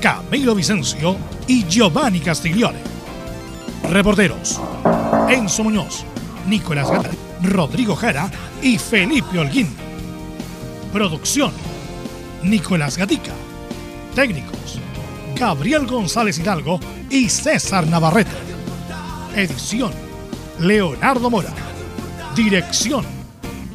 [0.00, 1.16] Camilo Vicencio
[1.46, 2.78] y Giovanni Castiglione.
[3.90, 4.60] Reporteros.
[5.28, 6.04] Enzo Muñoz,
[6.46, 7.10] Nicolás Gata,
[7.42, 8.30] Rodrigo Jara
[8.62, 9.68] y Felipe Holguín.
[10.92, 11.52] Producción.
[12.42, 13.32] Nicolás Gatica.
[14.14, 14.80] Técnicos.
[15.34, 18.30] Gabriel González Hidalgo y César Navarrete.
[19.34, 19.92] Edición.
[20.58, 21.52] Leonardo Mora.
[22.34, 23.04] Dirección.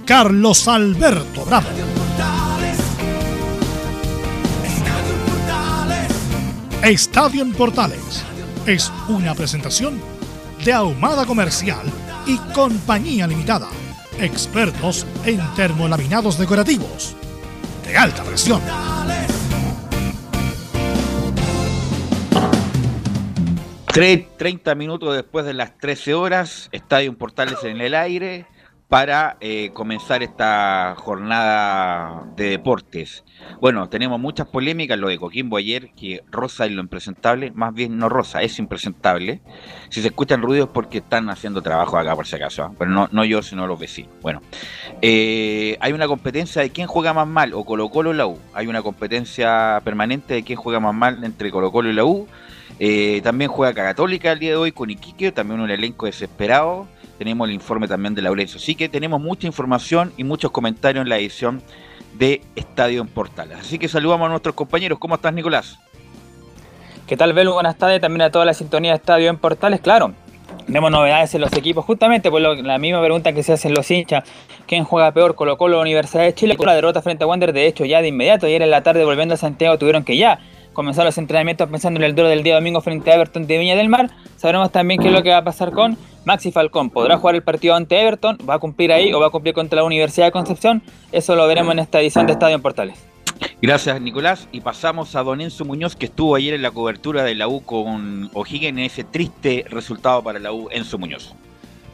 [0.06, 1.68] Carlos Alberto Bravo.
[6.84, 8.24] Estadio en Portales
[8.66, 10.02] es una presentación
[10.66, 11.86] de Ahumada Comercial
[12.26, 13.68] y Compañía Limitada.
[14.20, 17.16] Expertos en termolaminados decorativos
[17.86, 18.62] de alta presión.
[23.88, 28.46] Tre- 30 minutos después de las 13 horas, Estadio Portales en el aire
[28.92, 33.24] para eh, comenzar esta jornada de deportes.
[33.62, 37.98] Bueno, tenemos muchas polémicas, lo de Coquimbo ayer, que Rosa es lo impresentable, más bien
[37.98, 39.40] no Rosa, es impresentable.
[39.88, 42.74] Si se escuchan ruidos porque están haciendo trabajo acá por si acaso, ¿ah?
[42.78, 44.12] pero no, no yo, sino los vecinos.
[44.22, 44.42] Bueno,
[45.02, 48.38] eh, hay una competencia de quién juega más mal, o Colo Colo o la U.
[48.54, 52.28] Hay una competencia permanente de quién juega más mal entre Colo Colo y la U.
[52.78, 56.88] Eh, también juega Católica el día de hoy con Iquique, también un elenco desesperado.
[57.22, 58.58] Tenemos el informe también de Laurencio.
[58.58, 61.62] Así que tenemos mucha información y muchos comentarios en la edición
[62.18, 63.60] de Estadio en Portales.
[63.60, 64.98] Así que saludamos a nuestros compañeros.
[64.98, 65.78] ¿Cómo estás, Nicolás?
[67.06, 67.54] ¿Qué tal, Velu?
[67.54, 68.02] Buenas tardes.
[68.02, 69.82] También a toda la sintonía de Estadio en Portales.
[69.82, 70.14] Claro,
[70.66, 71.86] tenemos novedades en los equipos.
[71.86, 74.24] Justamente por la misma pregunta que se hacen los hinchas.
[74.66, 75.36] ¿Quién juega peor?
[75.36, 76.58] Colo Colo Universidad de Chile.
[76.58, 78.48] Con la derrota frente a Wander, de hecho, ya de inmediato.
[78.48, 80.40] Ayer en la tarde, volviendo a Santiago, tuvieron que ya
[80.74, 83.76] comenzar los entrenamientos pensando en el duelo del día domingo frente a Everton de Viña
[83.76, 84.10] del Mar.
[84.38, 86.90] Sabremos también qué es lo que va a pasar con Maxi Falcón.
[86.90, 88.38] ¿Podrá jugar el partido ante Everton?
[88.48, 90.82] ¿Va a cumplir ahí o va a cumplir contra la Universidad de Concepción?
[91.12, 93.08] Eso lo veremos en esta edición de Estadio en Portales.
[93.62, 94.48] Gracias, Nicolás.
[94.52, 97.64] Y pasamos a Don Enzo Muñoz, que estuvo ayer en la cobertura de la U
[97.64, 100.68] con O'Higgins en ese triste resultado para la U.
[100.72, 101.34] Enzo Muñoz.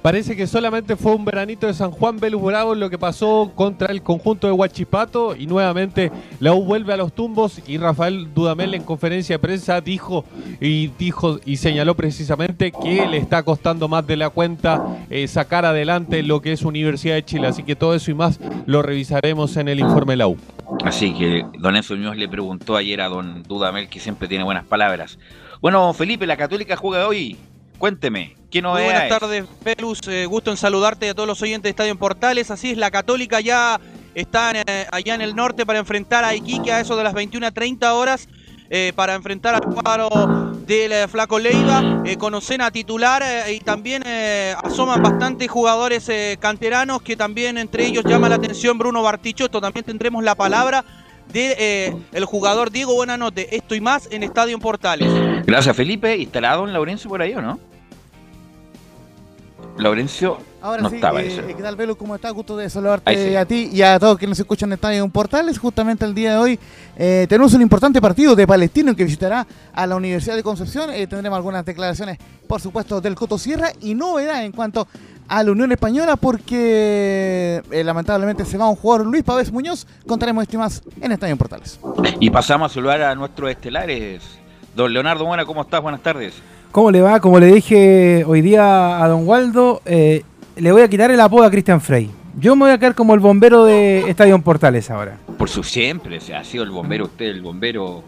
[0.01, 3.91] Parece que solamente fue un veranito de San Juan Velus Bravo lo que pasó contra
[3.91, 8.73] el conjunto de Huachipato y nuevamente la U vuelve a los tumbos y Rafael Dudamel
[8.73, 10.23] en conferencia de prensa dijo
[10.61, 15.65] y dijo y señaló precisamente que le está costando más de la cuenta eh, sacar
[15.65, 19.57] adelante lo que es Universidad de Chile, así que todo eso y más lo revisaremos
[19.57, 20.37] en el informe de la U.
[20.83, 24.65] Así que Don Enzo Muñoz le preguntó ayer a Don Dudamel, que siempre tiene buenas
[24.65, 25.17] palabras.
[25.61, 27.37] Bueno, Felipe, la Católica juega hoy.
[27.77, 28.93] Cuénteme, ¿qué Muy novedades?
[28.93, 29.99] buenas tardes, Pelus.
[30.07, 32.49] Eh, gusto en saludarte y a todos los oyentes de Estadio en Portales.
[32.51, 33.79] Así es, la Católica ya
[34.15, 37.13] está en, eh, allá en el norte para enfrentar a Iquique a eso de las
[37.13, 38.27] 21.30 horas.
[38.69, 40.09] eh, para enfrentar al cuadro
[40.65, 46.09] del eh, Flaco Leiva, eh, con Ocena titular eh, y también eh, asoman bastantes jugadores
[46.09, 49.61] eh, canteranos que también entre ellos llama la atención Bruno Bartichotto.
[49.61, 50.83] También tendremos la palabra
[51.31, 53.55] de eh, el jugador Diego Buenanote.
[53.55, 55.09] Esto y más en Estadio en Portales.
[55.45, 56.17] Gracias, Felipe.
[56.17, 57.59] ¿Y estará Don Laurencio por ahí o no?
[59.77, 61.45] Laurencio Ahora no sí, estaba eh, eso.
[61.45, 61.95] ¿qué tal, Velo?
[61.95, 62.33] ¿Cómo estás?
[62.33, 63.35] Gusto de saludarte sí.
[63.35, 65.59] a ti y a todos quienes nos escuchan en Estadio en Portales.
[65.59, 66.59] Justamente el día de hoy
[66.97, 70.89] eh, tenemos un importante partido de Palestino que visitará a la Universidad de Concepción.
[70.89, 72.17] Eh, tendremos algunas declaraciones,
[72.47, 74.87] por supuesto, del Coto Sierra y novedad en cuanto
[75.27, 79.87] a la Unión Española porque eh, lamentablemente se va un jugador Luis Pávez Muñoz.
[80.05, 81.79] Contaremos esto y más en Estadio en Portales.
[82.19, 84.23] Y pasamos a saludar a nuestros estelares.
[84.75, 85.81] Don Leonardo Mora, ¿cómo estás?
[85.81, 86.35] Buenas tardes.
[86.71, 87.19] ¿Cómo le va?
[87.19, 90.23] Como le dije hoy día a don Waldo, eh,
[90.55, 92.11] le voy a quitar el apodo a Cristian Frey.
[92.39, 95.17] Yo me voy a quedar como el bombero de Estadio Portales ahora.
[95.37, 98.03] Por su siempre, o sea, ha sido el bombero usted, el bombero.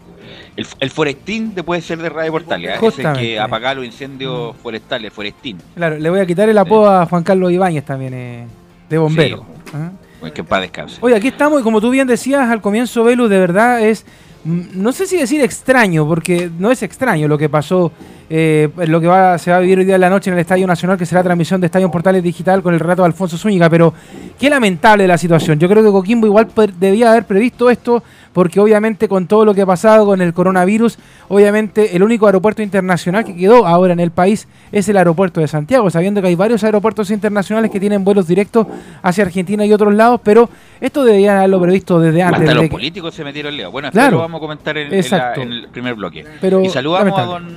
[0.56, 2.78] El, el forestín de puede ser de Radio Portales, ¿eh?
[2.78, 3.20] Justamente.
[3.20, 5.58] que apaga los incendios forestales, forestín.
[5.74, 8.46] Claro, le voy a quitar el apodo a Juan Carlos Ibáñez también, eh,
[8.88, 9.46] de bombero.
[9.72, 9.90] ¿Ah?
[10.20, 10.98] Pues que descanse.
[11.00, 14.04] Oye, aquí estamos y como tú bien decías al comienzo, Velu, de verdad es,
[14.44, 17.90] mm, no sé si decir extraño, porque no es extraño lo que pasó,
[18.28, 20.40] eh, lo que va, se va a vivir hoy día en la noche en el
[20.40, 23.70] Estadio Nacional, que será transmisión de Estadio Portales Digital con el relato de Alfonso Zúñiga,
[23.70, 23.94] pero
[24.38, 25.58] qué lamentable la situación.
[25.58, 29.62] Yo creo que Coquimbo igual debía haber previsto esto, porque obviamente con todo lo que
[29.62, 30.98] ha pasado con el coronavirus,
[31.28, 35.48] obviamente el único aeropuerto internacional que quedó ahora en el país es el aeropuerto de
[35.48, 38.66] Santiago, sabiendo que hay varios aeropuertos internacionales que tienen vuelos directos
[39.02, 40.48] hacia Argentina y otros lados, pero
[40.80, 42.40] esto deberían haberlo previsto desde antes.
[42.42, 43.70] Hasta los que- políticos se metieron en.
[43.72, 44.16] Bueno, esto Claro.
[44.16, 45.40] lo vamos a comentar en, en la- Exacto.
[45.42, 46.24] en el primer bloque.
[46.40, 47.48] Pero y saludamos a don,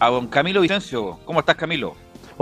[0.00, 1.18] a don Camilo Vicencio.
[1.24, 1.94] ¿Cómo estás, Camilo?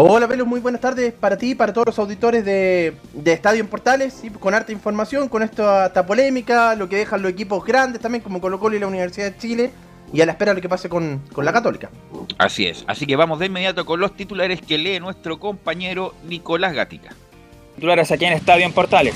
[0.03, 3.69] Hola, Velo, muy buenas tardes para ti, para todos los auditores de, de Estadio en
[3.69, 8.01] Portales, y con harta información, con esta, esta polémica, lo que dejan los equipos grandes
[8.01, 9.71] también, como Colo Colo y la Universidad de Chile,
[10.11, 11.91] y a la espera de lo que pase con, con la Católica.
[12.39, 12.83] Así es.
[12.87, 17.15] Así que vamos de inmediato con los titulares que lee nuestro compañero Nicolás Gatica.
[17.75, 19.15] Titulares aquí en Estadio en Portales.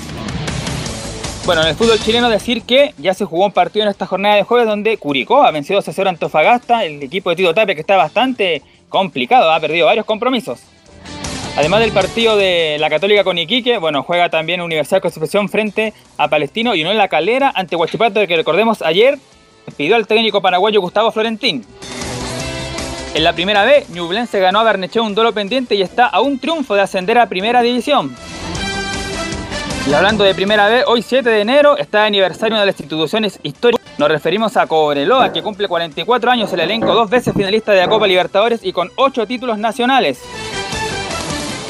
[1.47, 4.35] Bueno, en el fútbol chileno decir que ya se jugó un partido en esta jornada
[4.35, 7.81] de jueves donde Curicó ha vencido a 0 Antofagasta, el equipo de Tito Tapia que
[7.81, 10.74] está bastante complicado, ha perdido varios compromisos.
[11.57, 15.93] Además del partido de la Católica con Iquique, bueno, juega también Universidad de Concepción frente
[16.17, 19.17] a Palestino y no en la calera ante Huachipato, que recordemos ayer
[19.77, 21.65] pidió al técnico paraguayo Gustavo Florentín.
[23.13, 26.39] En la primera B, Ñublense ganó a Barnechea un duelo pendiente y está a un
[26.39, 28.13] triunfo de ascender a Primera División.
[29.89, 33.39] Y hablando de Primera B, hoy 7 de enero está el aniversario de las instituciones
[33.43, 33.85] históricas.
[33.97, 37.87] Nos referimos a Cobreloa, que cumple 44 años, el elenco dos veces finalista de la
[37.87, 40.21] Copa Libertadores y con 8 títulos nacionales.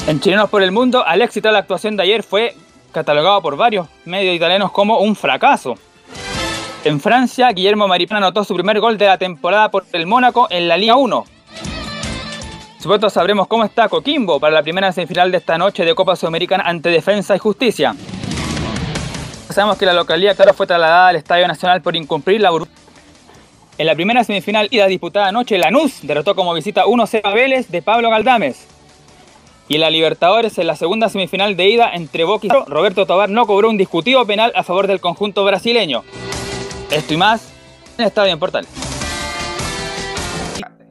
[0.06, 2.54] En Chilenos por el Mundo, al éxito de la actuación de ayer fue
[2.92, 5.74] catalogado por varios medios italianos como un fracaso.
[6.84, 10.68] En Francia, Guillermo Maripán anotó su primer gol de la temporada por el Mónaco en
[10.68, 11.24] la Liga 1.
[12.78, 16.62] Supuesto sabremos cómo está Coquimbo para la primera semifinal de esta noche de Copa Sudamericana
[16.64, 17.96] ante Defensa y Justicia.
[19.50, 22.70] Sabemos que la localidad claro fue trasladada al Estadio Nacional por incumplir la burbuja.
[23.76, 27.82] En la primera semifinal ida disputada anoche, Lanús derrotó como visita 1-0 a Vélez de
[27.82, 28.75] Pablo Galdames.
[29.68, 33.30] Y en la Libertadores, en la segunda semifinal de ida entre Boca y Roberto Tobar
[33.30, 36.04] no cobró un discutido penal a favor del conjunto brasileño.
[36.90, 37.52] Esto y más
[37.98, 38.66] en Estadio en Portal.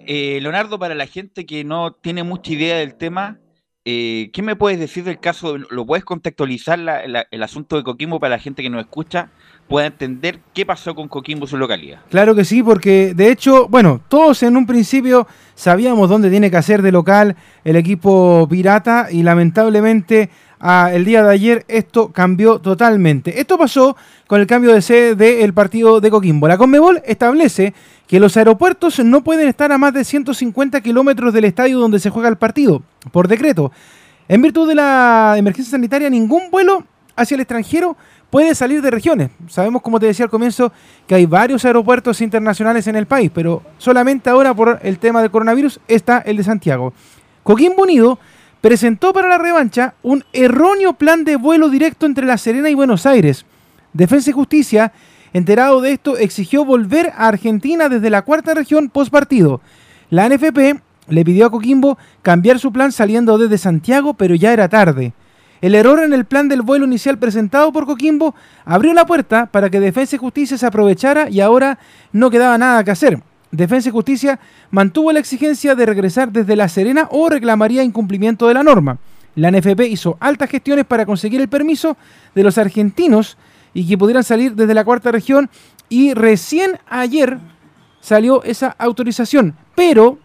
[0.08, 3.40] Eh, Leonardo, para la gente que no tiene mucha idea del tema,
[3.86, 5.58] eh, ¿qué me puedes decir del caso?
[5.58, 6.80] ¿Lo puedes contextualizar
[7.32, 9.32] el asunto de Coquimbo para la gente que nos escucha
[9.68, 12.00] pueda entender qué pasó con Coquimbo su localidad?
[12.10, 16.58] Claro que sí, porque de hecho, bueno, todos en un principio sabíamos dónde tiene que
[16.58, 20.30] hacer de local el equipo pirata y lamentablemente
[20.92, 23.40] el día de ayer esto cambió totalmente.
[23.40, 23.96] Esto pasó
[24.28, 26.48] con el cambio de sede del partido de Coquimbo.
[26.48, 27.74] La Conmebol establece
[28.08, 32.10] que los aeropuertos no pueden estar a más de 150 kilómetros del estadio donde se
[32.10, 33.72] juega el partido, por decreto.
[34.28, 36.84] En virtud de la emergencia sanitaria, ningún vuelo
[37.16, 37.98] hacia el extranjero
[38.30, 39.30] puede salir de regiones.
[39.48, 40.72] Sabemos, como te decía al comienzo,
[41.08, 45.32] que hay varios aeropuertos internacionales en el país, pero solamente ahora por el tema del
[45.32, 46.94] coronavirus está el de Santiago.
[47.44, 48.20] Coquimbo Unido
[48.62, 53.06] presentó para la revancha un erróneo plan de vuelo directo entre La Serena y Buenos
[53.06, 53.46] Aires.
[53.94, 54.92] Defensa y Justicia,
[55.34, 59.62] enterado de esto, exigió volver a Argentina desde la cuarta región post partido.
[60.10, 64.68] La NFP le pidió a Coquimbo cambiar su plan saliendo desde Santiago, pero ya era
[64.68, 65.14] tarde.
[65.66, 68.36] El error en el plan del vuelo inicial presentado por Coquimbo
[68.66, 71.80] abrió la puerta para que Defensa y Justicia se aprovechara y ahora
[72.12, 73.20] no quedaba nada que hacer.
[73.50, 74.40] Defensa y Justicia
[74.70, 79.00] mantuvo la exigencia de regresar desde La Serena o reclamaría incumplimiento de la norma.
[79.34, 81.98] La NFP hizo altas gestiones para conseguir el permiso
[82.36, 83.36] de los argentinos
[83.74, 85.50] y que pudieran salir desde la cuarta región
[85.90, 87.40] y recién ayer
[88.02, 89.56] salió esa autorización.
[89.74, 90.20] Pero,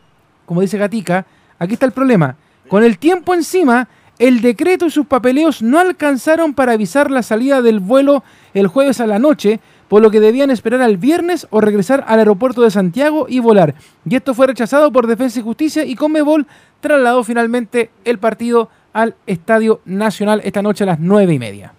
[0.45, 1.25] como dice Gatica,
[1.59, 2.37] aquí está el problema.
[2.69, 3.89] Con el tiempo encima,
[4.21, 8.23] el decreto y sus papeleos no alcanzaron para avisar la salida del vuelo
[8.53, 12.19] el jueves a la noche, por lo que debían esperar al viernes o regresar al
[12.19, 13.75] aeropuerto de Santiago y volar.
[14.05, 16.47] Y esto fue rechazado por Defensa y Justicia y Conmebol
[16.81, 21.73] trasladó finalmente el partido al Estadio Nacional esta noche a las nueve y media.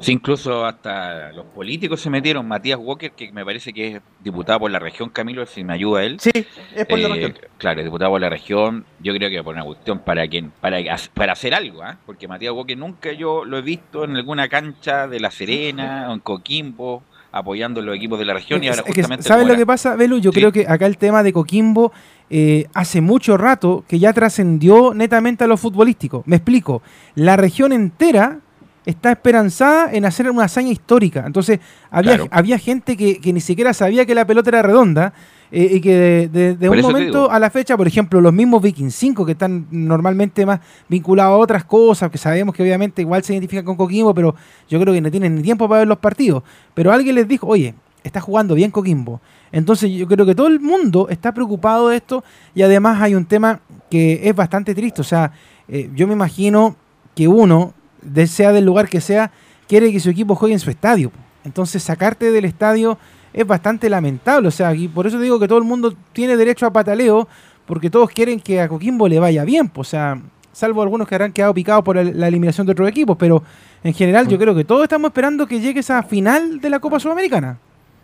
[0.00, 2.46] Sí, incluso hasta los políticos se metieron.
[2.46, 6.04] Matías Walker, que me parece que es diputado por la región, Camilo, si me ayuda
[6.04, 6.18] él.
[6.20, 6.30] Sí,
[6.74, 7.34] es por la Eh, región.
[7.58, 8.84] Claro, diputado por la región.
[9.00, 10.78] Yo creo que por una cuestión para quien, para,
[11.14, 11.96] para hacer algo, ¿ah?
[12.04, 16.14] porque Matías Walker nunca yo lo he visto en alguna cancha de La Serena o
[16.14, 19.94] en Coquimbo apoyando los equipos de la región y ahora justamente ¿Sabes lo que pasa,
[19.94, 20.18] Belu?
[20.18, 20.38] Yo Sí.
[20.40, 21.92] creo que acá el tema de Coquimbo
[22.30, 26.22] eh, hace mucho rato que ya trascendió netamente a lo futbolístico.
[26.26, 26.82] Me explico.
[27.14, 28.38] La región entera
[28.86, 31.24] está esperanzada en hacer una hazaña histórica.
[31.26, 32.28] Entonces, había, Claro.
[32.30, 35.12] había gente que, que ni siquiera sabía que la pelota era redonda
[35.52, 38.32] eh, y que de, de- de Por un momento a la fecha, por ejemplo, los
[38.32, 43.02] mismos Vikings 5 que están normalmente más vinculados a otras cosas, que sabemos que obviamente
[43.02, 44.34] igual se identifican con Coquimbo, pero
[44.68, 46.42] yo creo que no tienen ni tiempo para ver los partidos.
[46.72, 47.74] Pero alguien les dijo, oye,
[48.04, 49.20] está jugando bien Coquimbo.
[49.52, 52.22] Entonces yo creo que todo el mundo está preocupado de esto
[52.54, 55.00] y además hay un tema que es bastante triste.
[55.00, 55.32] O sea,
[55.68, 56.76] eh, yo me imagino
[57.14, 57.72] que uno,
[58.06, 59.30] de- sea del lugar que sea,
[59.68, 61.12] quiere que su equipo juegue en su estadio.
[61.44, 62.98] Entonces sacarte del estadio
[63.32, 64.48] es bastante lamentable.
[64.48, 67.28] O sea, y por eso digo que todo el mundo tiene derecho a pataleo
[67.66, 69.70] porque todos quieren que a Coquimbo le vaya bien.
[69.74, 70.20] O sea,
[70.52, 73.16] salvo algunos que habrán quedado picados por la eliminación de otros equipos.
[73.18, 73.42] Pero
[73.84, 76.98] en general yo creo que todos estamos esperando que llegue esa final de la Copa
[76.98, 77.58] Sudamericana.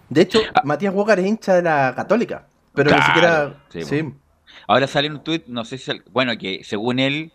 [0.09, 2.47] De hecho, Matías Walker es hincha de la Católica.
[2.75, 3.55] Pero ni siquiera.
[3.71, 4.05] sí, Sí,
[4.69, 7.33] Ahora sale un tuit, no sé si, bueno, que según él,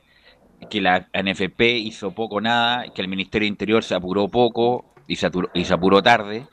[0.69, 5.15] que la NFP hizo poco nada, que el Ministerio de Interior se apuró poco y
[5.15, 6.47] se, y se apuró tarde.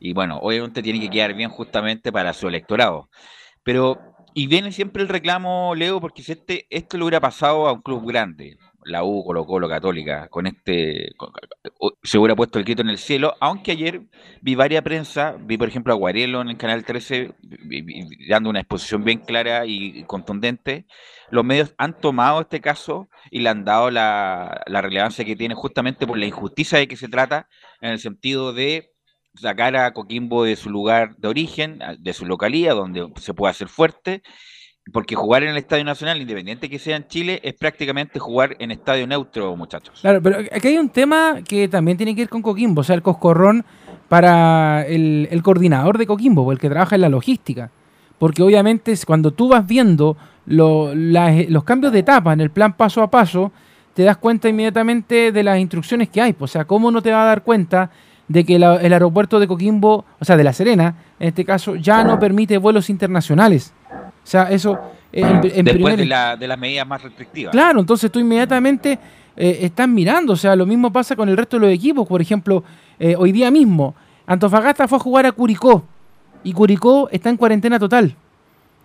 [0.00, 3.08] Y bueno, obviamente tiene que quedar bien justamente para su electorado.
[3.62, 3.98] Pero,
[4.34, 7.82] y viene siempre el reclamo, Leo, porque si este, esto le hubiera pasado a un
[7.82, 11.32] club grande, la U, Colo Colo, Católica, con este, con-
[12.02, 14.02] se hubiera puesto el grito en el cielo, aunque ayer
[14.40, 18.50] vi varias prensa, vi por ejemplo a Guarelo en el Canal 13 vi- vi- dando
[18.50, 20.86] una exposición bien clara y contundente.
[21.30, 26.06] Los medios han tomado este caso y le han dado la, relevancia que tiene justamente
[26.06, 27.48] por la injusticia de que se trata,
[27.80, 28.90] en el sentido de
[29.34, 33.68] sacar a Coquimbo de su lugar de origen, de su localía, donde se puede hacer
[33.68, 34.22] fuerte,
[34.92, 38.70] porque jugar en el Estadio Nacional, independiente que sea en Chile, es prácticamente jugar en
[38.70, 39.98] estadio neutro, muchachos.
[40.02, 42.94] Claro, pero aquí hay un tema que también tiene que ver con Coquimbo, o sea,
[42.94, 43.64] el coscorrón
[44.08, 47.70] para el, coordinador de Coquimbo, el que trabaja en la logística.
[48.18, 52.74] Porque obviamente cuando tú vas viendo lo- las- los cambios de etapa en el plan
[52.76, 53.52] paso a paso,
[53.94, 56.34] te das cuenta inmediatamente de las instrucciones que hay.
[56.38, 57.90] O sea, ¿cómo no te va a dar cuenta
[58.28, 62.04] de que el aeropuerto de Coquimbo, o sea, de La Serena, en este caso, ya
[62.04, 63.72] no permite vuelos internacionales?
[64.24, 64.78] O sea, eso
[65.12, 67.52] eh, en, en Después primer de, la- de las medidas más restrictivas.
[67.52, 68.98] Claro, entonces tú inmediatamente
[69.36, 72.08] eh, estás mirando, o sea, lo mismo pasa con el resto de los equipos.
[72.08, 72.64] Por ejemplo,
[72.98, 73.94] eh, hoy día mismo,
[74.26, 75.84] Antofagasta fue a jugar a Curicó
[76.42, 78.16] y Curicó está en cuarentena total.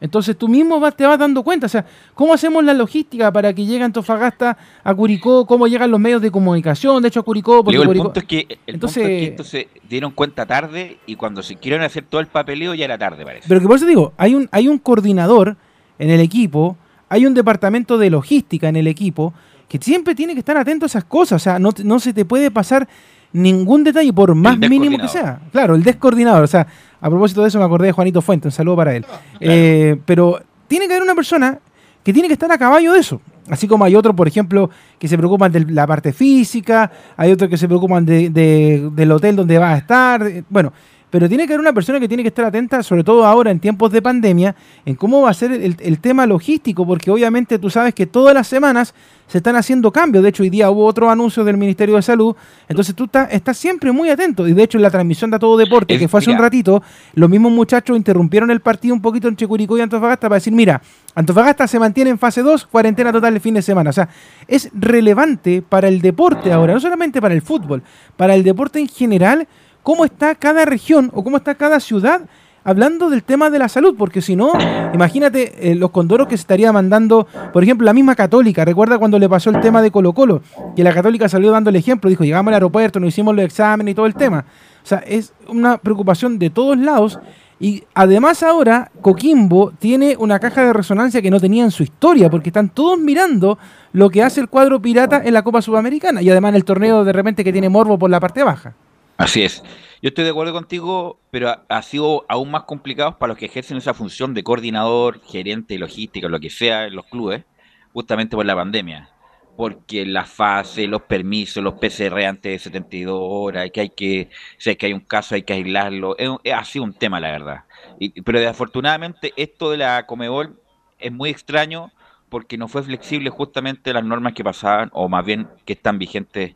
[0.02, 3.54] Entonces tú mismo vas- te vas dando cuenta, o sea, ¿cómo hacemos la logística para
[3.54, 5.46] que llegue Antofagasta a Curicó?
[5.46, 7.02] ¿Cómo llegan los medios de comunicación?
[7.02, 9.20] De hecho, a Curicó, porque Luego, el Curicó- punto es que el Entonces- punto es
[9.20, 12.86] que esto se dieron cuenta tarde y cuando se quieren hacer todo el papeleo ya
[12.86, 13.48] era tarde, parece.
[13.48, 15.58] Pero que por eso digo, hay un, hay un coordinador
[15.98, 16.78] en el equipo,
[17.10, 19.34] hay un departamento de logística en el equipo,
[19.68, 21.42] que siempre tiene que estar atento a esas cosas.
[21.42, 22.88] O sea, no, no se te puede pasar
[23.34, 25.40] ningún detalle, por más mínimo que sea.
[25.52, 26.44] Claro, el descoordinador.
[26.44, 26.66] O sea,
[27.02, 29.06] a propósito de eso me acordé de Juanito Fuente, un saludo para él.
[29.40, 31.60] Eh, pero tiene que haber una persona
[32.04, 33.22] que tiene que estar a caballo de eso.
[33.50, 34.70] Así como hay otros, por ejemplo,
[35.00, 39.12] que se preocupan de la parte física, hay otros que se preocupan de- de- del
[39.12, 40.24] hotel donde va a estar.
[40.50, 40.72] Bueno,
[41.10, 43.60] pero tiene que haber una persona que tiene que estar atenta, sobre todo ahora en
[43.60, 47.70] tiempos de pandemia, en cómo va a ser el, el tema logístico, porque obviamente tú
[47.70, 48.94] sabes que todas las semanas
[49.30, 50.24] se están haciendo cambios.
[50.24, 52.36] De hecho, hoy día hubo otro anuncio del Ministerio de Salud,
[52.68, 54.48] entonces tú estás, estás siempre muy atento.
[54.48, 56.82] Y de hecho, en la transmisión de A Todo Deporte, que fue hace un ratito,
[57.14, 60.82] los mismos muchachos interrumpieron el partido un poquito entre Curicó y Antofagasta para decir, mira,
[61.14, 63.92] Antofagasta se mantiene en fase 2, cuarentena total el fin de semana.
[63.92, 64.10] O sea,
[64.48, 67.84] es relevante para el deporte ahora, no solamente para el fútbol,
[68.18, 69.48] para el deporte en general,
[69.84, 72.22] cómo está cada región o cómo está cada ciudad
[72.64, 74.52] hablando del tema de la salud, porque si no,
[74.94, 79.18] imagínate eh, los condoros que se estaría mandando, por ejemplo, la misma Católica, recuerda cuando
[79.18, 80.42] le pasó el tema de Colo Colo,
[80.76, 83.94] que la Católica salió dando el ejemplo, dijo, llegamos al aeropuerto, nos hicimos los exámenes
[83.94, 84.46] y todo el tema.
[84.84, 87.20] O sea, es una preocupación de todos lados
[87.60, 92.30] y además ahora Coquimbo tiene una caja de resonancia que no tenía en su historia,
[92.30, 93.58] porque están todos mirando
[93.92, 97.14] lo que hace el cuadro pirata en la Copa Sudamericana y además el torneo de
[97.14, 98.74] repente que tiene morbo por la parte baja.
[99.20, 99.62] Así es.
[100.02, 103.76] Yo estoy de acuerdo contigo, pero ha, sido aún más complicado para los que ejercen
[103.76, 107.44] esa función de coordinador, gerente, logística, lo que sea en los clubes,
[107.92, 109.10] justamente por la pandemia.
[109.58, 114.70] Porque la fase, los permisos, los PCR antes de 72 horas, que hay que, si
[114.70, 117.32] hay que hay un caso hay que aislarlo, es, es- ha sido un tema, la
[117.32, 117.66] verdad.
[118.00, 120.62] Y- pero desafortunadamente esto de la Comebol
[120.98, 121.92] es muy extraño
[122.30, 126.56] porque no fue flexible justamente las normas que pasaban, o más bien que están vigentes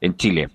[0.00, 0.48] en Chile.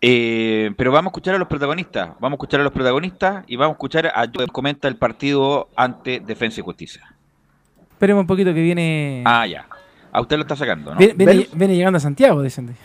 [0.00, 2.10] Eh, pero vamos a escuchar a los protagonistas.
[2.20, 4.96] Vamos a escuchar a los protagonistas y vamos a escuchar a Joe que comenta el
[4.96, 7.14] partido ante Defensa y Justicia.
[7.90, 9.22] Esperemos un poquito que viene...
[9.26, 9.66] Ah, ya.
[10.12, 10.98] A usted lo está sacando, ¿no?
[10.98, 11.54] viene, viene- Velus.
[11.54, 12.76] viene llegando a Santiago, dicen.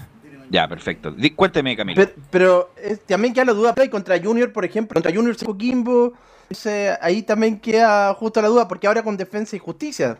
[0.49, 1.11] Ya, perfecto.
[1.11, 2.01] Di- cuénteme, Camilo.
[2.03, 4.95] Pero, pero, también queda la duda play contra Junior, por ejemplo.
[4.95, 6.13] Contra Junior Coquimbo.
[6.43, 10.17] Entonces, ahí también queda justo la duda, porque ahora con defensa y justicia.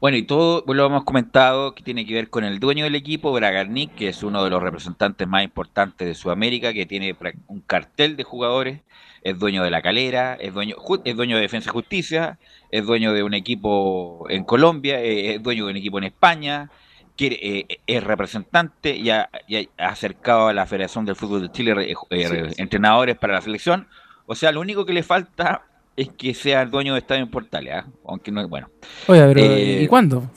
[0.00, 2.94] Bueno, y todo pues, lo hemos comentado que tiene que ver con el dueño del
[2.94, 7.60] equipo, Bragarnik, que es uno de los representantes más importantes de Sudamérica, que tiene un
[7.60, 8.80] cartel de jugadores,
[9.22, 12.38] es dueño de la calera, es dueño, es dueño de Defensa y Justicia,
[12.70, 16.70] es dueño de un equipo en Colombia, eh, es dueño de un equipo en España,
[17.16, 21.52] quiere, eh, es representante y ha, y ha acercado a la Federación del Fútbol de
[21.52, 22.62] Chile eh, eh, Sí, sí.
[22.62, 23.86] entrenadores para la selección.
[24.26, 25.62] O sea, lo único que le falta
[25.96, 27.86] es que sea el dueño de Estadio en Portales, ¿ah?
[28.06, 28.68] aunque no es bueno.
[29.08, 30.24] Oye, pero Eh, ¿y cuándo?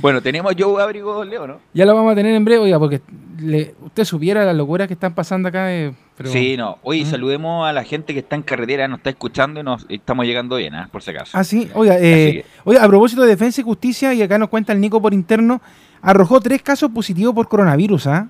[0.00, 1.60] Bueno, tenemos a Joe Abrigo, Leo, ¿no?
[1.74, 3.00] Ya lo vamos a tener en breve, oiga, porque
[3.40, 5.72] le- usted supiera las locuras que están pasando acá.
[5.72, 6.78] eh, pero- Sí, no.
[6.82, 7.06] Oye, ¿Mm?
[7.10, 10.56] saludemos a la gente que está en carretera, nos está escuchando y nos estamos llegando
[10.56, 10.88] bien, ¿ah?
[10.92, 11.36] por si acaso.
[11.36, 12.00] Ah, sí, oiga, eh,
[12.32, 15.12] que- oiga, a propósito de defensa y justicia, y acá nos cuenta el Nico por
[15.14, 15.60] interno,
[16.00, 18.28] arrojó tres casos positivos por coronavirus, ¿ah?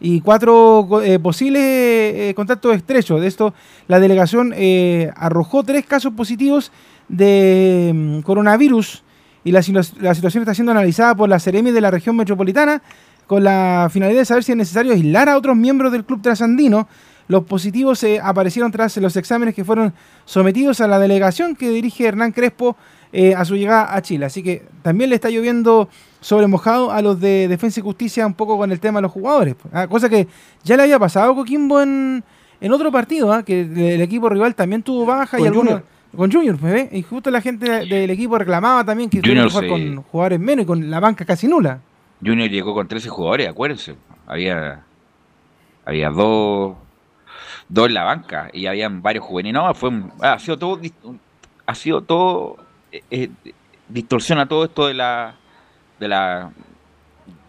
[0.00, 3.20] Y cuatro eh, posibles eh, contactos estrechos.
[3.20, 3.54] De esto,
[3.88, 6.72] la delegación eh, arrojó tres casos positivos
[7.08, 9.02] de mm, coronavirus
[9.44, 9.60] y la,
[10.00, 12.82] la situación está siendo analizada por la Seremi de la región metropolitana
[13.26, 16.88] con la finalidad de saber si es necesario aislar a otros miembros del club trasandino.
[17.28, 19.92] Los positivos eh, aparecieron tras los exámenes que fueron
[20.24, 22.76] sometidos a la delegación que dirige Hernán Crespo
[23.12, 24.26] eh, a su llegada a Chile.
[24.26, 25.88] Así que también le está lloviendo
[26.20, 29.12] sobre mojado a los de Defensa y Justicia un poco con el tema de los
[29.12, 29.54] jugadores.
[29.72, 30.26] ah, cosa que
[30.64, 32.22] ya le había pasado a Coquimbo en,
[32.60, 35.72] en otro partido, ah, que el, el equipo rival también tuvo baja y algunos...
[35.74, 35.96] Junior.
[36.16, 36.88] Con Junior, pues, ¿ve?
[36.92, 40.40] y justo la gente del equipo reclamaba también que Junior que jugar se- con jugadores
[40.40, 41.80] menos y con la banca casi nula.
[42.24, 43.96] Junior llegó con 13 jugadores, acuérdense.
[44.26, 44.82] Había,
[45.84, 46.74] había dos,
[47.68, 49.60] dos en la banca y habían varios juveniles.
[49.60, 50.80] No, fue, un- ha sido todo,
[51.66, 52.56] ha sido todo,
[53.10, 53.52] eh, eh,
[53.88, 55.34] distorsiona todo esto de la,
[56.00, 56.50] de la,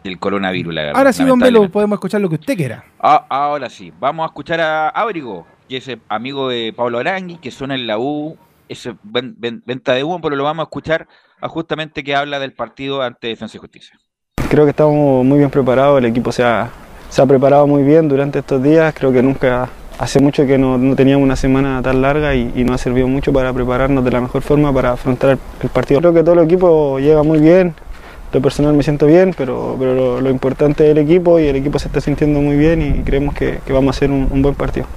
[0.03, 0.97] del coronavirus, la verdad.
[0.97, 1.73] Ahora sí, don Velo, lamentablemente.
[1.73, 2.83] podemos escuchar lo que usted quiera.
[2.99, 7.37] Ah, ahora sí, vamos a escuchar a Ábrigo, que es el amigo de Pablo Arangui,
[7.37, 8.37] que suena en la U,
[9.03, 11.07] ven- ven- venta de humo, pero lo vamos a escuchar
[11.41, 13.97] a justamente que habla del partido ante Defensa y Justicia.
[14.49, 16.69] Creo que estamos muy bien preparados, el equipo se ha,
[17.09, 20.95] se ha preparado muy bien durante estos días, creo que nunca, hace mucho que no,
[20.95, 24.21] teníamos una semana tan larga y, y nos ha servido mucho para prepararnos de la
[24.21, 25.99] mejor forma para afrontar el, partido.
[25.99, 27.73] Creo que todo el equipo llega muy bien,
[28.31, 31.79] lo personal me siento bien, pero, pero lo, importante es el equipo y el equipo
[31.79, 34.87] se está sintiendo muy bien y creemos que, vamos a hacer un, buen partido.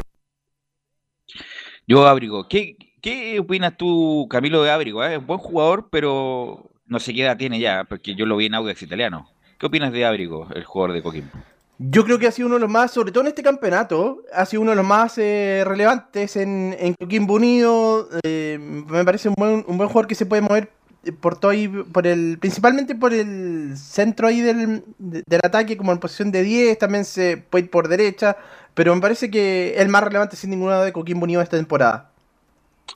[1.86, 5.04] Yo, Ábrigo, ¿qué, qué opinas tú, Camilo de Ábrigo?
[5.04, 5.16] eh?
[5.16, 8.54] Es buen jugador, pero no sé qué edad tiene ya, porque yo lo vi en
[8.54, 9.28] Audax Italiano.
[9.58, 11.30] ¿Qué opinas de Ábrigo, el jugador de Coquimbo?
[11.82, 14.44] Yo creo que ha sido uno de los más, sobre todo en este campeonato, ha
[14.44, 18.06] sido uno de los más eh, relevantes en, en Coquimbo Unido.
[18.22, 20.70] eh, me parece un buen, un buen jugador que se puede mover
[21.22, 21.52] por todo
[21.90, 26.42] por el, principalmente por el centro ahí del, de- del ataque, como en posición de
[26.42, 28.36] 10, también se puede ir por derecha,
[28.74, 32.10] pero me parece que el más relevante sin ninguna de Coquimbo Unido esta temporada.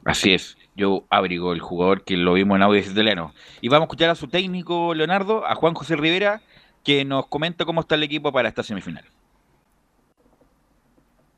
[0.05, 3.33] Así es, yo Ábrigo, el jugador que lo vimos en Audax Italiano.
[3.63, 6.43] Y vamos a escuchar a su técnico, Leonardo, a Juan José Rivera,
[6.85, 9.05] que nos comenta cómo está el equipo para esta semifinal.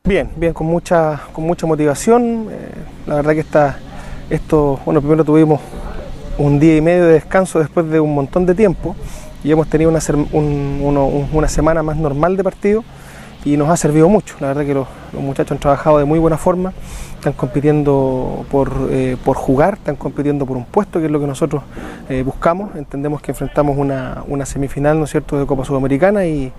[0.04, 2.48] Bien, bien, con mucha, con mucha motivación.
[2.50, 2.70] eh,
[3.06, 3.78] la verdad que está,
[4.30, 5.61] esto, bueno, primero tuvimos
[6.38, 8.94] un día y medio de descanso después de un montón de tiempo
[9.42, 10.00] y hemos tenido una,
[10.32, 12.85] un- un- una semana más normal de partido
[13.46, 14.35] y nos ha servido mucho.
[14.40, 16.72] La verdad que los, muchachos han trabajado de muy buena forma,
[17.14, 21.28] están compitiendo por, eh, por jugar, están compitiendo por un puesto, que es lo que
[21.28, 21.62] nosotros
[22.09, 22.74] eh, buscamos.
[22.74, 26.52] Entendemos que enfrentamos una, una semifinal, ¿no es cierto?, de Copa Sudamericana y,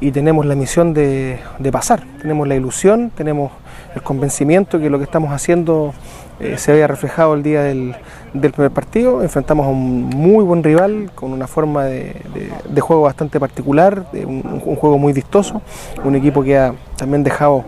[0.00, 3.50] y tenemos la misión de, de pasar, tenemos la ilusión, tenemos
[3.94, 5.94] el convencimiento que lo que estamos haciendo
[6.40, 7.94] eh, se vea reflejado el día del,
[8.32, 9.22] del primer partido.
[9.22, 14.76] Enfrentamos a un muy buen rival con una forma de, de- juego bastante particular, un
[14.76, 15.60] juego muy vistoso,
[16.04, 17.64] un equipo que ha también dejado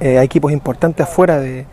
[0.00, 1.66] eh, a equipos importantes afuera de,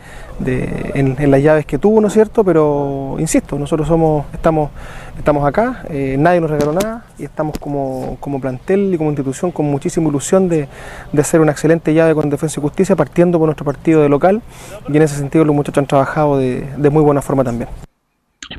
[0.45, 2.43] en las llaves que tuvo, ¿no es cierto?
[2.43, 4.69] Pero insisto, nosotros somos, estamos,
[5.17, 9.51] estamos acá, eh, nadie nos regaló nada y estamos como, como plantel y como institución
[9.51, 10.67] con muchísima ilusión de,
[11.11, 14.41] de hacer una excelente llave con Defensa y Justicia, partiendo por nuestro partido de local
[14.87, 17.69] y en ese sentido los muchachos han trabajado de, de muy buena forma también.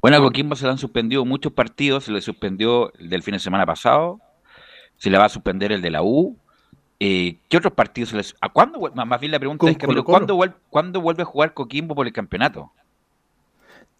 [0.02, 3.32] Bueno, a Coquimbo se le han suspendido muchos partidos, se le suspendió el del fin
[3.32, 4.20] de semana pasado,
[4.96, 6.36] se le va a suspender el de la U.
[7.00, 8.34] Eh, ¿Qué otros partidos se les...
[8.40, 8.80] ¿A cuándo?
[8.94, 10.04] Más bien la pregunta Con es, Camilo.
[10.04, 12.72] ¿cuándo, vuel- ¿cuándo vuelve a jugar Coquimbo por el campeonato?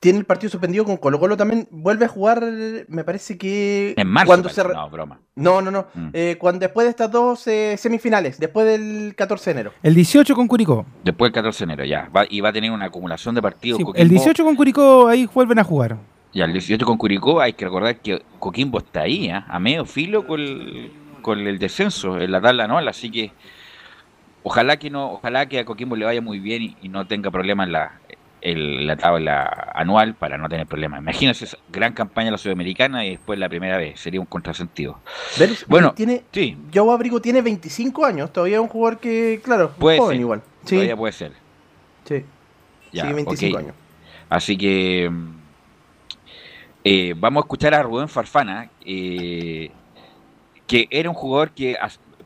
[0.00, 2.40] Tiene el partido suspendido con Colo Colo también, vuelve a jugar,
[2.86, 3.94] me parece que...
[3.96, 4.28] En marzo.
[4.28, 4.62] Cuando parece.
[4.62, 5.20] se re- No, broma.
[5.34, 5.86] No, no, no.
[5.94, 6.08] Mm.
[6.12, 9.72] Eh, cuando, después de estas dos eh, semifinales, después del 14 de enero.
[9.82, 10.86] El 18 con Curicó.
[11.02, 12.08] Después del 14 de enero, ya.
[12.16, 13.78] Va- y va a tener una acumulación de partidos.
[13.78, 15.96] Sí, el 18 con Curicó ahí vuelven a jugar.
[16.32, 19.46] Y al 18 con Curicó hay que recordar que Coquimbo está ahí, ¿ah?
[19.48, 20.92] a medio filo con el,
[21.28, 23.32] con el descenso en la tabla anual, así que
[24.42, 27.30] ojalá que no, ojalá que a Coquimbo le vaya muy bien y, y no tenga
[27.30, 27.92] problemas en la,
[28.40, 31.00] en la tabla anual para no tener problemas.
[31.00, 34.98] Imagínense esa gran campaña en la Sudamericana y después la primera vez, sería un contrasentido.
[35.66, 39.98] Bueno, tiene, Sí, Joe Abrigo tiene 25 años, todavía es un jugador que, claro, Puede
[39.98, 40.20] joven ser.
[40.20, 40.42] igual.
[40.64, 41.32] Sí, todavía puede ser.
[42.04, 42.24] sí,
[42.92, 43.62] Ya, sí, 25 ok.
[43.64, 43.74] años.
[44.30, 45.10] Así que
[46.84, 49.70] eh, vamos a escuchar a Rubén Farfana, eh,
[50.68, 51.76] que era un jugador que,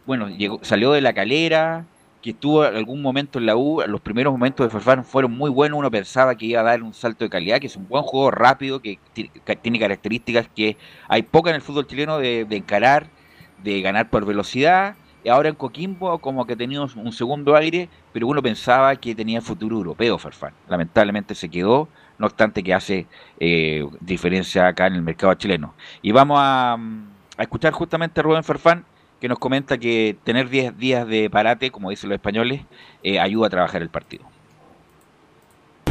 [0.06, 1.86] bueno, llegó, salió de la calera,
[2.20, 3.82] que estuvo en algún momento en la U.
[3.86, 5.78] Los primeros momentos de Farfán fueron muy buenos.
[5.78, 8.30] Uno pensaba que iba a dar un salto de calidad, que es un buen juego
[8.30, 10.76] rápido, que ti- que tiene características que
[11.08, 13.12] hay poca en el fútbol chileno de, encarar,
[13.56, 14.96] de ganar por velocidad.
[15.24, 19.40] Y ahora en Coquimbo como que tenido un segundo aire, pero uno pensaba que tenía
[19.40, 20.54] futuro europeo Farfán.
[20.66, 25.76] Lamentablemente se quedó, no obstante que hace eh, diferencia acá en el mercado chileno.
[26.02, 27.11] Y vamos a, mm,
[27.42, 28.84] a escuchar justamente a Rubén Farfán,
[29.20, 32.62] que nos comenta que tener 10 días de parate, como dicen los españoles,
[33.02, 34.24] eh, ayuda a trabajar el partido.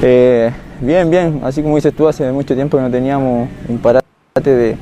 [0.02, 4.02] Eh, bien, bien, así como dices tú, hace mucho tiempo que no teníamos un parate
[4.46, 4.78] de,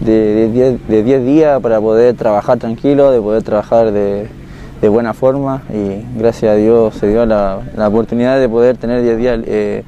[0.00, 4.28] de, de 10 días para poder trabajar tranquilo, de poder trabajar de,
[4.80, 9.02] de, buena forma y gracias a Dios se dio la, la oportunidad de poder tener
[9.02, 9.82] 10 días eh,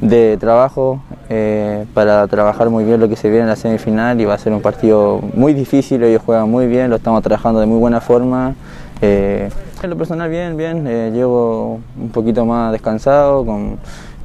[0.00, 4.24] de trabajo eh, para trabajar muy bien lo que se viene en la semifinal y
[4.24, 7.66] va a ser un partido muy difícil, ellos juegan muy bien, lo estamos trabajando de
[7.66, 8.54] muy buena forma.
[9.00, 9.50] Eh,
[9.82, 13.78] en lo personal bien, bien, eh, llevo un poquito más descansado, con,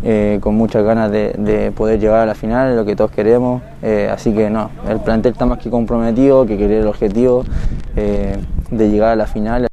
[0.04, 3.62] eh, con muchas ganas de, de, poder llegar a la final, lo que todos queremos,
[4.10, 7.44] así que no, el plantel está más que comprometido, que querer el objetivo
[7.96, 9.68] de llegar a la final.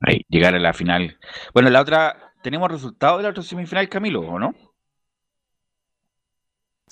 [0.00, 1.18] Ahí, llegar a la final.
[1.52, 4.54] Bueno, la otra, ¿tenemos resultado de la otra semifinal, Camilo, o no?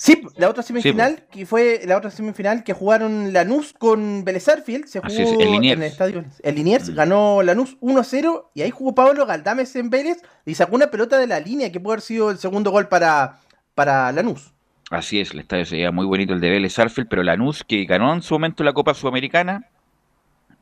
[0.00, 4.48] Sí, la otra semifinal, sí, que fue la otra semifinal que jugaron Lanús con Vélez
[4.48, 6.94] Arfield, se jugó es, el en el estadio El Liniers, mm.
[6.94, 11.26] ganó Lanús 1-0 y ahí jugó Pablo Galdames en Vélez y sacó una pelota de
[11.26, 13.40] la línea que puede haber sido el segundo gol para,
[13.74, 14.52] para Lanús.
[14.88, 18.14] Así es, el estadio sería muy bonito el de Vélez Arfield, pero Lanús que ganó
[18.14, 19.68] en su momento la Copa Sudamericana,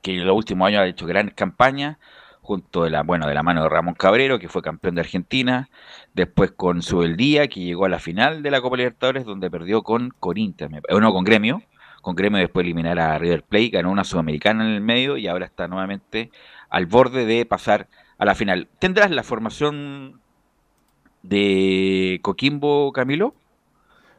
[0.00, 1.98] que en los últimos años ha hecho gran campaña,
[2.46, 5.68] junto de la, bueno, de la mano de Ramón Cabrero, que fue campeón de Argentina,
[6.14, 10.10] después con Subeldía, que llegó a la final de la Copa Libertadores, donde perdió con
[10.20, 11.62] Corinthians, o no, con Gremio,
[12.02, 15.26] con Gremio después de eliminar a River Plate, ganó una sudamericana en el medio y
[15.26, 16.30] ahora está nuevamente
[16.70, 18.68] al borde de pasar a la final.
[18.78, 20.20] ¿Tendrás la formación
[21.22, 23.34] de Coquimbo, Camilo?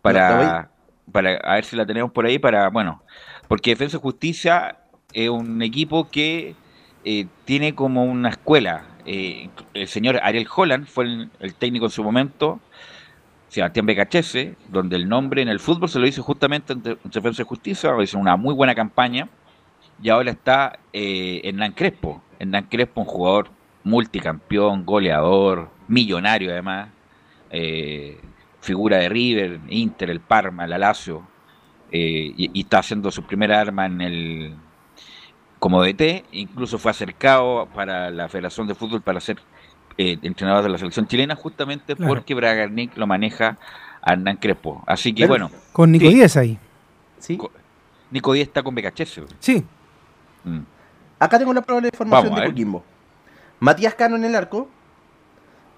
[0.02, 0.70] Para,
[1.12, 3.02] para a ver si la tenemos por ahí, para, bueno,
[3.48, 4.80] porque Defensa y Justicia
[5.14, 6.56] es un equipo que
[7.10, 8.84] eh, tiene como una escuela.
[9.06, 11.06] Eh, el señor Ariel Holland fue
[11.40, 12.60] el, técnico en su momento,
[13.48, 17.48] Sebastián Becachese, donde el nombre en el fútbol se lo hizo justamente en Defensa de
[17.48, 19.30] Justicia, hizo una muy buena campaña,
[20.04, 22.22] y ahora está eh, Hernán Crespo.
[22.40, 23.52] Hernán Crespo, un jugador
[23.86, 26.90] multicampeón, goleador, millonario además,
[27.52, 28.20] eh,
[28.60, 31.26] figura de River, Inter, el Parma, el Alacio,
[31.90, 34.56] y está haciendo su primera arma en el
[35.60, 39.38] como DT, incluso fue acercado para la Federación de Fútbol para ser
[39.98, 42.14] eh, entrenador de la selección chilena, justamente claro.
[42.14, 43.58] porque Bragarnik lo maneja
[44.02, 44.84] a Hernán Crespo.
[44.86, 45.52] Así que Pero, bueno.
[45.74, 46.60] Con Nico sí, Díez ahí.
[47.20, 47.40] ¿Sí?
[48.12, 49.22] Nico Díez está con BKHS.
[49.40, 49.66] Sí.
[50.44, 50.60] Mm.
[51.20, 52.84] Acá tengo la probable información de Coquimbo.
[53.60, 54.70] Matías Cano en el arco,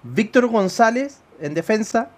[0.02, 2.10] Víctor González en defensa,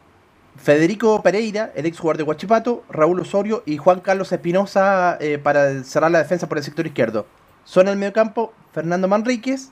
[0.56, 5.84] Federico Pereira, el ex jugador de Huachipato, Raúl Osorio y Juan Carlos Espinosa eh, para
[5.84, 7.26] cerrar la defensa por el sector izquierdo.
[7.64, 9.70] Son el mediocampo Fernando Manríquez,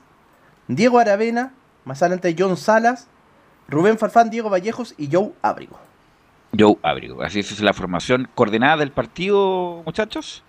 [0.67, 1.53] Diego Aravena,
[1.85, 3.07] más adelante John Salas,
[3.67, 5.79] Rubén Farfán, Diego Vallejos y Joe Abrigo.
[6.57, 10.43] Joe Abrigo, así es la formación coordenada del partido, muchachos.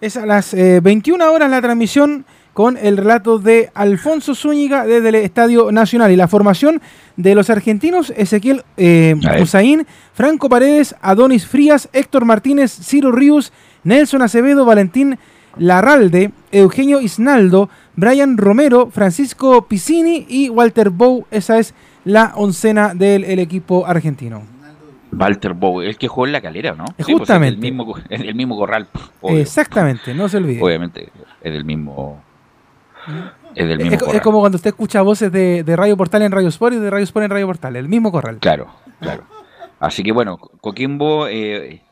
[0.00, 2.24] Es a las eh, 21 horas la transmisión
[2.54, 6.82] con el relato de Alfonso Zúñiga desde el Estadio Nacional y la formación
[7.16, 13.52] de los argentinos Ezequiel eh, Usain, Franco Paredes, Adonis Frías, Héctor Martínez, Ciro Ríos,
[13.84, 15.18] Nelson Acevedo, Valentín
[15.56, 21.26] Larralde, Eugenio Isnaldo, Brian Romero, Francisco Piscini y Walter Bow.
[21.30, 24.42] Esa es la oncena del el equipo argentino.
[25.12, 26.86] Walter Bow, el que jugó en la calera, ¿no?
[27.04, 27.04] Justamente.
[27.04, 28.88] Sí, pues el, mismo, el mismo corral.
[29.20, 29.38] Obvio.
[29.38, 30.62] Exactamente, no se olvide.
[30.62, 31.10] Obviamente,
[31.42, 32.22] es del mismo.
[33.54, 36.32] Es, del mismo es, es, como cuando usted escucha voces de, de, Radio Portal en
[36.32, 38.38] Radio Sport y de Radio Sport en Radio Portal, el mismo corral.
[38.38, 38.68] Claro,
[39.00, 39.24] claro.
[39.82, 41.82] Así que bueno, Coquimbo eh,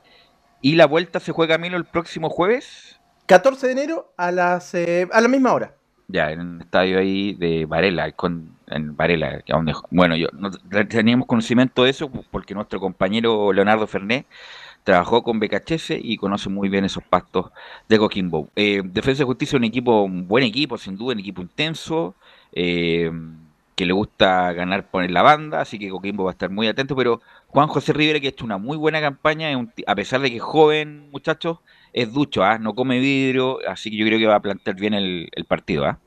[0.63, 2.90] y la vuelta se juega Milo el próximo jueves.
[3.31, 5.73] 14 de enero a las eh, a la misma hora.
[6.09, 10.51] Ya, en un estadio ahí de Varela, con, en Varela, donde, bueno, yo no,
[10.89, 14.27] teníamos conocimiento de eso porque nuestro compañero Leonardo Fernet
[14.83, 17.53] trabajó con BKHS y conoce muy bien esos pastos
[17.89, 18.49] de Coquimbo.
[18.57, 22.17] Eh, Defensa de Justicia es un equipo, un buen equipo, sin duda, un equipo intenso,
[22.51, 23.13] eh,
[23.77, 26.97] que le gusta ganar poner la banda, así que Coquimbo va a estar muy atento,
[26.97, 29.51] pero Juan José Rivera, que ha hecho una muy buena campaña,
[29.87, 31.59] a pesar de que es joven, muchachos,
[31.93, 32.59] es ducho, ¿ah?
[32.59, 35.85] no come vidrio, así que yo creo que va a plantear bien el, el partido.
[35.87, 35.99] ¿ah?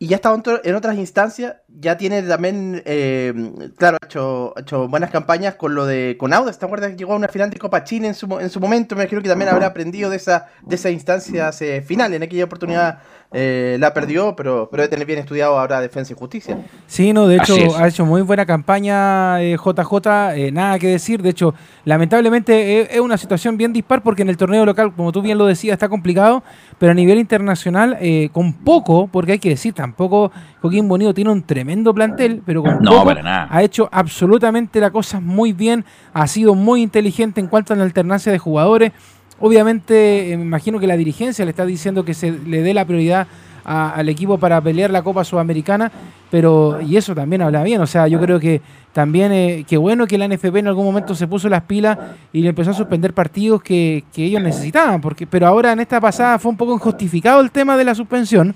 [0.00, 0.32] Y ya está
[0.62, 3.34] en otras instancias, ya tiene también, eh,
[3.76, 6.56] claro, ha hecho, ha hecho, buenas campañas con lo de con Audas.
[6.56, 8.94] ¿Te acuerdas que llegó a una final de Copa Chile en su, en su momento?
[8.94, 12.14] Me imagino que también habrá aprendido de esa de esas instancias eh, finales.
[12.16, 16.16] En aquella oportunidad eh, la perdió, pero, pero debe tener bien estudiado ahora Defensa y
[16.16, 16.64] Justicia.
[16.86, 21.20] Sí, no, de hecho ha hecho muy buena campaña JJ, eh, nada que decir.
[21.20, 25.12] De hecho, lamentablemente es, es, una situación bien dispar porque en el torneo local, como
[25.12, 26.42] tú bien lo decías, está complicado,
[26.78, 31.30] pero a nivel internacional, eh, con poco, porque hay que decir, tampoco Joaquín Bonito tiene
[31.30, 33.48] un tremendo plantel, pero con no, poco para nada.
[33.50, 37.84] ha hecho absolutamente la cosa muy bien, ha sido muy inteligente en cuanto a la
[37.84, 38.92] alternancia de jugadores
[39.40, 42.84] Obviamente, eh, me imagino que la dirigencia le está diciendo que se le dé la
[42.84, 43.28] prioridad
[43.68, 45.92] al equipo para pelear la Copa Sudamericana,
[46.30, 48.62] pero y eso también habla bien, o sea, yo creo que
[48.94, 51.98] también eh, qué bueno que la NFP en algún momento se puso las pilas
[52.32, 56.00] y le empezó a suspender partidos que, que ellos necesitaban, porque pero ahora en esta
[56.00, 58.54] pasada fue un poco injustificado el tema de la suspensión,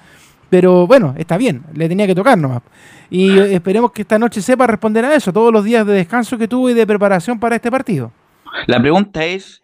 [0.49, 2.63] pero bueno, está bien, le tenía que tocar nomás.
[3.11, 6.39] Y eh, esperemos que esta noche sepa responder a eso, todos los días de descanso
[6.39, 8.11] que tuvo y de preparación para este partido.
[8.67, 9.62] La pregunta es,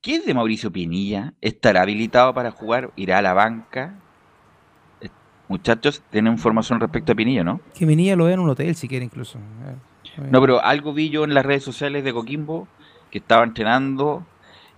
[0.00, 1.34] ¿qué es de Mauricio Pinilla?
[1.40, 2.90] ¿Estará habilitado para jugar?
[2.96, 3.94] ¿Irá a la banca?
[5.00, 5.08] Eh,
[5.48, 7.60] Muchachos, tienen información respecto a Pinilla, ¿no?
[7.74, 9.38] Que mi niña lo vea en un hotel si quiere incluso.
[10.30, 12.68] No, pero algo vi yo en las redes sociales de Coquimbo
[13.10, 14.26] que estaba entrenando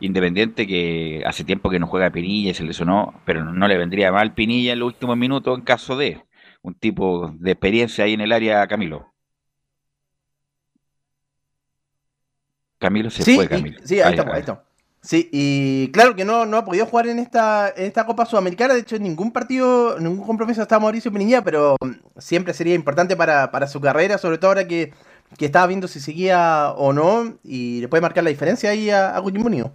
[0.00, 4.10] Independiente que hace tiempo que no juega Pinilla y se lesionó, pero no, le vendría
[4.10, 6.24] mal Pinilla en los últimos minutos en caso de
[6.60, 9.06] un tipo de experiencia ahí en el área, Camilo.
[12.80, 13.78] Camilo se sí, fue, Camilo.
[13.84, 14.71] sí, ahí Ahí, estamos, ahí estamos.
[15.02, 18.74] Sí, y claro que no, no ha podido jugar en esta, en esta Copa Sudamericana.
[18.74, 23.16] De hecho, en ningún partido, ningún compromiso está Mauricio Pinilla, pero mm, siempre sería importante
[23.16, 24.92] para, para su carrera, sobre todo ahora que,
[25.36, 29.16] que estaba viendo si seguía o no, y le puede marcar la diferencia ahí a,
[29.16, 29.72] a Unido.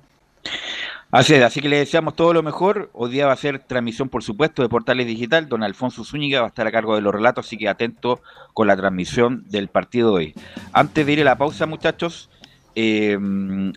[1.11, 2.89] Así es, así que le deseamos todo lo mejor.
[2.93, 5.49] Hoy día va a ser transmisión, por supuesto, de Portales Digital.
[5.49, 8.21] Don Alfonso Zúñiga va a estar a cargo de los relatos, así que atento
[8.53, 10.35] con la transmisión del partido de hoy.
[10.71, 12.29] Antes de ir a la pausa, muchachos,
[12.79, 13.17] eh,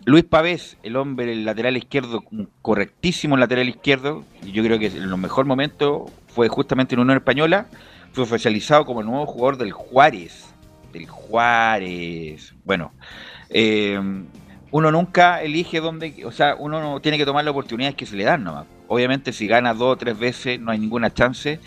[0.05, 2.23] Luis Pavés, el hombre, el lateral izquierdo,
[2.61, 7.65] correctísimo lateral izquierdo, yo creo que en los mejor momentos fue justamente en Unión Española,
[8.13, 10.53] fue oficializado como el nuevo jugador del Juárez.
[10.93, 12.53] Del Juárez.
[12.63, 12.91] Bueno,
[13.49, 13.99] eh,
[14.69, 18.15] uno nunca elige dónde, o sea, uno no tiene que tomar las oportunidades que se
[18.15, 18.67] le dan nomás.
[18.87, 21.59] Obviamente si gana dos o tres veces no hay ninguna chance,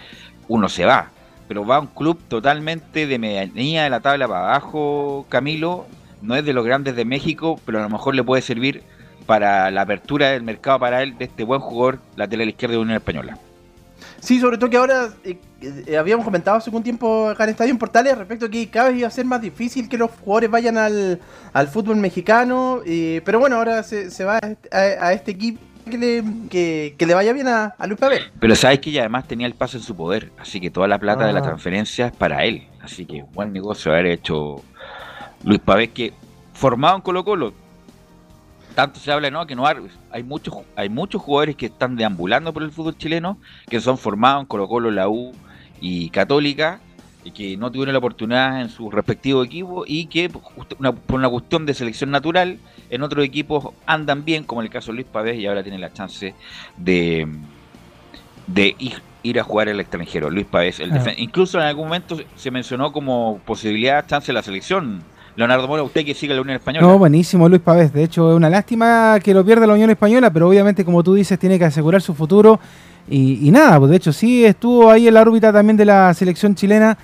[0.47, 1.11] uno se va.
[1.49, 5.88] Pero va a un club totalmente de medianía de la tabla para abajo, Camilo,
[6.24, 8.82] no es de los grandes de México, pero a lo mejor le puede servir
[9.26, 12.96] para la apertura del mercado para él de este buen jugador lateral izquierdo de Unión
[12.96, 13.38] Española.
[14.20, 15.37] Sí, sobre todo que ahora eh,
[15.87, 18.88] eh, habíamos comentado hace un tiempo acá en Estadio en Portales respecto a que cada
[18.88, 21.20] vez iba a ser más difícil que los jugadores vayan al,
[21.52, 25.32] al fútbol mexicano, eh, pero bueno, ahora se, se va a, este- a- a este
[25.32, 25.60] equipo
[25.90, 28.22] que le, que, que le vaya bien a, a Luis Pavel.
[28.40, 30.98] Pero sabes que ella además tenía el pase en su poder, así que toda la
[30.98, 31.42] plata de la Ah.
[31.42, 32.66] transferencia es para él.
[32.82, 34.62] Así que buen negocio haber hecho
[35.44, 36.12] Luis Pavés, que
[36.52, 37.52] formado en Colo Colo,
[38.74, 39.46] tanto se habla, ¿no?
[39.46, 39.76] Que no hay,
[40.11, 44.40] hay muchos hay muchos jugadores que están deambulando por el fútbol chileno, que son formados
[44.42, 45.33] en Colo Colo, la U
[45.80, 46.80] y Católica,
[47.24, 50.30] y que no tuvieron la oportunidad en sus respectivos equipos y que
[50.78, 52.59] una- por una cuestión de selección natural
[52.90, 55.80] en otros equipos andan bien, como en el caso de Luis Pavés, y ahora tienen
[55.80, 56.35] la chance
[56.76, 57.26] de,
[58.46, 60.28] de ir, ir a jugar al extranjero.
[60.30, 64.42] Luis Pavés, el defen- incluso en algún momento se mencionó como posibilidad, chance de la
[64.42, 65.02] selección.
[65.37, 66.87] Leonardo Mora, usted que sigue la Unión Española.
[66.87, 67.92] No, buenísimo Luis Pavés.
[67.92, 71.14] De hecho, es una lástima que lo pierda la Unión Española, pero obviamente, como tú
[71.14, 72.61] dices, tiene que asegurar su futuro.
[73.09, 76.14] Y, y nada, pues de hecho sí estuvo ahí en la órbita también de la
[76.14, 76.97] selección chilena,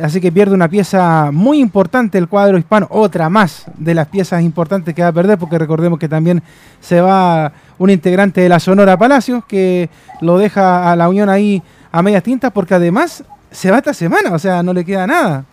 [0.00, 4.42] así que pierde una pieza muy importante el cuadro hispano, otra más de las piezas
[4.42, 6.42] importantes que va a perder, porque recordemos que también
[6.80, 9.90] se va un integrante de la Sonora Palacios, que
[10.22, 14.32] lo deja a la Unión ahí a medias tintas, porque además se va esta semana,
[14.32, 15.44] o sea, no le queda nada.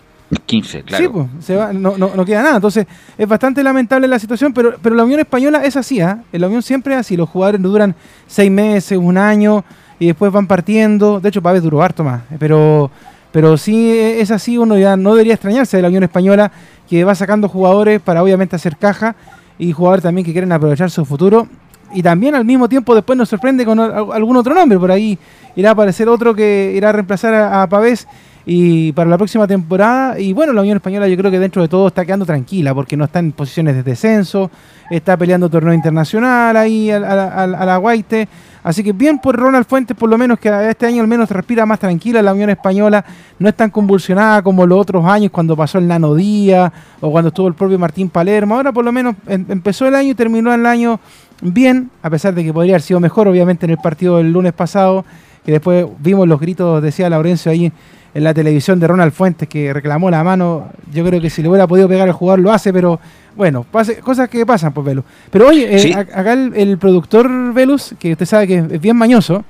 [0.46, 1.04] 15, claro.
[1.04, 2.56] Sí, pues, se va, no, no, no queda nada.
[2.58, 2.86] Entonces,
[3.18, 6.24] es bastante lamentable la situación, pero, pero la Unión Española es así, ¿ah?
[6.32, 7.18] En la Unión siempre es así.
[7.18, 7.96] Los jugadores duran
[8.28, 9.63] seis meses, un año,
[9.98, 11.20] y después van partiendo.
[11.20, 12.22] De hecho, Pávez duró harto más.
[12.38, 12.92] Pero,
[13.32, 16.52] pero sí es así, uno ya no debería extrañarse de la Unión Española,
[16.88, 19.15] que va sacando jugadores para obviamente hacer caja,
[19.58, 21.48] y jugadores también que quieren aprovechar su futuro.
[21.92, 24.78] Y también al mismo tiempo después nos sorprende con al- algún otro nombre.
[24.78, 25.18] Por ahí
[25.56, 28.08] irá a aparecer otro que irá a reemplazar a, a Pavés
[28.51, 30.19] y para la próxima temporada.
[30.19, 32.97] Y bueno, la Unión Española yo creo que dentro de todo está quedando tranquila porque
[32.97, 34.49] no está en posiciones de descenso,
[34.89, 38.27] está peleando torneo internacional ahí a, a la Guaite.
[38.63, 41.63] Así que bien por Ronald Fuentes, por lo menos que este año al menos respira
[41.67, 43.05] más tranquila la Unión Española,
[43.38, 47.27] no es tan convulsionada como los otros años cuando pasó el Nano Díaz o cuando
[47.27, 48.55] estuvo el propio Martín Palermo.
[48.55, 50.99] Ahora por lo menos em- empezó el año y terminó el año
[51.43, 54.53] bien, a pesar de que podría haber sido mejor obviamente en el partido del lunes
[54.53, 55.05] pasado,
[55.45, 57.71] que después vimos los gritos, decía Laurencio ahí
[58.13, 60.69] en la televisión de Ronald Fuentes que reclamó la mano.
[60.93, 63.00] Yo creo que si le hubiera podido pegar al jugador lo hace, pero
[63.36, 65.06] bueno, pase- cosas que pasan, pues Velus.
[65.32, 65.93] Pero oye, eh, Sí.
[65.93, 69.43] acá el, el productor Velus, que usted sabe que es bien mañoso,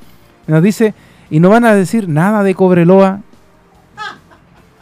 [0.48, 0.94] nos dice,
[1.30, 3.22] y no van a decir nada de Cobreloa.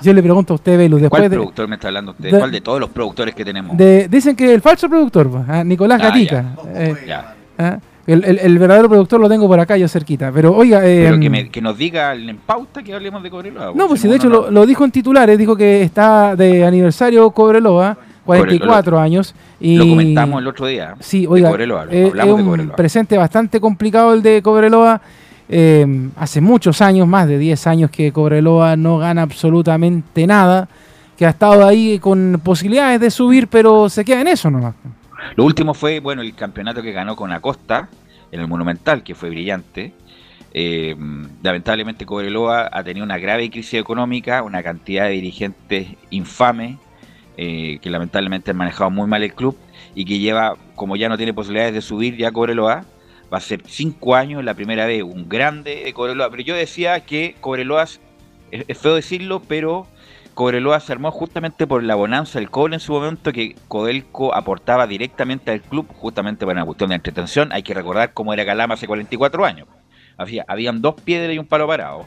[0.02, 2.32] Yo le pregunto a usted, Velus, después ¿Cuál de, productor me está hablando usted?
[2.32, 3.76] de- ¿Cuál de todos los productores que tenemos?
[3.76, 6.46] de- Dicen que el falso productor, pues, ah, Nicolás Ah, Gatica.
[6.66, 6.72] ya.
[6.84, 7.36] eh, Ya.
[7.58, 10.32] ah, el, el- el verdadero productor lo tengo por acá, yo cerquita.
[10.34, 13.74] Pero oiga, eh, Pero que, me- que nos diga en pauta que hablemos de Cobreloa.
[13.76, 16.36] No, pues si sí, de hecho no, lo, lo dijo en titulares, dijo que está
[16.36, 19.36] de aniversario Cobreloa, 44 años.
[19.60, 20.96] Y, Lo comentamos el otro día.
[21.00, 22.76] Sí, de oiga, Cobreloa, eh, es de un Cobreloa.
[22.76, 25.02] presente bastante complicado el de Cobreloa.
[25.50, 30.68] Eh, hace muchos años, más de 10 años que Cobreloa no gana absolutamente nada,
[31.18, 34.76] que ha estado ahí con posibilidades de subir, pero se queda en eso nomás.
[35.36, 37.90] Lo último fue, bueno, el campeonato que ganó con Acosta
[38.32, 39.94] en el Monumental, que fue brillante.
[40.54, 40.96] Eh,
[41.44, 46.78] lamentablemente Cobreloa ha tenido una grave crisis económica, una cantidad de dirigentes infames
[47.36, 49.56] eh, que lamentablemente han manejado muy mal el club
[49.94, 52.86] y que lleva, como ya no tiene posibilidades de subir ya Cobreloa,
[53.32, 56.30] va a ser cinco años la primera vez, un grande de Cobreloa.
[56.32, 58.00] Pero yo decía que Cobreloa, es,
[58.52, 59.86] es feo decirlo, pero
[60.38, 64.86] Cobreloa se armó justamente por la bonanza del cobre en su momento que Codelco aportaba
[64.86, 67.52] directamente al club, justamente para una cuestión de entretención.
[67.52, 69.68] Hay que recordar cómo era Calama hace 44 años.
[70.16, 72.06] Había, habían dos piedras y un palo parado,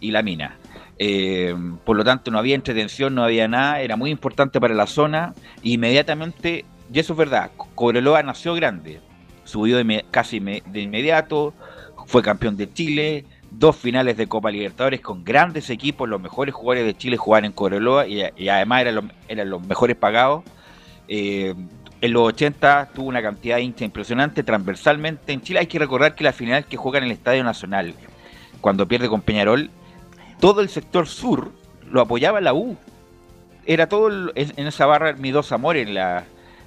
[0.00, 0.56] y la mina.
[0.98, 4.86] Eh, por lo tanto, no había entretención, no había nada, era muy importante para la
[4.86, 5.34] zona.
[5.62, 9.00] E inmediatamente, y eso es verdad, Cobreloa nació grande,
[9.44, 11.52] subió de, casi de inmediato,
[12.06, 13.26] fue campeón de Chile,
[13.58, 17.52] dos finales de Copa Libertadores con grandes equipos, los mejores jugadores de Chile jugaban en
[17.52, 20.44] Cobreloa y, y además eran los, eran los, mejores pagados.
[21.08, 21.54] Eh,
[22.02, 25.32] en los 80 tuvo una cantidad de hinchas impresionante transversalmente.
[25.32, 27.94] En Chile hay que recordar que la final que juega en el Estadio Nacional,
[28.60, 29.70] cuando pierde con Peñarol,
[30.38, 31.50] todo el sector sur
[31.90, 32.76] lo apoyaba la U.
[33.64, 36.24] Era todo el, en esa barra mi dos amores la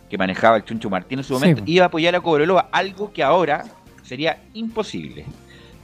[0.10, 1.72] que manejaba el Chuncho Martín en su momento, sí.
[1.72, 3.64] iba a apoyar a Cobreloa, algo que ahora
[4.02, 5.26] sería imposible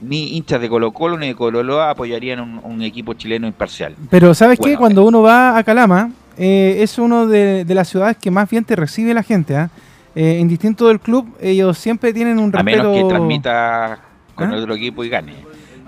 [0.00, 3.94] ni hinchas de Colo Colo ni de Cobreloa apoyarían un, un equipo chileno imparcial.
[4.10, 4.78] Pero ¿sabes bueno, qué?
[4.78, 8.64] Cuando uno va a Calama, eh, es uno de, de, las ciudades que más bien
[8.64, 9.54] te recibe la gente.
[9.54, 9.68] ¿eh?
[10.14, 12.80] Eh, indistinto del club, ellos siempre tienen un respeto...
[12.80, 13.98] A menos que transmita
[14.34, 14.56] con ¿Ah?
[14.56, 15.34] otro equipo y gane.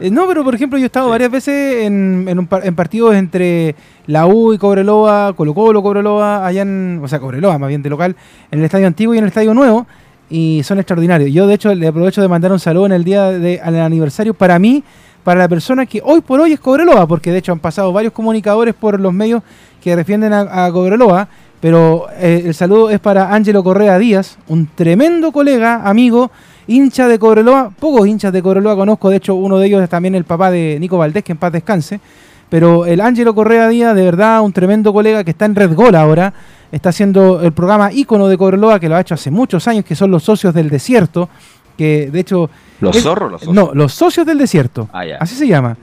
[0.00, 1.10] Eh, no, pero por ejemplo yo he estado sí.
[1.10, 3.74] varias veces en, en, un, en, partidos entre
[4.06, 7.00] la U y Cobreloa, Colo Colo, Cobreloa, allá en...
[7.02, 8.16] O sea, Cobreloa más bien de local,
[8.50, 9.86] en el Estadio Antiguo y en el Estadio Nuevo
[10.30, 11.30] y son extraordinarios.
[11.32, 14.58] Yo, de hecho, le aprovecho de mandar un saludo en el día del aniversario para
[14.58, 14.82] mí,
[15.24, 18.12] para la persona que hoy por hoy es Cobreloa, porque de hecho han pasado varios
[18.12, 19.42] comunicadores por los medios
[19.82, 21.28] que defienden a, a Cobreloa,
[21.60, 26.30] pero eh, el saludo es para Ángelo Correa Díaz, un tremendo colega, amigo,
[26.68, 27.72] hincha de Cobreloa.
[27.78, 30.76] Pocos hinchas de Cobreloa conozco, de hecho, uno de ellos es también el papá de
[30.78, 32.00] Nico Valdés, que en paz descanse.
[32.48, 35.94] Pero el Ángelo Correa Díaz, de verdad, un tremendo colega que está en Red Gol
[35.94, 36.32] ahora
[36.72, 39.94] está haciendo el programa ícono de Cobreloa, que lo ha hecho hace muchos años, que
[39.94, 41.28] son los socios del desierto,
[41.76, 42.50] que de hecho...
[42.80, 43.32] ¿Los zorros?
[43.32, 43.54] Los socios?
[43.54, 44.88] No, los socios del desierto.
[44.92, 45.16] Ah, ya.
[45.18, 45.76] Así se llama.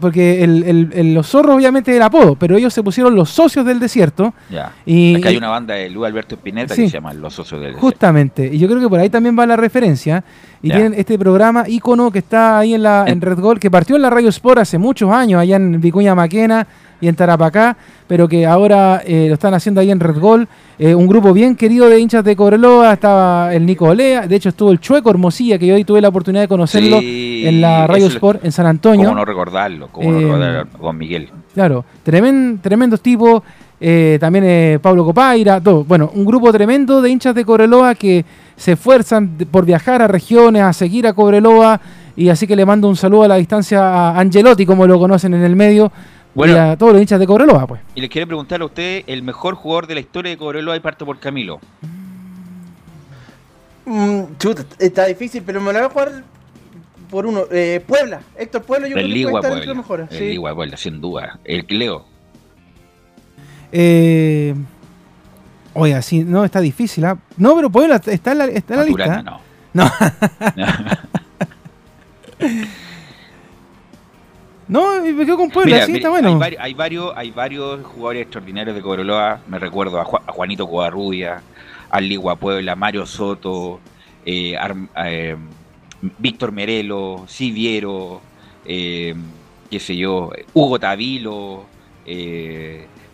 [0.00, 3.30] Porque el, el, el, los zorros obviamente es el apodo, pero ellos se pusieron los
[3.30, 4.34] socios del desierto.
[4.50, 4.72] Ya.
[4.84, 7.60] Y, Acá hay una banda de Luis Alberto Spinetta sí, que se llama Los Socios
[7.60, 10.24] del Justamente, y yo creo que por ahí también va la referencia.
[10.62, 10.76] Y ya.
[10.76, 14.02] tienen este programa ícono que está ahí en la en Red Gol, que partió en
[14.02, 16.66] la Radio Sport hace muchos años, allá en Vicuña Maquena
[17.00, 20.48] y en Tarapacá, pero que ahora eh, lo están haciendo ahí en Red Gol.
[20.78, 24.48] Eh, un grupo bien querido de hinchas de Cobreloa, estaba el Nico Olea, de hecho
[24.48, 27.86] estuvo el Chueco Hermosilla, que yo hoy tuve la oportunidad de conocerlo sí, en la
[27.86, 29.04] Radio Sport en San Antonio.
[29.04, 29.88] ¿Cómo no recordarlo?
[29.92, 31.28] ¿Cómo no Eh, recordar a Juan Miguel?
[31.54, 33.42] Claro, tremen, tremendos tipos,
[33.80, 35.84] eh, también eh, Pablo Copaira, todo.
[35.84, 38.24] Bueno, un grupo tremendo de hinchas de Cobreloa que
[38.56, 41.80] se esfuerzan por viajar a regiones, a seguir a Cobreloa,
[42.16, 45.34] y así que le mando un saludo a la distancia a Angelotti, como lo conocen
[45.34, 45.92] en el medio,
[46.34, 46.52] Bueno.
[46.54, 47.80] y a todos los hinchas de Cobreloa, pues.
[47.94, 50.80] Y les quiero preguntar a usted, el mejor jugador de la historia de Cobreloa y
[50.80, 51.60] parto por Camilo.
[53.86, 56.24] Mm, chuta, está difícil, pero me la voy a jugar
[57.10, 57.44] por uno.
[57.52, 59.74] Eh, Puebla, Héctor Puebla, yo El creo que puede Ligua estar entre Puebla.
[59.74, 60.10] los mejores.
[60.10, 60.24] El sí.
[60.30, 61.38] Ligua Puebla, sin duda.
[61.44, 62.04] El Leo.
[63.72, 64.54] Eh,
[65.74, 67.18] oiga, sí, no, está difícil, ¿ah?
[67.36, 69.06] No, pero Puebla está en la, está en la lista.
[69.06, 69.40] Maturana, ¿ah?
[69.74, 69.90] no.
[74.66, 76.28] No, me quedo con Puebla, Mira, sí, mira, está bueno.
[76.28, 79.40] hay, vari- hay varios, hay varios jugadores extraordinarios de Cobreloa.
[79.46, 81.42] Me recuerdo a, Ju- a Juanito Covarrubia,
[81.90, 83.80] al Ligua Puebla, Mario Soto,
[84.24, 84.56] eh,
[85.04, 85.36] eh,
[86.18, 88.22] Víctor Merelo, Siviero,
[88.64, 89.14] eh,
[89.70, 91.66] qué sé yo, Hugo Tavilo,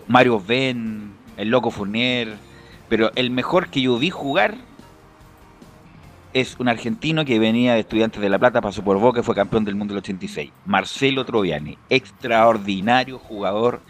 [0.07, 2.37] Mario Ben, el Loco Fournier.
[2.89, 4.55] Pero el mejor que yo vi jugar
[6.33, 9.65] es un argentino que venía de Estudiantes de La Plata, pasó por Boca fue campeón
[9.65, 10.51] del mundo del 86.
[10.65, 13.81] Marcelo Troviani, extraordinario jugador,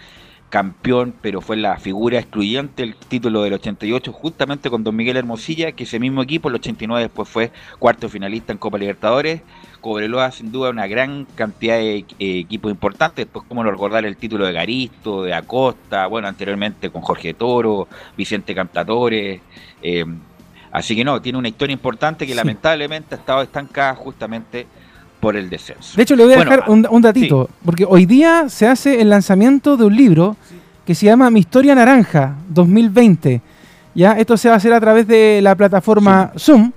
[0.49, 5.73] campeón, pero fue la figura excluyente del título del 88, justamente con Don Miguel Hermosilla,
[5.73, 9.43] que ese mismo equipo, el 89, después fue cuarto finalista en Copa Libertadores.
[9.81, 13.27] Cobreloa, sin duda, una gran cantidad de eh, equipos importantes.
[13.27, 17.89] Después, como no recordar el título de Garisto, de Acosta, bueno, anteriormente con Jorge Toro,
[18.17, 19.41] Vicente Cantatore.
[19.83, 20.05] eh,
[20.73, 22.37] Así que no, tiene una historia importante que Sí.
[22.37, 24.67] lamentablemente ha estado estancada justamente
[25.21, 25.97] por el descenso.
[25.97, 29.01] De hecho, le voy a Bueno, dejar un, un datito, porque hoy día se hace
[29.03, 30.37] el lanzamiento de un libro
[30.87, 33.41] que se llama Mi Historia Naranja 2020.
[33.95, 36.73] Ya, esto se va a hacer a través de la plataforma Zoom.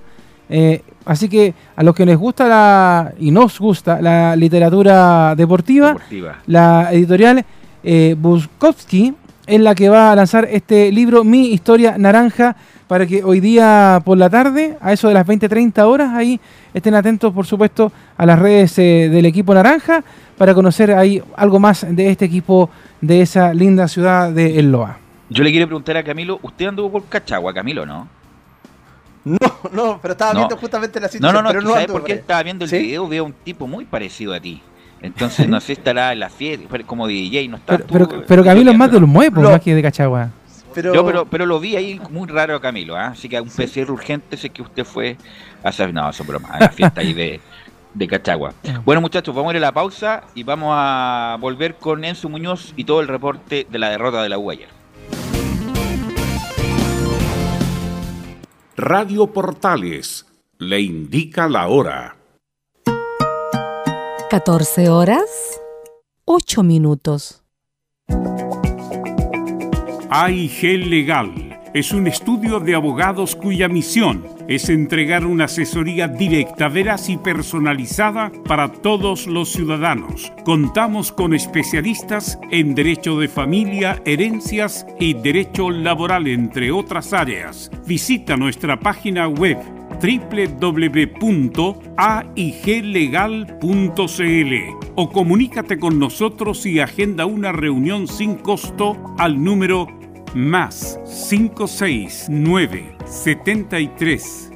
[0.50, 5.88] Eh, así que a los que les gusta la y nos gusta la literatura deportiva,
[5.88, 6.36] Deportiva.
[6.46, 7.44] la editorial
[7.82, 9.14] eh, Bukowski
[9.46, 12.56] es la que va a lanzar este libro Mi Historia Naranja
[12.88, 16.38] para que hoy día por la tarde, a eso de las 20-30 horas, ahí
[16.74, 20.04] estén atentos por supuesto a las redes eh, del equipo naranja
[20.36, 22.68] para conocer ahí algo más de este equipo
[23.00, 24.98] de esa linda ciudad de El Loa.
[25.30, 28.06] Yo le quiero preguntar a Camilo, ¿usted anduvo por Cachagua, Camilo, no?
[29.24, 29.38] No,
[29.72, 30.40] no, pero estaba No.
[30.40, 31.34] viendo justamente la No, situación.
[31.34, 32.78] no, no, pero es que ¿sabes por qué estaba viendo el ¿Sí?
[32.78, 33.08] video?
[33.08, 34.60] Veo un tipo muy parecido a ti.
[35.00, 38.44] Entonces, no sé, estará en la fiesta, pero como DJ, no está Pero, pero, pero
[38.44, 40.28] Camilo es más de los muevos, Lo- más que de Cachagua.
[40.74, 43.08] Pero, Yo, pero, pero lo vi ahí muy raro a Camilo, ¿ah?
[43.08, 45.16] así que un PCR urgente sé que usted fue
[45.62, 47.40] a hacer, no, eso es broma, a la fiesta ahí de,
[47.94, 48.52] de Cachagua.
[48.84, 52.72] Bueno muchachos, vamos a ir a la pausa y vamos a volver con Enzo Muñoz
[52.76, 54.68] y todo el reporte de la derrota de la U ayer.
[58.76, 60.26] Radio Portales
[60.58, 62.16] le indica la hora.
[64.30, 65.60] 14 horas,
[66.24, 67.43] 8 minutos.
[70.10, 77.08] AIG Legal es un estudio de abogados cuya misión es entregar una asesoría directa, veraz
[77.08, 80.32] y personalizada para todos los ciudadanos.
[80.44, 87.72] Contamos con especialistas en derecho de familia, herencias y derecho laboral, entre otras áreas.
[87.86, 89.58] Visita nuestra página web
[90.00, 90.94] www.aiglegal.cl
[94.96, 99.86] o comunícate con nosotros y agenda una reunión sin costo al número
[100.34, 104.52] más 569 73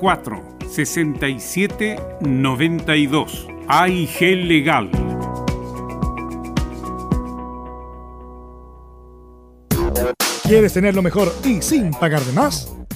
[0.00, 4.90] 04 67 92 AIG Legal.
[10.42, 12.76] ¿Quieres tener lo mejor y sin pagar de más?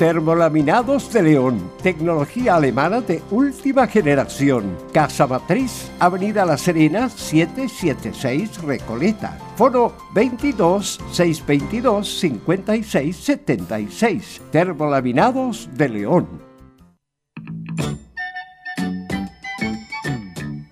[0.00, 4.74] Termolaminados de León, tecnología alemana de última generación.
[4.94, 9.36] Casa Matriz, Avenida La Serena, 776 Recoleta.
[9.56, 14.40] Foro 22 622 56 76.
[14.50, 16.26] Termolaminados de León.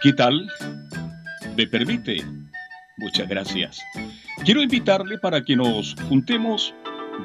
[0.00, 0.48] ¿Qué tal?
[1.54, 2.24] ¿Me permite?
[2.96, 3.78] Muchas gracias.
[4.46, 6.74] Quiero invitarle para que nos juntemos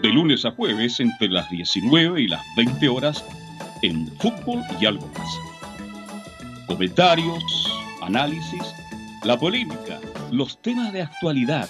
[0.02, 3.24] de lunes a jueves entre las 19 y las 20 horas
[3.82, 5.30] en fútbol y algo más.
[6.68, 7.44] Comentarios,
[8.02, 8.64] análisis,
[9.24, 10.00] la polémica,
[10.32, 11.70] los temas de actualidad.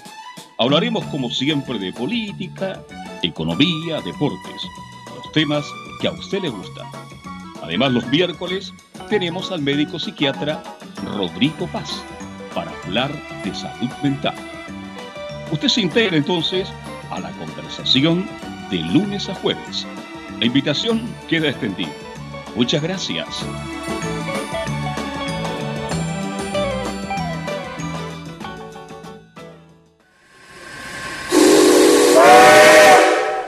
[0.57, 2.81] Hablaremos como siempre de política,
[3.21, 4.61] economía, deportes,
[5.15, 5.65] los temas
[5.99, 6.87] que a usted le gustan.
[7.61, 8.73] Además, los miércoles
[9.09, 10.63] tenemos al médico psiquiatra
[11.17, 12.03] Rodrigo Paz
[12.53, 13.11] para hablar
[13.43, 14.35] de salud mental.
[15.51, 16.71] Usted se integra entonces
[17.13, 18.25] a la conversación
[18.69, 19.85] de lunes a jueves.
[20.39, 21.91] La invitación queda extendida.
[22.55, 23.45] Muchas gracias.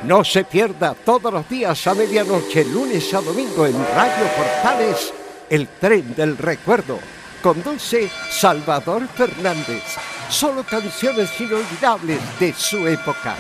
[0.04, 5.12] No se pierda todos los días a medianoche, lunes a domingo en Radio Portales,
[5.50, 7.00] el tren del recuerdo.
[7.42, 10.15] Conduce Salvador Fernández.
[10.30, 13.36] Solo canciones inolvidables de su época.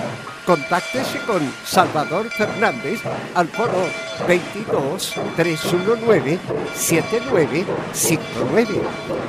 [0.45, 3.01] Contáctese con Salvador Fernández
[3.33, 3.87] al foro
[4.27, 6.39] 22 319
[6.75, 8.81] 7959.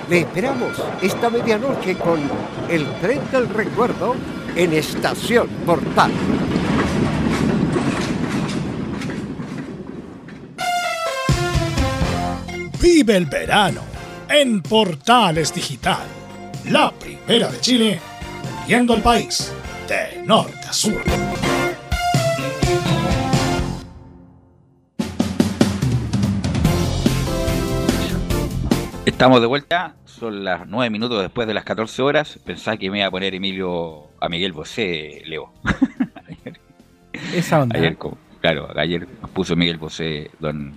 [0.09, 2.20] Le esperamos esta medianoche con
[2.68, 4.14] el tren del recuerdo
[4.54, 6.12] en Estación Portal.
[12.80, 13.80] Vive el verano
[14.28, 16.07] en Portales Digital,
[16.70, 18.00] la primera de Chile,
[18.66, 19.52] viendo el país
[19.88, 21.02] de norte a sur.
[29.04, 32.38] Estamos de vuelta, son las 9 minutos después de las 14 horas.
[32.44, 35.52] Pensaba que me iba a poner Emilio a Miguel Bosé, Leo.
[37.34, 37.78] Esa onda.
[37.78, 40.74] Ayer, como- claro, ayer puso Miguel Bosé, don,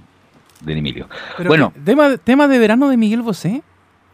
[0.62, 1.10] don Emilio.
[1.38, 3.64] Pero bueno, ¿qué- tema, tema de verano de Miguel Bosé.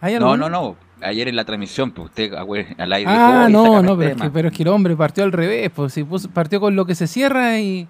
[0.01, 0.75] ¿Hay no, no, no.
[1.01, 4.09] Ayer en la transmisión, pues usted güey, al aire Ah, dijo, "Oye, no, no, pero
[4.09, 4.25] es, tema".
[4.25, 6.85] que, pero es que el hombre partió al revés, pues si puso- partió con lo
[6.85, 7.87] que se cierra y,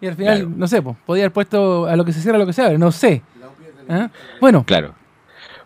[0.00, 2.46] y al final, no sé, pues podía haber puesto a lo que se cierra lo
[2.46, 3.22] que se abre, no sé.
[3.88, 4.08] ¿Ah?
[4.40, 4.94] Bueno, Claro.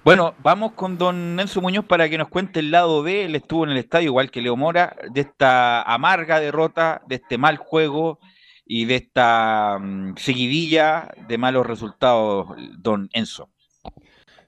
[0.04, 3.26] Bueno, vamos con don Enzo Muñoz para que nos cuente el lado B.
[3.26, 7.36] Él estuvo en el estadio, igual que Leo Mora, de esta amarga derrota, de este
[7.36, 8.18] mal juego
[8.64, 12.46] y de esta mm, seguidilla de malos resultados,
[12.78, 13.50] don Enzo.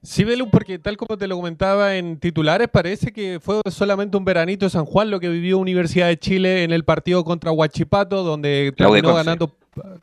[0.03, 4.25] Sí, Belu, porque tal como te lo comentaba en titulares, parece que fue solamente un
[4.25, 8.23] veranito de San Juan lo que vivió Universidad de Chile en el partido contra Huachipato,
[8.23, 9.55] donde La terminó ganando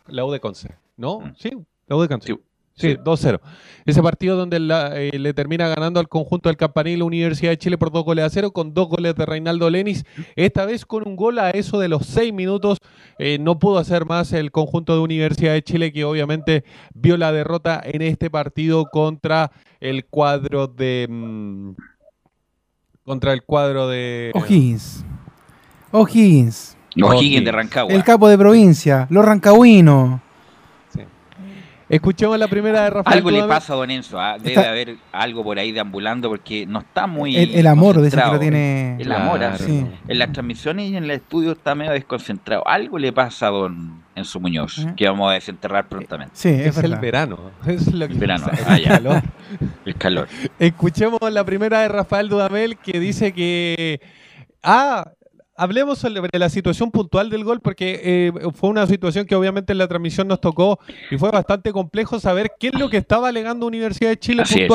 [0.07, 0.75] la U de Conce.
[0.97, 1.21] ¿No?
[1.21, 1.33] Mm.
[1.37, 1.51] Sí,
[1.87, 2.27] la U de Conce.
[2.27, 2.39] Sí.
[2.77, 2.97] Sí, Sí.
[3.03, 3.41] 2-0.
[3.85, 7.77] Ese partido donde la- eh, le termina ganando al conjunto del Campanil Universidad de Chile
[7.77, 10.03] por dos goles a cero, con dos goles de Reinaldo Lenis.
[10.35, 12.77] Esta vez con un gol a eso de los seis minutos.
[13.17, 16.63] Eh, no pudo hacer más el conjunto de Universidad de Chile, que obviamente
[16.93, 21.07] vio la derrota en este partido contra el cuadro de.
[21.09, 21.71] mm,
[23.03, 24.31] contra el cuadro de.
[24.35, 25.03] O'Higgins.
[25.91, 26.77] O'Higgins.
[27.01, 27.93] O'Higgins de Rancagua.
[27.93, 30.19] El capo de provincia, los rancagüinos.
[31.89, 33.17] Escuchemos la primera de Rafael.
[33.17, 34.37] Algo le pasa a don Enzo, ¿ah?
[34.37, 37.37] debe Está- haber algo por ahí deambulando porque no está muy.
[37.37, 38.97] El, el amor, dice que lo tiene.
[38.99, 39.55] El amor, Claro.
[39.55, 39.65] así.
[39.65, 39.85] Sí.
[40.07, 42.67] En las transmisiones y en el estudio está medio desconcentrado.
[42.67, 46.33] Algo le pasa a don Enzo Muñoz, que vamos a desenterrar prontamente.
[46.35, 47.51] Sí, es, Es el verano.
[47.65, 49.21] Es lo que El verano, pasa, ah, el calor.
[49.85, 50.27] El calor.
[50.59, 54.01] Escuchemos la primera de Rafael Dudamel que dice que.
[54.61, 55.11] Ah,
[55.57, 59.79] hablemos sobre la situación puntual del gol, porque eh, fue una situación que obviamente en
[59.79, 60.79] la transmisión nos tocó
[61.11, 64.61] y fue bastante complejo saber qué es lo que estaba alegando Universidad de Chile Así
[64.61, 64.67] es.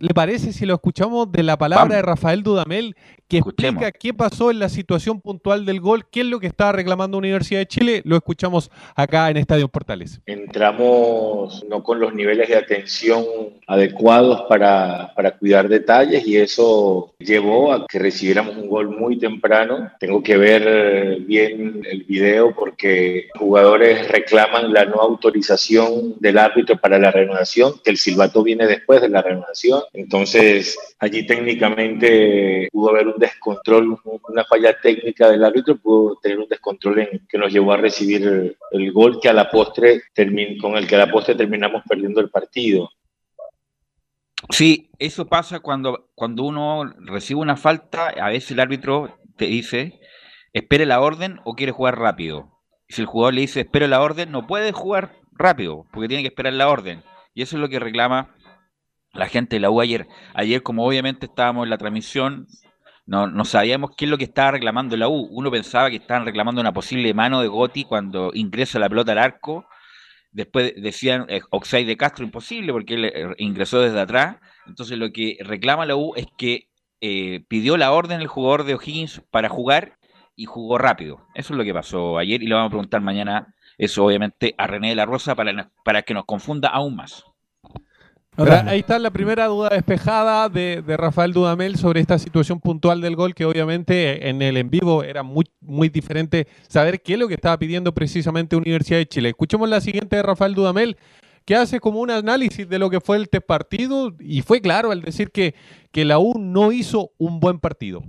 [0.00, 1.96] ¿Le parece si lo escuchamos de la palabra Vamos.
[1.96, 2.96] de Rafael Dudamel
[3.28, 3.82] que Escuchemos.
[3.82, 7.16] explica qué pasó en la situación puntual del gol, qué es lo que estaba reclamando
[7.16, 8.02] Universidad de Chile?
[8.04, 10.20] Lo escuchamos acá en Estadio Portales.
[10.26, 13.24] entramos no con los niveles de atención
[13.68, 19.92] adecuados para, para cuidar detalles y eso llevó a que recibiéramos un gol muy temprano.
[20.00, 26.98] Tengo que ver bien el video porque jugadores reclaman la no autorización del árbitro para
[26.98, 29.82] la reanudación, que el silbato viene después de la reanudación.
[29.92, 36.48] Entonces allí técnicamente pudo haber un descontrol, una falla técnica del árbitro, pudo tener un
[36.48, 40.02] descontrol en, que nos llevó a recibir el, gol que a la postre
[40.60, 42.90] con el que a la postre terminamos perdiendo el partido.
[44.48, 50.00] Sí, eso pasa cuando, cuando uno recibe una falta, a veces el árbitro te dice,
[50.52, 52.60] espere la orden o quiere jugar rápido.
[52.88, 56.22] Y si el jugador le dice, espere la orden, no puede jugar rápido, porque tiene
[56.22, 57.02] que esperar la orden.
[57.34, 58.34] Y eso es lo que reclama
[59.12, 60.06] la gente de la U ayer.
[60.34, 62.46] Ayer, como obviamente estábamos en la transmisión,
[63.06, 65.28] no, no sabíamos qué es lo que estaba reclamando la U.
[65.30, 69.18] Uno pensaba que estaban reclamando una posible mano de Gotti cuando ingresa la pelota al
[69.18, 69.66] arco.
[70.32, 74.36] Después decían eh, Oxide de Castro, imposible, porque él eh, ingresó desde atrás.
[74.66, 76.68] Entonces lo que reclama la U es que
[77.00, 79.98] eh, pidió la orden el jugador de O'Higgins para jugar
[80.36, 81.26] y jugó rápido.
[81.34, 84.66] Eso es lo que pasó ayer y le vamos a preguntar mañana eso obviamente a
[84.66, 87.24] René de la Rosa para, para que nos confunda aún más.
[88.48, 93.16] Ahí está la primera duda despejada de, de Rafael Dudamel sobre esta situación puntual del
[93.16, 97.28] gol, que obviamente en el en vivo era muy, muy diferente saber qué es lo
[97.28, 99.28] que estaba pidiendo precisamente Universidad de Chile.
[99.30, 100.96] Escuchemos la siguiente de Rafael Dudamel,
[101.44, 104.90] que hace como un análisis de lo que fue el test partido y fue claro
[104.90, 105.54] al decir que,
[105.90, 108.02] que la U no hizo un buen partido.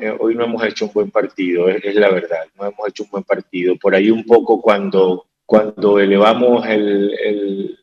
[0.00, 3.04] Eh, hoy no hemos hecho un buen partido, es, es la verdad, no hemos hecho
[3.04, 3.76] un buen partido.
[3.76, 7.78] Por ahí un poco cuando, cuando elevamos el, el,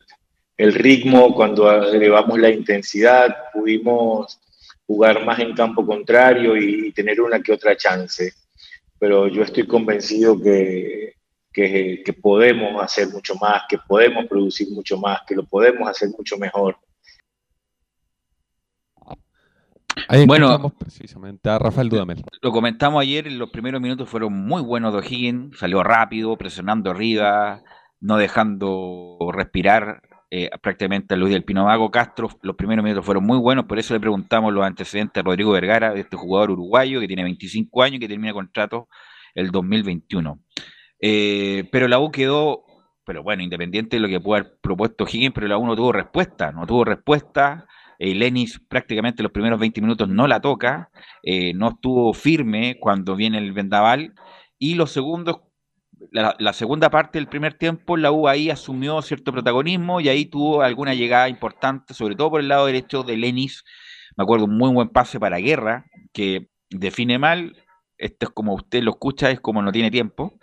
[0.56, 4.38] el ritmo, cuando elevamos la intensidad, pudimos
[4.86, 8.32] jugar más en campo contrario y, tener una que otra chance.
[8.98, 11.14] Pero yo estoy convencido que,
[11.52, 16.10] que, que podemos hacer mucho más, que podemos producir mucho más, que lo podemos hacer
[16.10, 16.76] mucho mejor.
[20.12, 20.70] Ahí Bueno.
[20.78, 22.22] precisamente a Rafael Dudamel.
[22.42, 27.62] Lo comentamos ayer, los primeros minutos fueron muy buenos de O'Higgins, salió rápido, presionando arriba,
[27.98, 32.28] no dejando respirar eh, prácticamente a Luis del Pino Mago Castro.
[32.42, 35.94] Los primeros minutos fueron muy buenos, por eso le preguntamos los antecedentes a Rodrigo Vergara,
[35.94, 38.88] este jugador uruguayo que tiene 25 años y que termina contrato
[39.34, 40.40] el 2021.
[41.00, 42.64] Eh, pero la U quedó,
[43.06, 45.90] pero bueno, independiente de lo que pudo haber propuesto Higgins, pero la U no tuvo
[45.90, 47.66] respuesta, no tuvo respuesta.
[48.04, 50.90] Eh, Lenis prácticamente los primeros 20 minutos no la toca,
[51.22, 54.14] eh, no estuvo firme cuando viene el vendaval.
[54.58, 55.42] Y los segundos,
[56.10, 60.24] la, la segunda parte del primer tiempo, la U ahí asumió cierto protagonismo y ahí
[60.24, 63.62] tuvo alguna llegada importante, sobre todo por el lado derecho de Lenis.
[64.16, 67.56] Me acuerdo un muy buen pase para Guerra, que define mal,
[67.98, 70.40] esto es como usted lo escucha, es como no tiene tiempo.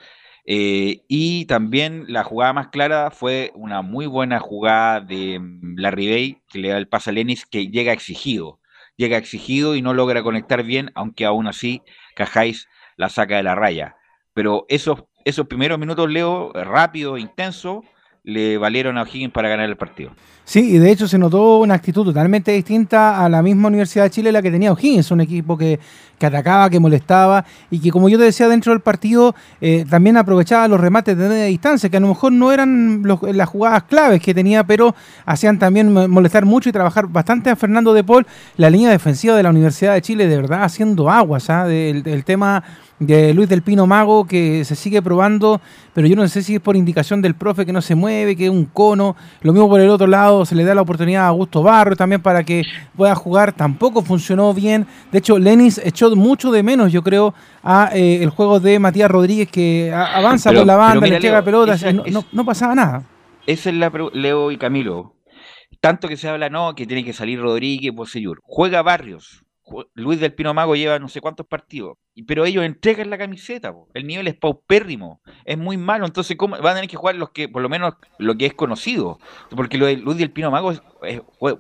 [0.51, 6.09] Eh, y también la jugada más clara fue una muy buena jugada de mm, Larry
[6.09, 8.59] Bay, que le da el pase a Lenis, que llega exigido.
[8.97, 11.83] Llega exigido y no logra conectar bien, aunque aún así
[12.15, 13.95] Cajáis la saca de la raya.
[14.33, 17.83] Pero esos, esos primeros minutos, Leo, rápido, intenso,
[18.23, 20.11] le valieron a O'Higgins para ganar el partido.
[20.43, 24.09] Sí, y de hecho se notó una actitud totalmente distinta a la misma Universidad de
[24.09, 25.79] Chile la que tenía O'Higgins, un equipo que,
[26.17, 30.17] que atacaba, que molestaba y que como yo te decía dentro del partido eh, también
[30.17, 33.83] aprovechaba los remates de media distancia, que a lo mejor no eran los- las jugadas
[33.83, 34.95] claves que tenía, pero
[35.25, 38.25] hacían también mo- molestar mucho y trabajar bastante a Fernando de Paul,
[38.57, 42.63] la línea defensiva de la Universidad de Chile de verdad haciendo aguas, del, del tema
[42.99, 45.61] de Luis del Pino Mago que se sigue probando,
[45.93, 48.45] pero yo no sé si es por indicación del profe que no se mueve, que
[48.45, 49.15] es un cono.
[49.41, 52.21] Lo mismo por el otro lado, se le da la oportunidad a Augusto Barro también
[52.21, 52.63] para que
[52.95, 53.53] pueda jugar.
[53.53, 54.85] Tampoco funcionó bien.
[55.11, 57.33] De hecho, Lenis echó mucho de menos, yo creo,
[57.63, 61.21] a eh, el juego de Matías Rodríguez que avanza Pero- por la banda, mira, le
[61.21, 63.03] llega pelotas, no, es- no- no pasaba nada.
[63.47, 65.15] Esa es la Leo y Camilo.
[65.81, 68.39] Tanto que se habla, no, que tiene que salir Rodríguez, Bosellur.
[68.43, 69.43] Juega Barrios.
[69.93, 71.97] Luis del Pino Mago lleva no sé cuántos partidos.
[72.27, 73.73] Pero ellos entregan la camiseta.
[73.93, 75.21] El nivel es paupérrimo.
[75.45, 76.05] Es muy malo.
[76.05, 78.53] Entonces, ¿cómo van a tener que jugar los que, por lo menos, lo que es
[78.53, 79.19] conocido?
[79.55, 80.73] Porque lo de Luis del Pino Mago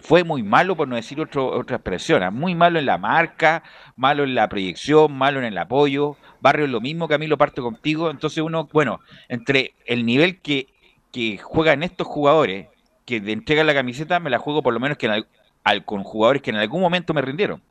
[0.01, 2.23] fue, muy malo, por no decir otro, otra expresión.
[2.23, 2.31] ¿ah?
[2.31, 3.63] Muy malo en la marca,
[3.95, 6.17] malo en la proyección, malo en el apoyo.
[6.41, 8.09] Barrio es lo mismo, Camilo, parto contigo.
[8.09, 10.67] Entonces, uno, bueno, entre el nivel que,
[11.41, 12.67] juegan estos jugadores
[13.05, 16.51] que entregan la camiseta, me la juego por lo menos que al- con jugadores que
[16.51, 17.61] en algún momento me rindieron.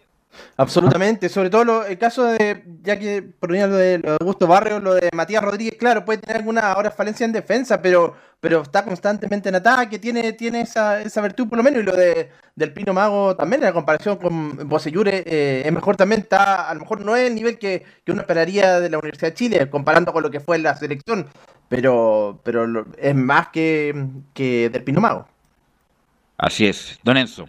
[0.57, 4.47] Absolutamente, sobre todo lo- el caso de, ya que ponía lo de, lo de Augusto
[4.47, 8.63] Barrio, lo de Matías Rodríguez, claro, puede tener alguna ahora falencia en defensa, pero, pero
[8.63, 12.31] está constantemente en ataque, tiene, tiene esa, esa virtud por lo menos, y lo de
[12.57, 16.75] del Pino Mago también, en la comparación con Bosellure, eh, es mejor también, está, a
[16.75, 19.71] lo mejor no es el nivel que, que uno esperaría de la Universidad de Chile,
[19.71, 21.29] comparando con lo que fue la selección,
[21.69, 23.95] pero, pero es más que,
[24.35, 25.29] que del Pino Mago.
[26.37, 26.99] Así es.
[27.05, 27.47] Don Enzo.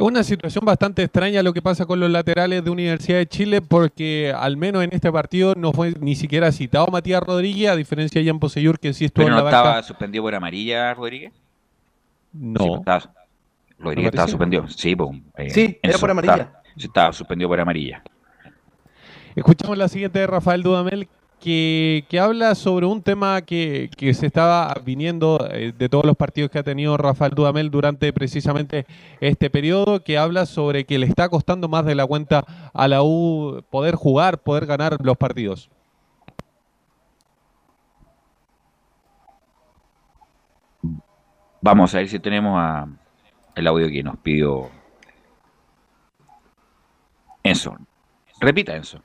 [0.00, 3.60] Es una situación bastante extraña lo que pasa con los laterales de Universidad de Chile
[3.60, 8.18] porque al menos en este partido no fue ni siquiera citado Matías Rodríguez, a diferencia
[8.20, 9.58] de Jan Poseyur que sí estuvo ¿Pero en no la banca.
[9.68, 11.32] estaba suspendido por amarilla, Rodríguez?
[12.32, 12.60] No.
[12.60, 13.14] Sí, pues, estaba-
[13.78, 14.68] Rodríguez estaba suspendido.
[14.68, 16.32] Sí, pues, eh, Sí, era por amarilla.
[16.34, 18.02] estaba- sí, estaba suspendido por amarilla.
[19.36, 21.08] Escuchamos la siguiente de Rafael Dudamel
[21.40, 26.50] que, habla sobre un tema que, que se estaba viniendo eh, de todos los partidos
[26.50, 28.86] que ha tenido Rafael Dudamel durante precisamente
[29.20, 33.02] este periodo, que habla sobre que le está costando más de la cuenta a la
[33.02, 35.70] U poder jugar, poder ganar los partidos.
[41.62, 42.88] Vamos a ver si tenemos
[43.54, 44.70] el audio que nos pidió
[47.42, 47.76] Enzo.
[48.40, 49.02] Repita, Enzo.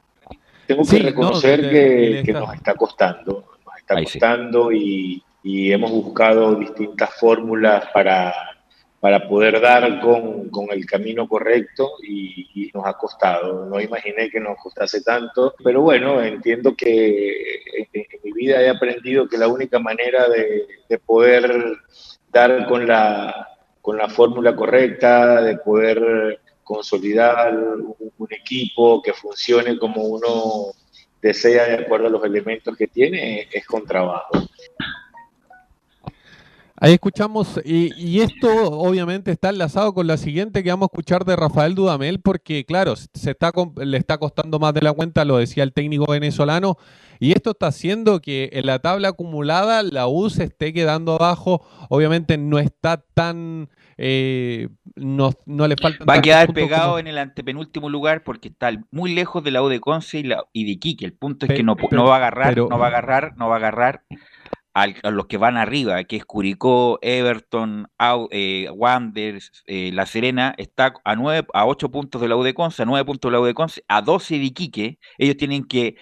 [0.67, 4.19] Tengo que Sí, reconocer que, nos está costando, nos está Ahí sí.
[4.19, 8.33] costando y, y hemos buscado distintas fórmulas para,
[8.99, 13.65] para poder dar con, con el camino correcto y, y nos ha costado.
[13.65, 17.29] No imaginé que nos costase tanto, pero bueno, entiendo que
[17.77, 21.77] en, en mi vida he aprendido que la única manera de, de poder
[22.31, 23.49] dar con la,
[23.81, 30.73] con la fórmula correcta, de poder consolidar un, equipo que funcione como uno
[31.21, 34.33] desea de acuerdo a los elementos que tiene, es con trabajo.
[36.85, 41.25] Ahí escuchamos, y, y esto obviamente está enlazado con la siguiente que vamos a escuchar
[41.25, 45.37] de Rafael Dudamel, porque claro, se está, le está costando más de la cuenta, lo
[45.37, 46.77] decía el técnico venezolano,
[47.19, 51.65] y esto está haciendo que en la tabla acumulada la U se esté quedando abajo,
[51.89, 53.67] obviamente no está tan,
[53.97, 58.49] eh, no, no le faltan Va a quedar pegado como- en el antepenúltimo lugar porque
[58.49, 61.05] está muy lejos de la U de Conce y, la, y de Iquique.
[61.05, 63.33] El punto es que no, pero- no va a agarrar, pero- no va a agarrar,
[63.37, 64.03] no va a agarrar
[64.75, 67.87] a los que van arriba, que es Curicó, Everton,
[68.29, 72.53] eh, Wanderers, eh, La Serena, está a nueve, a 8 puntos de la U de
[72.53, 74.99] Conce, a 9 puntos de la U de Conce, a 12 de Iquique.
[75.17, 75.95] Ellos tienen que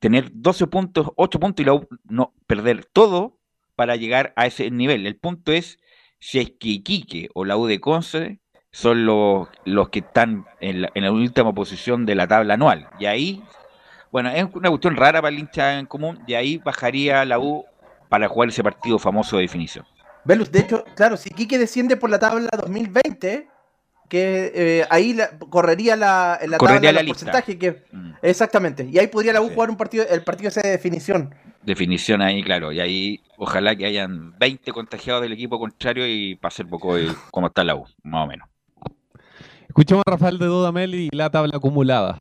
[0.00, 3.38] tener 12 puntos, 8 puntos y la U no perder todo
[3.76, 5.06] para llegar a ese nivel.
[5.06, 5.78] El punto es
[6.18, 8.40] si es que Iquique o la U de Conce
[8.72, 12.88] son los, los que están en la, en la última posición de la tabla anual.
[12.98, 13.40] Y ahí,
[14.10, 17.66] bueno, es una cuestión rara para el hincha en común, y ahí bajaría la U
[18.10, 19.86] para jugar ese partido famoso de definición.
[20.24, 23.48] Velus, de hecho, claro, si Quique desciende por la tabla 2020,
[24.10, 25.16] que eh, ahí
[25.48, 27.26] correría la, correría tabla la lista.
[27.26, 28.14] porcentaje que mm.
[28.20, 31.32] exactamente y ahí podría la U jugar un partido el partido ese de definición.
[31.62, 36.62] Definición ahí claro y ahí ojalá que hayan 20 contagiados del equipo contrario y pase
[36.62, 38.48] el poco de cómo está la U más o menos.
[39.68, 42.18] Escuchemos a Rafael de Dudamel y la tabla acumulada.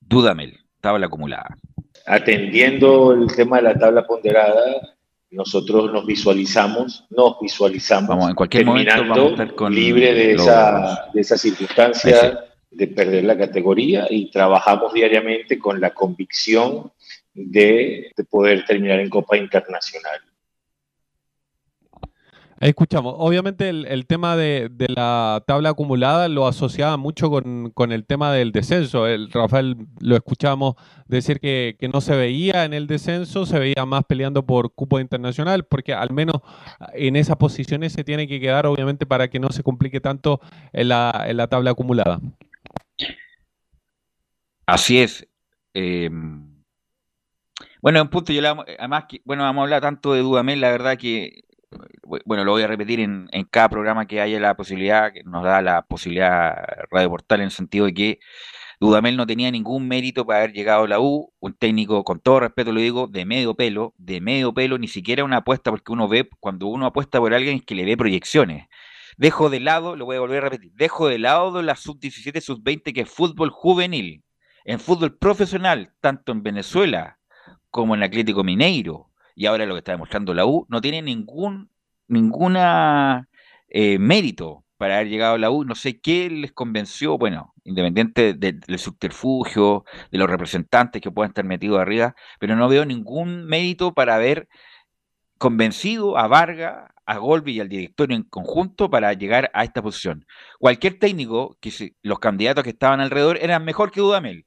[0.00, 1.56] Dudamel tabla acumulada.
[2.06, 4.94] Atendiendo el tema de la tabla ponderada,
[5.30, 10.14] nosotros nos visualizamos, nos visualizamos Vamos, en cualquier momento terminando vamos a estar con libre
[10.14, 15.90] de los- esa, de esa circunstancia de perder la categoría y trabajamos diariamente con la
[15.90, 16.92] convicción
[17.32, 20.20] de, de poder terminar en Copa Internacional.
[22.64, 23.14] Escuchamos.
[23.18, 29.06] Obviamente el, tema de, la tabla acumulada lo asociaba mucho con, el tema del descenso.
[29.06, 30.74] El, Rafael lo escuchamos
[31.06, 35.64] decir que, no se veía en el descenso, se veía más peleando por cupo internacional,
[35.66, 36.36] porque al menos
[36.94, 40.40] en esas posiciones se tiene que quedar, obviamente, para que no se complique tanto
[40.72, 42.18] en la, tabla acumulada.
[44.64, 45.28] Así es.
[45.74, 46.08] eh,
[47.82, 50.96] bueno, en punto, yo le además, bueno, vamos a hablar tanto de Dudamel, la verdad
[50.96, 51.44] que,
[52.24, 55.62] bueno, lo voy a repetir en, cada programa que haya la posibilidad, que nos da
[55.62, 56.54] la posibilidad
[56.90, 58.20] Radio Portal en el sentido de que
[58.80, 62.40] Dudamel no tenía ningún mérito para haber llegado a la U, un técnico, con todo
[62.40, 66.08] respeto lo digo, de medio pelo, de medio pelo, ni siquiera una apuesta, porque uno
[66.08, 68.66] ve, cuando uno apuesta por alguien es que le ve proyecciones.
[69.16, 72.92] Dejo de lado, lo voy a volver a repetir, dejo de lado la sub-17, sub-20,
[72.92, 74.24] que es fútbol juvenil.
[74.64, 77.18] En fútbol profesional, tanto en Venezuela
[77.70, 81.70] como en Atlético Mineiro, y ahora lo que está demostrando la U, no tiene ningún
[82.06, 83.28] ninguna
[83.68, 85.64] eh, mérito para haber llegado a la U.
[85.64, 91.30] No sé qué les convenció, bueno, independiente de- del subterfugio, de los representantes que puedan
[91.30, 94.48] estar metidos arriba, pero no veo ningún mérito para haber
[95.38, 100.26] convencido a Vargas, a Golbi y al directorio en conjunto para llegar a esta posición.
[100.58, 101.70] Cualquier técnico, que
[102.02, 104.46] los candidatos que estaban alrededor eran mejor que Dudamel.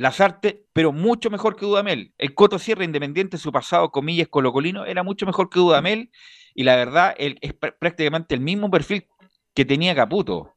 [0.00, 2.14] Lazarte, pero mucho mejor que Dudamel.
[2.16, 6.10] El Coto Sierra, independiente de su pasado, comillas, colocolino, era mucho mejor que Dudamel.
[6.54, 9.06] Y la verdad, él es pr- prácticamente el mismo perfil
[9.52, 10.54] que tenía Caputo.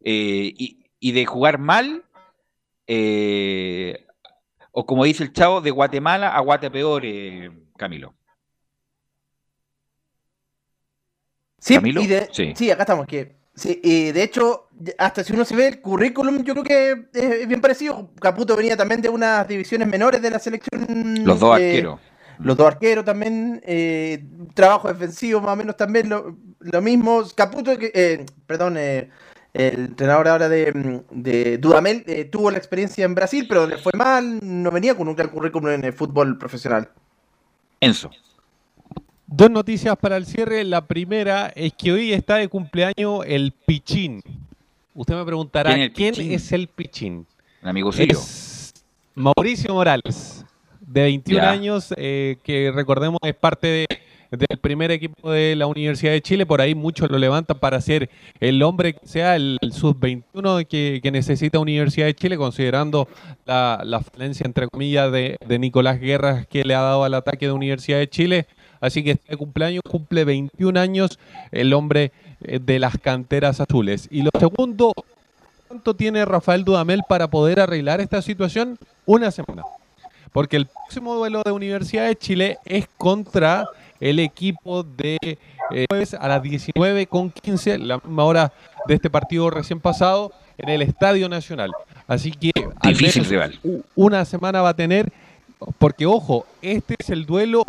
[0.00, 2.06] Eh, y, y de jugar mal,
[2.86, 4.06] eh,
[4.72, 8.14] o como dice el chavo, de Guatemala a Guatepeor, eh, Camilo.
[11.58, 12.54] Sí, Camilo, y de- sí.
[12.56, 12.70] sí.
[12.70, 13.06] acá estamos.
[13.06, 17.04] Que, sí, y de hecho, hasta si uno se ve el currículum, yo creo que
[17.12, 18.10] es bien parecido.
[18.20, 21.24] Caputo venía también de unas divisiones menores de la selección.
[21.24, 22.00] Los dos eh, arqueros.
[22.38, 23.60] Los dos arqueros también.
[23.64, 27.22] eh, trabajo defensivo más o menos también lo, lo mismo.
[27.34, 29.10] Caputo, que, eh, perdón, eh,
[29.52, 33.92] el entrenador ahora de, de Dudamel eh, tuvo la experiencia en Brasil, pero le fue
[33.96, 34.38] mal.
[34.42, 36.90] No venía con un gran currículum en el fútbol profesional.
[37.80, 38.10] Enzo.
[39.30, 40.64] Dos noticias para el cierre.
[40.64, 44.22] La primera es que hoy está de cumpleaños el Pichín.
[44.94, 46.32] Usted me preguntará, ¿Quién es el ¿quién Pichín?
[46.32, 47.26] es el Pichín?
[47.62, 48.18] Un amigo suyo.
[49.14, 50.44] Mauricio Morales,
[50.80, 51.50] de 21 Ya.
[51.50, 53.86] años, eh, que recordemos es parte de-
[54.30, 56.44] del primer equipo de la Universidad de Chile.
[56.46, 58.10] Por ahí muchos lo levantan para ser
[58.40, 63.08] el hombre que sea el, el sub-21 que, que necesita Universidad de Chile, considerando
[63.46, 67.46] la, la falencia, entre comillas, de, de Nicolás Guerras que le ha dado al ataque
[67.46, 68.46] de Universidad de Chile.
[68.80, 71.18] Así que este cumpleaños cumple 21 años
[71.50, 72.12] el hombre
[72.42, 74.08] eh, de las canteras azules.
[74.10, 74.92] Y lo segundo,
[75.66, 78.78] ¿cuánto tiene Rafael Dudamel para poder arreglar esta situación?
[79.06, 79.62] Una semana.
[80.32, 83.66] Porque el próximo duelo de Universidad de Chile es contra
[84.00, 88.52] el equipo de eh, jueves a las 19.15, la misma hora
[88.86, 91.72] de este partido recién pasado, en el Estadio Nacional.
[92.06, 92.52] Así que
[92.82, 93.58] Difícil rival.
[93.94, 95.12] una semana va a tener,
[95.78, 97.64] porque ojo, este es el duelo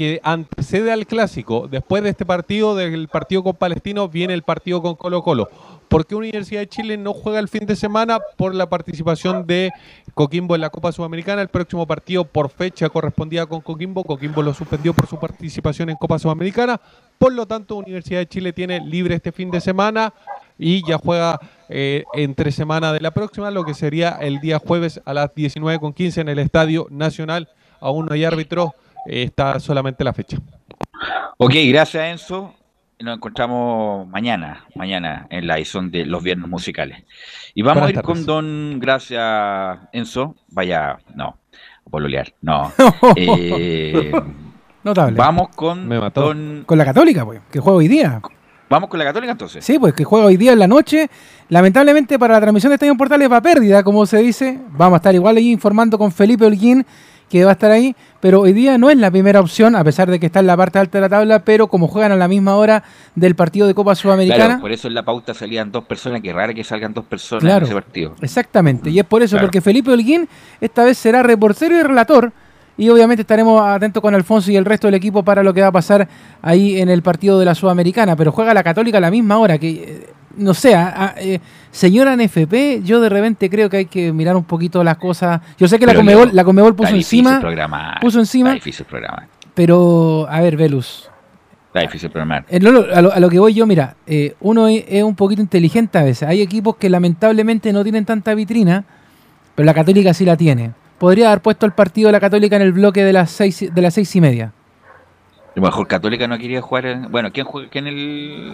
[0.00, 1.68] que antecede al clásico.
[1.70, 5.50] Después de este partido, del partido con Palestino, viene el partido con Colo Colo.
[5.88, 8.18] ¿Por qué Universidad de Chile no juega el fin de semana?
[8.38, 9.70] Por la participación de
[10.14, 11.42] Coquimbo en la Copa Sudamericana.
[11.42, 14.02] El próximo partido por fecha correspondía con Coquimbo.
[14.02, 16.80] Coquimbo lo suspendió por su participación en Copa Sudamericana.
[17.18, 20.14] Por lo tanto, Universidad de Chile tiene libre este fin de semana
[20.58, 21.38] y ya juega
[21.68, 26.22] eh, entre semana de la próxima, lo que sería el día jueves a las 19.15
[26.22, 27.50] en el Estadio Nacional.
[27.80, 28.74] Aún no hay árbitro,
[29.06, 30.38] está solamente la fecha.
[31.38, 32.54] Ok, gracias Enzo.
[33.00, 37.02] Nos encontramos mañana, mañana en la edición de los viernes musicales.
[37.54, 38.06] Y vamos Buenas a ir tardes.
[38.18, 40.36] con Don, gracias Enzo.
[40.48, 41.38] Vaya, no,
[41.90, 42.70] pololear, no.
[43.16, 44.12] Eh,
[44.84, 45.16] Notable.
[45.16, 46.20] vamos con Me mató.
[46.22, 46.64] Don.
[46.66, 48.20] Con la Católica, pues, que juega hoy día.
[48.68, 49.64] Vamos con la Católica entonces.
[49.64, 51.08] Sí, pues que juega hoy día en la noche.
[51.48, 54.60] Lamentablemente para la transmisión de Estadio Portales va pérdida, como se dice.
[54.72, 56.86] Vamos a estar igual ahí informando con Felipe Holguín,
[57.30, 57.96] que va a estar ahí.
[58.20, 60.56] Pero hoy día no es la primera opción, a pesar de que está en la
[60.56, 62.82] parte alta de la tabla, pero como juegan a la misma hora
[63.14, 64.44] del partido de Copa Sudamericana.
[64.46, 67.42] Claro, por eso en la pauta salían dos personas, que raro que salgan dos personas
[67.44, 67.64] Claro.
[67.64, 68.14] en ese partido.
[68.20, 69.46] Exactamente, y es por eso, Claro.
[69.46, 70.28] porque Felipe Holguín
[70.60, 72.32] esta vez será reportero y relator.
[72.76, 75.66] Y obviamente estaremos atentos con Alfonso y el resto del equipo para lo que va
[75.66, 76.08] a pasar
[76.40, 78.16] ahí en el partido de la Sudamericana.
[78.16, 80.06] Pero juega la Católica a la misma hora, que eh,
[80.36, 84.44] no sé, a- eh, señora NFP, yo de repente creo que hay que mirar un
[84.44, 85.40] poquito las cosas.
[85.58, 89.26] Yo sé que la Comebol, la Comebol puso encima, programar, puso encima, difícil programar.
[89.54, 91.08] pero a ver, Velus,
[91.68, 92.44] Está difícil programar.
[92.48, 95.14] Eh, no, a, lo, a lo que voy yo, mira, eh, uno es, es un
[95.14, 96.28] poquito inteligente a veces.
[96.28, 98.84] Hay equipos que lamentablemente no tienen tanta vitrina,
[99.54, 100.72] pero la Católica sí la tiene.
[100.98, 103.82] Podría haber puesto el partido de la Católica en el bloque de las seis, de
[103.82, 104.46] las seis y media.
[104.46, 106.86] A lo mejor Católica no quería jugar.
[106.86, 108.52] en- bueno, ¿quién juega quién el.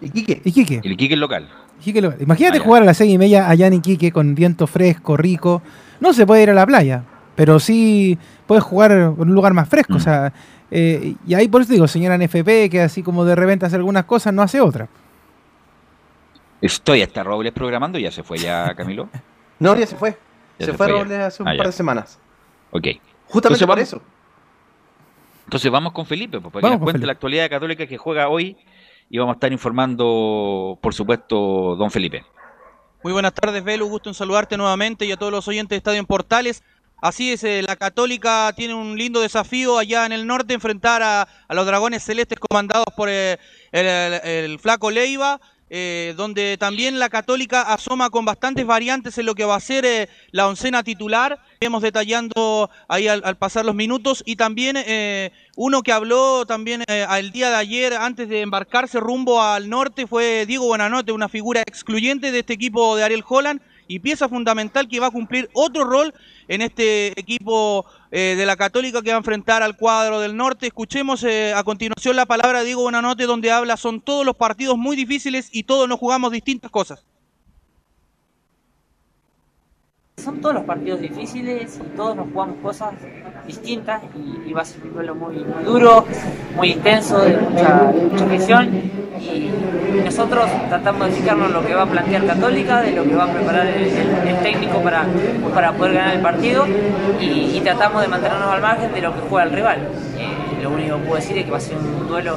[0.00, 0.40] Iquique.
[0.44, 0.80] Iquique.
[0.82, 1.48] El Iquique el local.
[1.80, 4.66] Iquique lo- Imagínate Ah, jugar a las seis y media allá en Iquique con viento
[4.66, 5.62] fresco, rico.
[6.00, 7.04] No se puede ir a la playa,
[7.36, 9.94] pero sí puedes jugar en un lugar más fresco.
[9.94, 9.96] Mm.
[9.96, 10.32] O sea,
[10.70, 14.04] eh, y ahí por eso digo, señora NFP, que así como de repente hace algunas
[14.04, 14.88] cosas, no hace otras.
[16.60, 19.08] Estoy hasta Robles programando, ya se fue ya Camilo.
[19.58, 20.10] No, ya se fue.
[20.58, 21.02] Ya se, se fue fue ya.
[21.02, 22.18] Robles hace un Ah, par de semanas.
[22.70, 22.86] Ok.
[23.26, 24.02] Justamente Entonces por vamos- eso.
[25.44, 27.06] Entonces vamos con Felipe, pues, para que nos cuente Felipe.
[27.06, 28.56] la actualidad de Católica que juega hoy
[29.10, 32.24] y vamos a estar informando, por supuesto, don Felipe.
[33.02, 33.88] Muy buenas tardes, Velu.
[33.88, 36.62] Gusto en saludarte nuevamente y a todos los oyentes de Estadio en Portales.
[37.02, 41.26] Así es, eh, la Católica tiene un lindo desafío allá en el norte, enfrentar a,
[41.48, 43.38] los Dragones Celestes comandados por eh,
[43.72, 45.40] el, Flaco Leiva,
[45.70, 50.10] eh, donde también la Católica asoma con bastantes variantes en lo que va a ser
[50.30, 51.40] la oncena titular.
[51.62, 56.82] Vemos detallando ahí al, al pasar los minutos y también eh, uno que habló también
[56.88, 61.28] eh, el día de ayer antes de embarcarse rumbo al norte fue Diego Buenanote, una
[61.28, 65.50] figura excluyente de este equipo de Ariel Holland y pieza fundamental que va a cumplir
[65.52, 66.14] otro rol
[66.48, 70.68] en este equipo eh, de la Católica que va a enfrentar al cuadro del norte.
[70.68, 74.96] Escuchemos eh, a continuación la palabra Diego Buenanote donde habla, son todos los partidos muy
[74.96, 77.04] difíciles y todos nos jugamos distintas cosas.
[80.22, 82.92] Son todos los partidos difíciles y todos nos jugamos cosas
[83.46, 84.02] distintas
[84.46, 86.04] y, va a ser un duelo muy, duro,
[86.56, 88.68] muy intenso, de mucha, mucha presión
[89.18, 89.50] y
[90.04, 93.32] nosotros tratamos de fijarnos lo que va a plantear Católica, de lo que va a
[93.32, 95.04] preparar el, técnico para,
[95.54, 96.66] para poder ganar el partido
[97.20, 99.78] y, tratamos de mantenernos al margen de lo que juega el rival.
[100.18, 102.36] Eh, lo único que puedo decir es que va a ser un duelo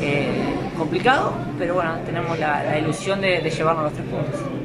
[0.00, 4.63] eh, complicado, pero bueno, tenemos la, la ilusión de, de llevarnos los tres puntos.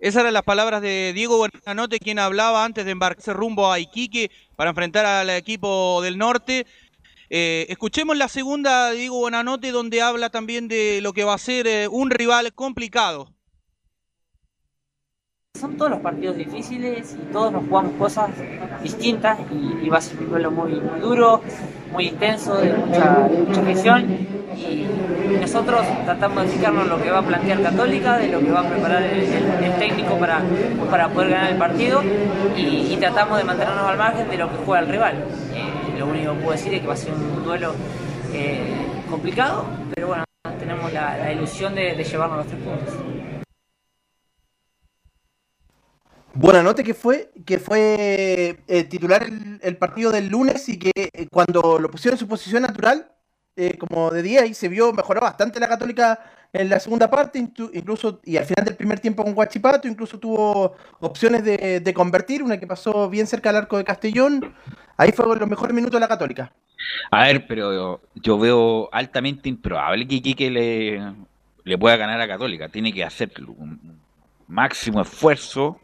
[0.00, 4.30] Esas eran las palabras de Diego Buenanote, quien hablaba antes de embarcarse rumbo a Iquique
[4.56, 6.66] para enfrentar al equipo del norte.
[7.28, 11.66] Eh, escuchemos la segunda Diego Buenanote, donde habla también de lo que va a ser
[11.66, 13.30] eh, un rival complicado.
[15.58, 18.30] Son todos los partidos difíciles y todos nos jugamos cosas
[18.82, 21.42] distintas y, va a ser un duelo muy, duro,
[21.92, 24.10] muy intenso, de mucha, mucha presión
[24.56, 24.86] y,
[25.40, 28.68] nosotros tratamos de fijarnos lo que va a plantear Católica, de lo que va a
[28.70, 30.40] preparar el, técnico para,
[30.90, 32.00] para poder ganar el partido
[32.56, 35.14] y, tratamos de mantenernos al margen de lo que juega el rival.
[35.54, 37.74] Eh, lo único que puedo decir es que va a ser un duelo
[38.32, 38.62] eh,
[39.10, 40.24] complicado, pero bueno,
[40.58, 43.19] tenemos la, ilusión de llevarnos los tres puntos.
[46.40, 49.26] Buenanote que fue, que fue eh, titular
[49.60, 53.12] el, partido del lunes y que eh, cuando lo pusieron en su posición natural,
[53.56, 56.18] eh, como de día, y se vio mejoró bastante la Católica
[56.50, 60.76] en la segunda parte, incluso y al final del primer tiempo con Guachipato, incluso tuvo
[61.00, 64.54] opciones de, convertir, una que pasó bien cerca del arco de Castellón.
[64.96, 66.50] Ahí fue los mejores minutos de la Católica.
[67.10, 71.02] A ver, pero yo veo altamente improbable que Iquique le,
[71.64, 72.70] le pueda ganar a Católica.
[72.70, 74.00] Tiene que hacer un
[74.48, 75.78] máximo esfuerzo,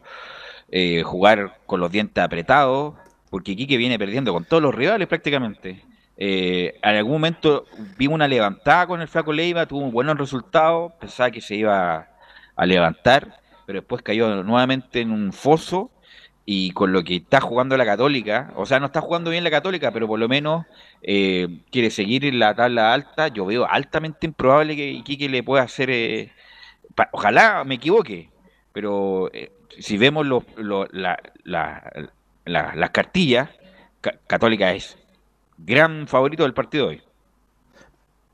[0.69, 2.95] eh, jugar con los dientes apretados,
[3.29, 5.83] porque Iquique viene perdiendo con todos los rivales prácticamente.
[6.17, 7.65] Eh, en algún momento
[7.97, 12.07] vi una levantada con el Flaco Leiva, tuvo un buenos resultados, pensaba que se iba
[12.55, 15.91] a levantar, pero después cayó nuevamente en un foso
[16.49, 19.51] y con lo que está jugando la Católica, o sea, no está jugando bien la
[19.51, 20.65] Católica, pero por lo menos
[21.01, 25.63] eh, quiere seguir en la tabla alta, yo veo altamente improbable que Iquique le pueda
[25.63, 26.31] hacer, eh,
[27.11, 28.29] ojalá me equivoque,
[28.71, 30.43] pero eh, si vemos lo-
[30.91, 31.91] la- la-
[32.45, 33.49] la- las cartillas,
[34.01, 34.97] Ca- Católica es
[35.57, 37.01] gran favorito del partido de hoy.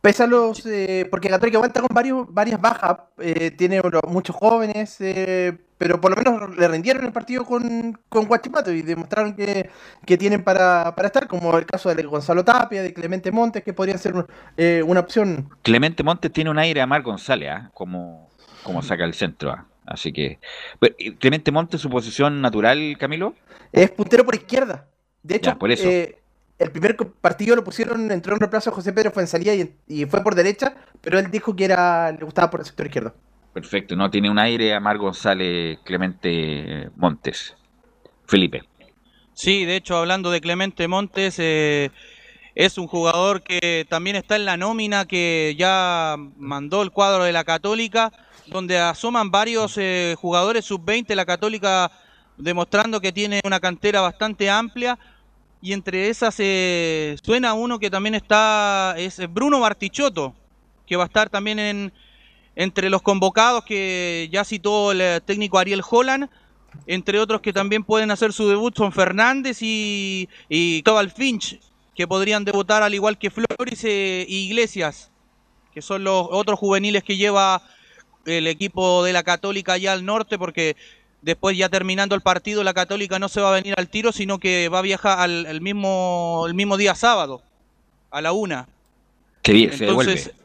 [0.02, 0.66] Pese a los.
[0.66, 6.12] eh, porque Católica cuenta con varios, varias bajas, eh, tiene muchos jóvenes, eh, pero por
[6.12, 9.70] lo menos le rindieron el partido con, con Guachipato y demostraron que,
[10.06, 13.72] que tienen para, para estar, como el caso de Gonzalo Tapia, de Clemente Montes, que
[13.72, 14.14] podrían ser
[14.58, 15.50] eh, una opción.
[15.62, 17.72] Clemente Montes tiene un aire a Mar González, ¿ah?
[17.74, 18.30] como,
[18.64, 19.58] como saca el centro.
[19.86, 20.40] Así que.
[20.80, 23.36] pero, ¿y Clemente Montes, su posición natural, Camilo.
[23.72, 24.88] Es puntero por izquierda.
[25.22, 25.88] De hecho, Ya, por eso.
[25.90, 26.18] eh,
[26.60, 30.36] el primer partido lo pusieron, entró en reemplazo José Pedro Fuensalía y, y fue por
[30.36, 33.14] derecha, pero él dijo que era le gustaba por el sector izquierdo.
[33.54, 37.56] Perfecto, no tiene un aire a Mar González, Clemente Montes.
[38.26, 38.64] Felipe.
[39.34, 41.92] Sí, de hecho, hablando de Clemente Montes, eh,
[42.56, 47.32] es un jugador que también está en la nómina que ya mandó el cuadro de
[47.32, 48.12] la Católica,
[48.48, 51.91] donde asoman varios eh, jugadores sub-20 de la Católica
[52.38, 54.98] demostrando que tiene una cantera bastante amplia.
[55.62, 60.34] Y entre esas eh, suena uno que también está, es Bruno Bartichotto,
[60.86, 61.94] que va a estar también en,
[62.56, 66.30] entre los convocados que ya citó el eh, técnico Ariel Holland.
[66.88, 70.84] Entre otros que también pueden hacer su debut son Fernández y, y
[71.16, 71.60] Finch,
[71.96, 75.12] que podrían debutar al igual que Flores e Iglesias,
[75.72, 77.62] que son los otros juveniles que lleva
[78.26, 80.76] el equipo de la Católica allá al norte, porque
[81.22, 84.40] después ya terminando el partido la Católica no se va a venir al tiro, sino
[84.40, 87.42] que va a viajar al el mismo, el mismo día sábado,
[88.12, 88.68] a la una.
[89.42, 90.44] Que bien, se Entonces, devuelve.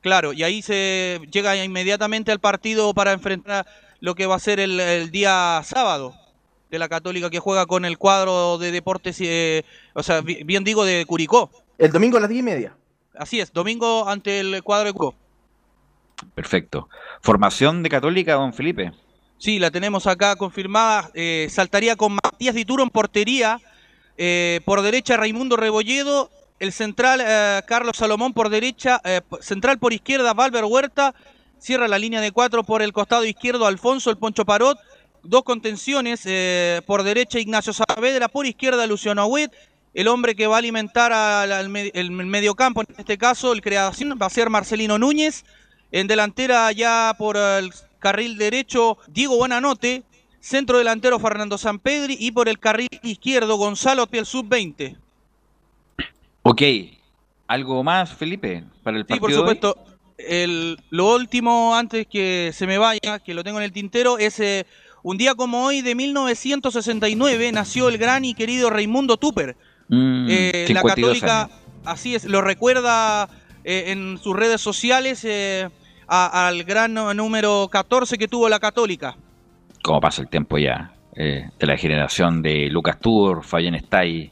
[0.00, 3.66] claro, y ahí se llega inmediatamente al partido para enfrentar
[4.00, 6.14] lo que va a ser el, el día sábado
[6.70, 9.64] de la Católica que juega con el cuadro de deportes, eh,
[9.94, 11.50] o sea, bi- bien digo, de Curicó.
[11.78, 12.76] El domingo a las 10 y media.
[13.16, 15.18] Así es, domingo ante el cuadro de Curicó.
[16.34, 16.88] Perfecto.
[17.22, 18.92] Formación de Católica, don Felipe.
[19.38, 21.10] Sí, la tenemos acá confirmada.
[21.14, 23.60] Eh, saltaría con Matías Dituro en portería.
[24.16, 26.30] Eh, por derecha Raimundo Rebolledo.
[26.58, 29.00] El central eh, Carlos Salomón por derecha.
[29.40, 31.14] central por izquierda Valver Huerta.
[31.60, 34.76] Cierra la línea de cuatro por el costado izquierdo Alfonso el Poncho Parot.
[35.22, 36.22] Dos contenciones.
[36.84, 38.26] por derecha Ignacio Saavedra.
[38.26, 39.52] Por izquierda Luciano Agüet.
[39.94, 44.18] El hombre que va a alimentar al, al el mediocampo, en este caso el creación,
[44.20, 45.44] va a ser Marcelino Núñez.
[45.92, 50.02] En delantera ya por el carril derecho Diego Buenanote,
[50.40, 54.96] centro delantero Fernando Sampedri y por el carril izquierdo Gonzalo Piel Sub-20.
[56.42, 56.62] Ok.
[57.46, 59.56] ¿Algo más, Felipe, para el Sí, por partido de hoy?
[59.56, 59.84] supuesto.
[60.18, 64.38] El, lo último, antes que se me vaya, que lo tengo en el tintero, es
[64.40, 64.66] eh,
[65.02, 69.56] un día como hoy de 1969 nació el gran y querido Raimundo Tupper.
[69.88, 71.56] Mm, Eh, la 52 Católica, años.
[71.84, 73.28] así es, lo recuerda
[73.64, 75.68] eh, en sus redes sociales eh,
[76.08, 79.16] al gran número 14 que tuvo la Católica.
[79.82, 80.92] Cómo pasa el tiempo ya.
[81.20, 84.30] eh, de la generación de Lucas Tour, Fabián Stay.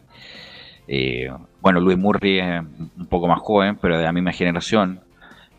[0.89, 1.29] eh,
[1.61, 5.01] bueno, Luis Murri un poco más joven, pero de la misma generación.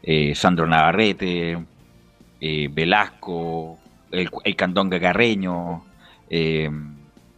[0.04, 1.58] eh, Sandro Navarrete,
[2.72, 3.78] Velasco,
[4.12, 4.98] el, el Candonga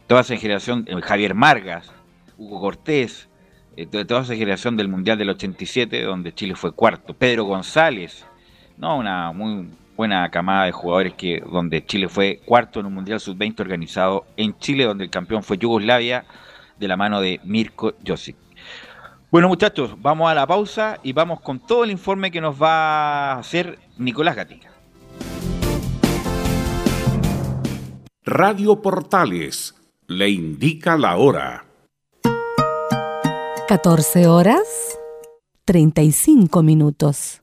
[0.06, 1.90] toda esa generación, Javier Margas,
[2.38, 3.28] Hugo Cortés,
[3.90, 8.24] to- toda esa generación del Mundial del 87, donde Chile fue cuarto, Pedro González,
[8.80, 13.20] no, una muy buena camada de jugadores que donde Chile fue cuarto en un Mundial
[13.20, 16.24] Sub-20 organizado en Chile, donde el campeón fue Yugoslavia,
[16.78, 18.36] de la mano de Mirko Josic.
[19.30, 23.32] Bueno, muchachos, vamos a la pausa y vamos con todo el informe que nos va
[23.32, 24.70] a hacer Nicolás Gatica.
[28.24, 29.74] Radio Portales
[30.06, 31.66] le indica la hora.
[33.68, 34.98] 14 horas
[35.66, 37.42] 35 minutos.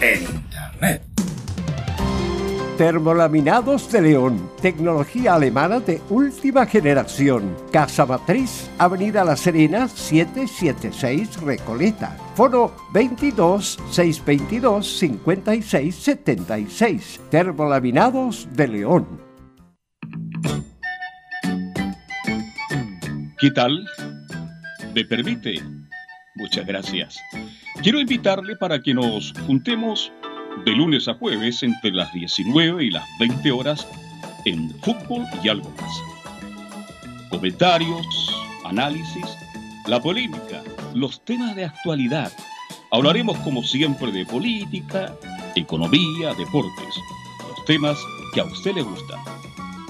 [0.00, 1.02] en Internet.
[2.76, 7.54] Termolaminados de León, tecnología alemana de última generación.
[7.70, 12.16] Casa Matriz, Avenida La Serena, 776 Recoleta.
[12.34, 17.20] Foro 22 622 56 76.
[17.30, 19.06] Termolaminados de León.
[23.38, 23.86] ¿Qué tal?
[24.94, 25.79] ¿Me permite?
[26.36, 27.18] Muchas gracias.
[27.82, 30.12] Quiero invitarle para que nos juntemos
[30.64, 33.86] de lunes a jueves entre las 19 y las 20 horas
[34.44, 37.28] en fútbol y algo más.
[37.30, 38.06] Comentarios,
[38.64, 39.26] análisis,
[39.86, 40.62] la polémica,
[40.94, 42.32] los temas de actualidad.
[42.92, 45.14] Hablaremos como siempre de política,
[45.56, 46.94] economía, deportes,
[47.48, 47.98] los temas
[48.34, 49.20] que a usted le gustan.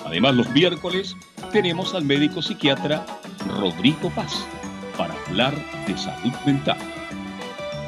[0.07, 1.15] Además, los miércoles
[1.53, 3.05] tenemos al médico psiquiatra
[3.59, 4.47] Rodrigo Paz
[5.01, 5.55] para hablar
[5.87, 6.77] de salud mental.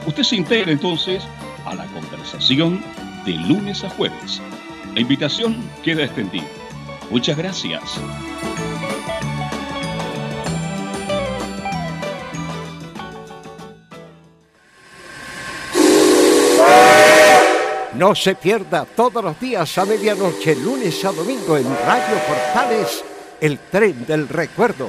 [0.07, 1.23] Usted se integra entonces
[1.67, 2.83] a la conversación
[3.27, 4.41] de lunes a jueves.
[4.95, 6.47] La invitación queda extendida.
[7.11, 7.83] Muchas gracias.
[17.95, 23.05] No se pierda todos los días a medianoche, lunes a domingo en Radio Portales,
[23.39, 24.89] el tren del recuerdo.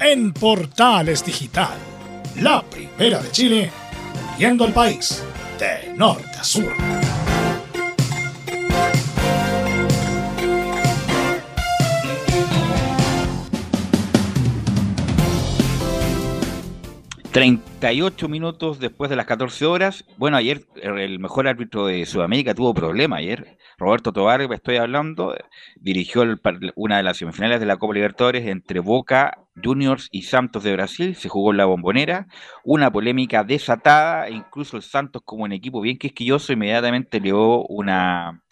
[0.00, 1.76] en Portales Digital,
[2.36, 3.70] la primera de Chile,
[4.38, 5.22] viendo el país
[5.58, 6.89] de norte a sur.
[17.32, 20.04] ...38 minutos después de las 14 horas...
[20.18, 23.56] ...bueno, ayer el mejor árbitro de Sudamérica tuvo problema ayer...
[23.78, 25.36] ...Roberto Tobar, estoy hablando...
[25.76, 26.40] ...dirigió el
[26.74, 28.48] una de las semifinales de la Copa Libertadores...
[28.48, 31.14] ...entre Boca Juniors y Santos de Brasil...
[31.14, 32.26] ...se jugó en la bombonera...
[32.64, 34.26] ...una polémica desatada...
[34.26, 36.52] ...e incluso el Santos como un equipo bien quisquilloso...
[36.52, 38.42] ...inmediatamente le dio una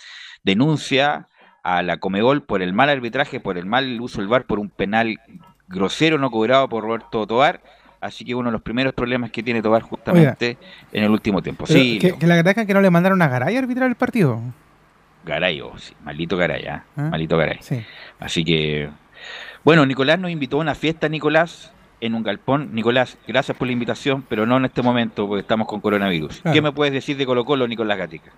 [0.45, 1.27] denuncia...
[1.65, 3.41] ...a la Comegol por el mal arbitraje...
[3.41, 4.47] ...por el mal uso del VAR...
[4.47, 5.19] ...por un penal
[5.67, 7.61] grosero no cobrado por Roberto Tobar...
[8.01, 10.57] Así que uno de los primeros problemas que tiene Tobar justamente
[10.93, 11.67] en el último tiempo.
[11.67, 13.97] Sí, que, que la verdad es que no le mandaron a Garay a arbitrar el
[13.97, 14.41] partido.
[15.25, 16.85] Garay, oh, sí, maldito Garay, ¿ah?
[16.97, 17.09] ¿Ah?
[17.11, 17.59] maldito Garay.
[17.61, 17.85] Sí.
[18.21, 18.89] Así que,
[19.65, 22.73] bueno, Nicolás nos invitó a una fiesta, Nicolás, en un galpón.
[22.73, 26.41] Nicolás, gracias por la invitación, pero no en este momento, porque estamos con coronavirus.
[26.41, 26.55] Claro.
[26.55, 28.31] ¿Qué me puedes decir de Colo Colo, Nicolás Gatica?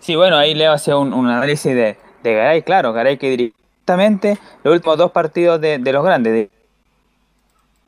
[0.00, 4.36] Sí, bueno, ahí Leo hace un, un análisis de, de Garay, claro, Garay que directamente
[4.62, 6.50] los últimos dos partidos de, de los grandes, de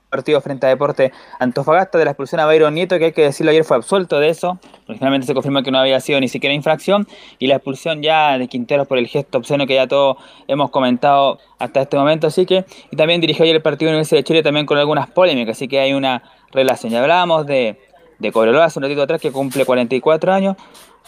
[0.08, 3.50] partido frente a Deporte Antofagasta de la expulsión a Byron Nieto, que hay que decirlo
[3.50, 7.06] ayer fue absuelto de eso, originalmente se confirmó que no había sido ni siquiera infracción,
[7.38, 11.38] y la expulsión ya de Quinteros por el gesto obsceno que ya todos hemos comentado
[11.58, 14.42] hasta este momento, así que, y también dirigió ayer el partido de Universidad de Chile
[14.42, 16.92] también con algunas polémicas, así que hay una relación.
[16.92, 17.78] Ya hablábamos de,
[18.18, 20.56] de Cobreloa hace un ratito atrás que cumple 44 años,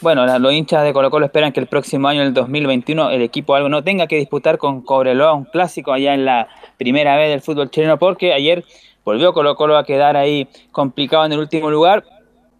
[0.03, 3.55] bueno, los hinchas de Colo Colo esperan que el próximo año, el 2021, el equipo
[3.55, 6.49] algo no tenga que disputar con Cobreloa un clásico allá en la
[6.79, 8.65] primera vez del fútbol chileno, porque ayer
[9.11, 12.05] volvió Colo Colo a quedar ahí complicado en el último lugar,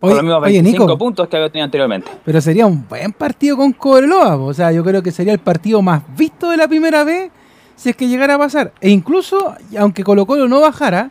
[0.01, 0.99] por Oye, los mismos oye, 25 Nico.
[0.99, 2.11] puntos que había tenido anteriormente.
[2.25, 4.37] Pero sería un buen partido con Cobreloa.
[4.37, 7.31] O sea, yo creo que sería el partido más visto de la primera vez
[7.77, 8.73] si es que llegara a pasar.
[8.81, 11.11] E incluso, aunque Colo Colo no bajara,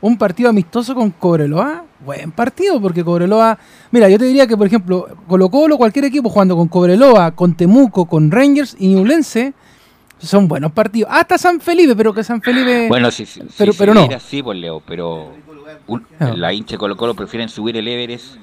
[0.00, 3.58] un partido amistoso con Cobreloa, buen partido, porque Cobreloa...
[3.90, 7.54] Mira, yo te diría que, por ejemplo, Colo Colo, cualquier equipo jugando con Cobreloa, con
[7.54, 9.52] Temuco, con Rangers y Ñublense,
[10.20, 11.10] son buenos partidos.
[11.12, 12.88] Hasta San Felipe, pero que San Felipe...
[12.88, 14.14] Bueno, si, si, pero, si pero se no.
[14.16, 15.32] así, pues Leo, pero
[15.86, 16.36] un- Claro.
[16.36, 18.36] la hincha de Colo Colo prefieren subir el Everest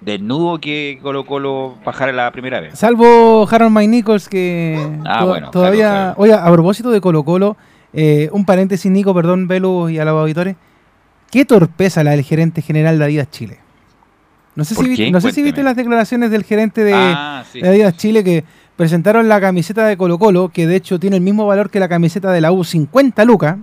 [0.00, 2.78] desnudo que Colo Colo bajar a la primera vez.
[2.78, 5.88] Salvo Harold Mike Nichols que Ah, to- bueno, todavía...
[5.88, 7.56] claro, Oye, a propósito de Colo Colo,
[7.92, 10.56] eh, un paréntesis Nico, perdón, Velo y a los auditores.
[11.30, 13.58] Qué torpeza la del gerente general de Adidas Chile.
[14.54, 17.44] No sé, ¿Por si, vi- no sé si viste las declaraciones del gerente de, Ah,
[17.52, 18.44] sí, de Adidas Chile que
[18.78, 21.88] presentaron la camiseta de Colo Colo, que de hecho tiene el mismo valor que la
[21.88, 23.56] camiseta de la U, 50 lucas.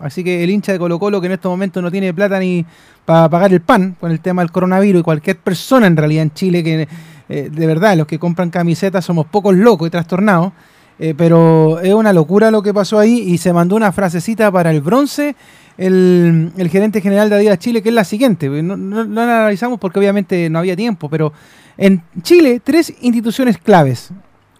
[0.00, 2.66] Así que el hincha de Colo Colo que en estos momentos no tiene plata ni
[3.06, 6.32] para pagar el pan con el tema del coronavirus y cualquier persona en realidad en
[6.34, 6.88] Chile que
[7.28, 10.52] eh, de verdad los que compran camisetas somos pocos locos y trastornados.
[11.00, 14.70] eh, pero es una locura lo que pasó ahí y se mandó una frasecita para
[14.72, 15.36] el bronce
[15.76, 18.48] el, el gerente general de Adidas Chile que es la siguiente.
[18.48, 21.32] No, no- no la analizamos porque obviamente no había tiempo, pero
[21.76, 24.10] en Chile tres instituciones claves.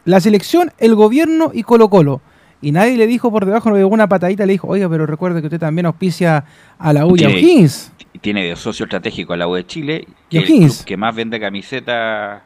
[0.08, 2.22] La selección, el gobierno y Colo Colo.
[2.62, 5.04] Y nadie le dijo por debajo, no le pegó una patadita, le dijo, oiga, pero
[5.04, 6.46] recuerde que usted también auspicia
[6.78, 7.92] a la U y a O'Higgins".
[8.22, 11.38] Tiene de socio estratégico a la U de Chile, Y el club que más vende
[11.38, 12.42] camiseta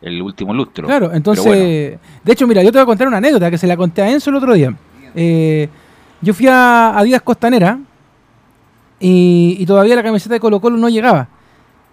[0.00, 0.86] el último lustro.
[0.86, 3.66] Claro, entonces, bueno, de hecho, mira, yo te voy a contar una anécdota que se
[3.66, 4.72] la conté a Enzo el otro día.
[5.16, 5.68] Eh,
[6.20, 7.80] yo fui a Adidas Costanera
[9.00, 11.28] y, y todavía la camiseta de Colo Colo no llegaba.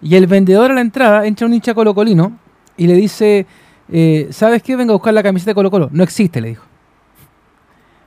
[0.00, 2.38] Y el vendedor a la entrada entra un hincha colocolino
[2.76, 3.46] y le dice,
[3.92, 4.76] eh, ¿sabes qué?
[4.76, 5.88] Venga a buscar la camiseta de Colo Colo.
[5.92, 6.64] No existe, le dijo.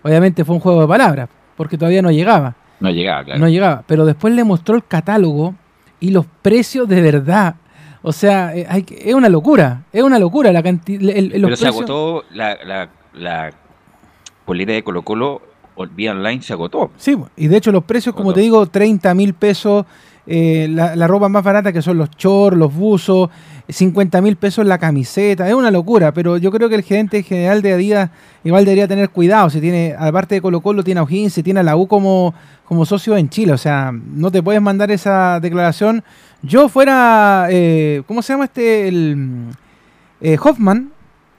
[0.03, 2.55] Obviamente fue un juego de palabras, porque todavía no llegaba.
[2.79, 3.39] No llegaba, claro.
[3.39, 3.83] No llegaba.
[3.87, 5.55] Pero después le mostró el catálogo
[5.99, 7.55] y los precios de verdad.
[8.01, 9.83] O sea, eh, hay es una locura.
[9.93, 10.99] Es una locura la cantidad.
[11.31, 13.51] Pero se agotó la, la, la
[14.45, 15.41] polera de Colo Colo,
[15.95, 16.91] vía online se agotó.
[16.97, 19.85] Sí, y de hecho los precios, como te digo, 30 mil pesos,
[20.25, 23.29] eh, la, ropa más barata que son los shorts, los buzos,
[23.67, 27.61] 50 mil pesos la camiseta, es una locura, pero yo creo que el gerente general
[27.61, 28.09] de Adidas
[28.43, 31.63] igual debería tener cuidado, si tiene, aparte de Colo Colo, tiene a O'Higgins, tiene a
[31.63, 32.33] la U como,
[32.65, 36.03] como socio en Chile, o sea, no te puedes mandar esa declaración.
[36.41, 38.87] Yo fuera, eh, ¿cómo se llama este?
[38.87, 39.47] El,
[40.21, 40.91] eh, Hoffman,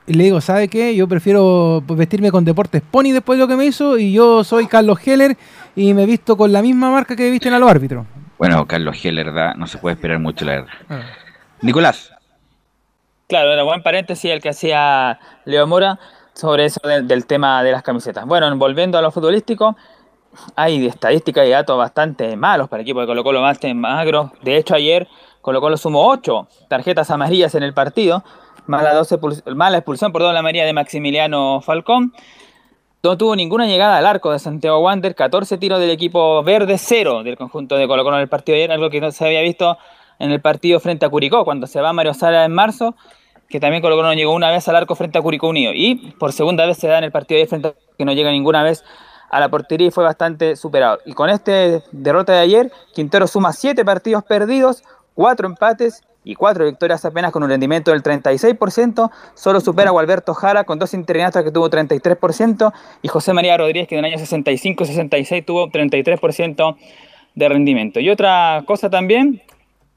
[0.07, 0.95] y le digo, ¿sabe qué?
[0.95, 4.67] Yo prefiero vestirme con Deportes Pony después de lo que me hizo y yo soy
[4.67, 5.37] Carlos Heller
[5.75, 8.05] y me visto con la misma marca que visten a los árbitros.
[8.47, 9.55] Bueno, Carlos Heller, ¿verdad?
[9.55, 10.73] No se puede esperar mucho, la verdad.
[11.63, 12.13] Nicolás.
[13.27, 15.99] Claro, era buen paréntesis el que hacía Leo Mora
[16.35, 18.27] sobre eso del, del tema de las camisetas.
[18.27, 19.79] Bueno, volviendo a lo futbolístico,
[20.57, 24.31] hay estadísticas y datos bastante malos para el equipo de Colo Colo más magro.
[24.43, 25.09] De hecho, ayer
[25.41, 28.25] Colo Colo sumó 8 tarjetas amarillas en el partido,
[28.67, 32.13] más la, 12 pul- más la expulsión por doble amarilla de Maximiliano Falcón.
[33.05, 37.23] No tuvo ninguna llegada al arco de Santiago Wander, 14 tiros del equipo verde, 0
[37.23, 39.43] del conjunto de Colo Colo en el partido de ayer, algo que no se había
[39.43, 39.77] visto
[40.19, 42.97] en el partido frente a Curicó, cuando se va Mario Sala en marzo,
[43.47, 45.73] que también Colo no llegó una vez al arco frente a Curicó Unido.
[45.75, 48.15] Y por segunda vez se da en el partido de ayer frente a que no
[48.15, 48.83] llega ninguna vez
[49.29, 51.01] a la portería y fue bastante superado.
[51.05, 54.83] Y con este derrota de ayer, Quintero suma 7 partidos perdidos,
[55.13, 60.35] 4 empates y 4 victorias apenas con un rendimiento del 36%, solo supera a Gualberto
[60.35, 62.73] Jara con dos interinatos que tuvo 33%
[63.03, 66.77] y José María Rodríguez que en el año 65-66 tuvo 33%
[67.35, 68.01] de rendimiento.
[68.01, 69.43] Y otra cosa también,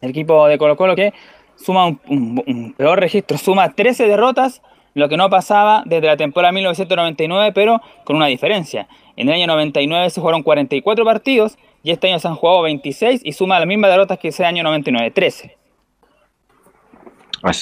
[0.02, 1.14] el equipo de Colo Colo que
[1.56, 4.62] suma un, un- un peor registro, suma 13 derrotas,
[4.94, 8.88] lo que no pasaba desde la temporada 1999, pero con una diferencia.
[9.16, 13.22] En el año 99 se jugaron 44 partidos y este año se han jugado 26
[13.24, 15.56] y suma las mismas derrotas que ese año 99, 13.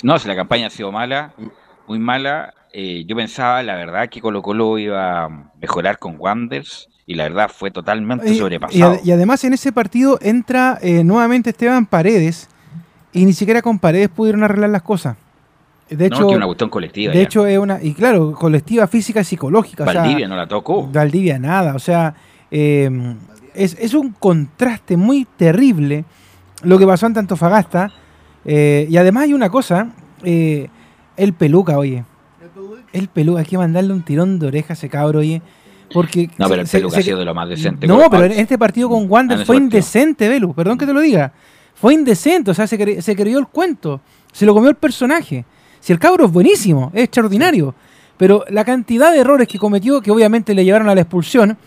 [0.03, 1.34] No, si la campaña ha sido mala,
[1.88, 2.53] muy mala.
[2.73, 5.30] eh, yo pensaba, la verdad, que Colo Colo iba a
[5.61, 8.93] mejorar con Wanders y la verdad fue totalmente Y, y sobrepasado.
[8.93, 12.49] ad- y además en ese partido entra eh, nuevamente Esteban Paredes
[13.14, 15.15] y ni siquiera con Paredes pudieron arreglar las cosas.
[15.89, 17.14] De no, hecho, que es una cuestión colectiva.
[17.14, 17.23] de ya.
[17.23, 19.84] hecho es una y claro, colectiva física y psicológica.
[19.84, 20.88] o sea, Valdivia no la tocó.
[20.88, 22.15] Valdivia nada, o sea,
[22.49, 22.89] eh,
[23.53, 26.03] es, es un contraste muy terrible
[26.64, 27.91] lo que pasó en Antofagasta.
[28.45, 29.89] Eh, y además hay una cosa,
[30.23, 30.67] eh,
[31.17, 32.03] el peluca, oye.
[32.93, 35.41] El peluca, hay que mandarle un tirón de oreja a ese cabro, oye.
[35.93, 37.88] Porque No, pero el se- Peluca se- ha sido de lo más decente.
[37.88, 40.53] no, pero en este partido con Wander Ah, fue indecente, Velu.
[40.53, 41.31] Perdón que te lo diga.
[41.76, 44.01] Fue indecente, o sea, se, cre- se creyó el cuento.
[44.31, 45.45] Se lo comió el personaje.
[45.80, 47.76] Si el cabro es buenísimo, es extraordinario.
[48.17, 51.57] Pero la cantidad de errores que cometió, que obviamente le llevaron a la expulsión,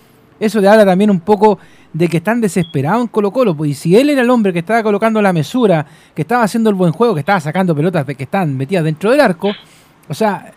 [0.40, 1.58] eso le habla también un poco
[1.92, 3.56] de que están desesperados en Colo Colo.
[3.56, 6.70] Pues y si él era el hombre que estaba colocando la mesura, que estaba haciendo
[6.70, 9.50] el buen juego, que estaba sacando pelotas que están metidas dentro del arco,
[10.08, 10.52] o sea,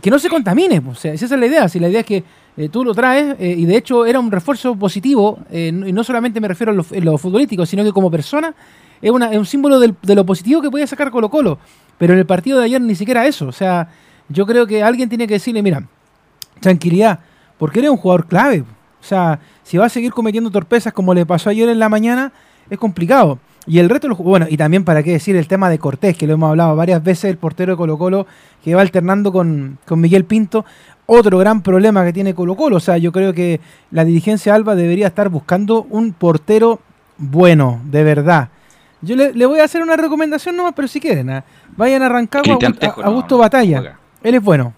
[0.00, 0.80] que no se contamine.
[0.80, 1.68] Pues, o sea, esa es la idea.
[1.68, 2.24] Si la idea es que
[2.56, 6.02] eh, tú lo traes, eh, y de hecho era un refuerzo positivo, eh, y no
[6.04, 8.54] solamente me refiero a lo, lo futbolístico, sino que como persona
[9.02, 11.58] es, una- es un símbolo del- de lo positivo que podía sacar Colo Colo.
[11.98, 13.46] Pero en el partido de ayer ni siquiera eso.
[13.46, 13.88] O sea,
[14.28, 15.82] yo creo que alguien tiene que decirle, mira,
[16.60, 17.20] tranquilidad,
[17.58, 18.64] porque eres un jugador clave.
[19.00, 22.32] O sea, si va a seguir cometiendo torpezas como le pasó ayer en la mañana,
[22.68, 23.38] es complicado.
[23.66, 25.78] Y el resto, de los ju- bueno, y también para qué decir el tema de
[25.78, 28.26] Cortés, que lo hemos hablado varias veces, el portero de Colo Colo,
[28.64, 30.64] que va alternando con, con Miguel Pinto.
[31.06, 32.76] Otro gran problema que tiene Colo Colo.
[32.76, 33.60] O sea, yo creo que
[33.90, 36.80] la dirigencia Alba debería estar buscando un portero
[37.18, 38.48] bueno, de verdad.
[39.02, 41.44] Yo le, le voy a hacer una recomendación nomás, pero si quieren, ¿ah?
[41.76, 43.78] vayan a Rancagua a, Augusto- Batalla.
[44.22, 44.72] Él es bueno,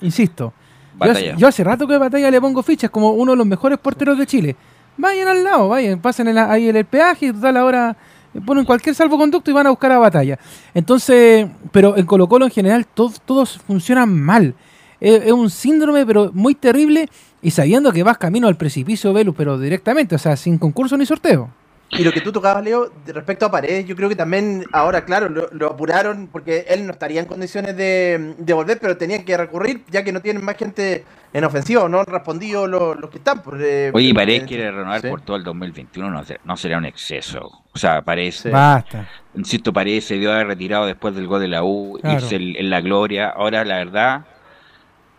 [0.00, 0.52] insisto.
[1.00, 1.36] Yo hace, Batalla.
[1.36, 4.26] yo hace rato que Batalla le pongo fichas como uno de los mejores porteros de
[4.26, 4.56] Chile.
[4.96, 7.96] Vayan al lado, vayan, pasen ahí el, el peaje y total ahora
[8.44, 10.38] ponen cualquier salvoconducto y van a buscar a Batalla.
[10.74, 14.54] Entonces, pero en Colo Colo en general to- todos funcionan mal.
[15.00, 17.08] Es, es un síndrome pero muy terrible
[17.42, 21.06] y sabiendo que vas camino al precipicio, Velus, pero directamente, o sea, sin concurso ni
[21.06, 21.50] sorteo.
[21.92, 25.28] Y lo que tú tocabas, Leo, respecto a Paredes, yo creo que también ahora, claro,
[25.28, 29.36] lo, lo apuraron porque él no estaría en condiciones de, de volver, pero tenían que
[29.36, 33.18] recurrir ya que no tienen más gente en ofensiva, no han respondido los, los que
[33.18, 33.42] están.
[33.42, 35.08] pues, eh, Oye, Paredes eh, quiere renovar sí.
[35.08, 37.64] por todo el 2021, no, no será un exceso.
[37.72, 38.50] O sea, parece.
[38.50, 39.08] Basta.
[39.34, 42.16] Insisto, Paredes se dio haber retirado después del gol de la U, Claro.
[42.20, 43.30] irse en, en la gloria.
[43.30, 44.26] Ahora, la verdad,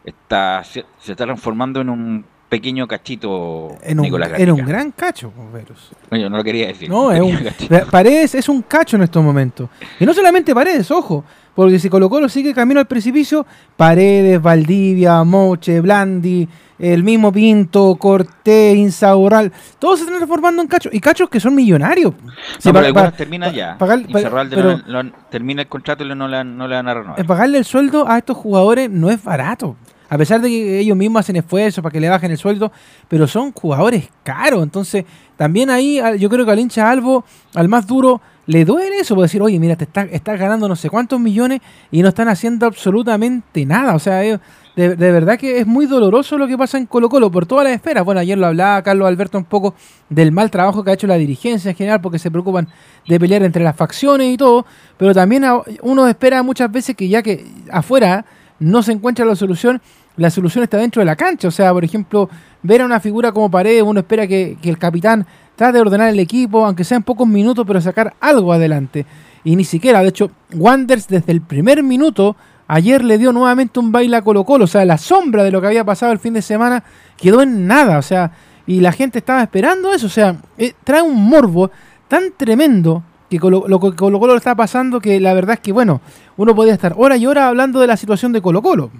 [0.04, 4.92] está se, se está transformando en un pequeño cachito En un, Nicolás en un gran
[4.92, 5.64] cacho, pues.
[6.12, 6.90] No, yo no lo quería decir.
[6.90, 7.88] No, es un, cachito.
[7.90, 9.70] Paredes es un cacho en estos momentos.
[10.02, 11.24] Y no solamente Paredes, ojo,
[11.56, 13.46] porque si Colo Colo sigue camino al precipicio,
[13.78, 16.46] Paredes, Valdivia, Moche, Blandi,
[16.78, 19.50] el mismo Pinto, Cortés, Insaurral,
[19.80, 20.94] todos se están transformando en cachos.
[20.94, 22.14] Y cachos que son millonarios.
[22.22, 23.78] No, Si pero algunos terminan ya.
[23.78, 26.28] pagar- pero- no, termina el contrato y no no
[26.68, 27.18] le van a renovar.
[27.18, 29.78] Eh, pagarle el sueldo a estos jugadores no es barato.
[30.12, 32.70] A pesar de que ellos mismos hacen esfuerzos para que le bajen el sueldo,
[33.08, 34.62] pero son jugadores caros.
[34.62, 35.06] Entonces,
[35.38, 37.24] también ahí yo creo que al hincha Albo,
[37.56, 39.16] al más duro, le duele eso.
[39.16, 41.62] Puede decir, oye, mira, te está- estás ganando no sé cuántos millones
[41.92, 43.96] y no están haciendo absolutamente nada.
[43.96, 44.38] O sea, de,
[44.76, 47.74] de verdad que es muy doloroso lo que pasa en Colo Colo por todas las
[47.74, 48.04] esferas.
[48.04, 49.76] Bueno, ayer lo hablaba Carlos Alberto un poco
[50.10, 52.68] del mal trabajo que ha hecho la dirigencia en general porque se preocupan
[53.08, 54.66] de pelear entre las facciones y todo,
[54.98, 55.46] pero también
[55.84, 58.26] uno espera muchas veces que ya que afuera
[58.60, 59.82] no se encuentra la solución,
[60.18, 61.48] la solución está dentro de la cancha.
[61.48, 62.30] O sea, por ejemplo,
[62.64, 65.26] ver a una figura como Paredes, uno espera que, el capitán
[65.56, 69.06] trate de ordenar el equipo, aunque sea en pocos minutos, pero sacar algo adelante.
[69.44, 72.36] Y ni siquiera, de hecho, Wanders desde el primer minuto
[72.68, 74.66] ayer le dio nuevamente un baile a Colo Colo.
[74.66, 76.84] O sea, la sombra de lo que había pasado el fin de semana
[77.18, 77.98] quedó en nada.
[77.98, 78.32] O sea,
[78.66, 80.08] y la gente estaba esperando eso.
[80.08, 81.72] O sea, eh, trae un morbo
[82.08, 86.02] tan tremendo que Colo, lo que Colo está pasando que la verdad es que, bueno,
[86.38, 88.92] uno podía estar hora y hora hablando de la situación de Colo Colo.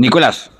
[0.00, 0.50] Nicolás.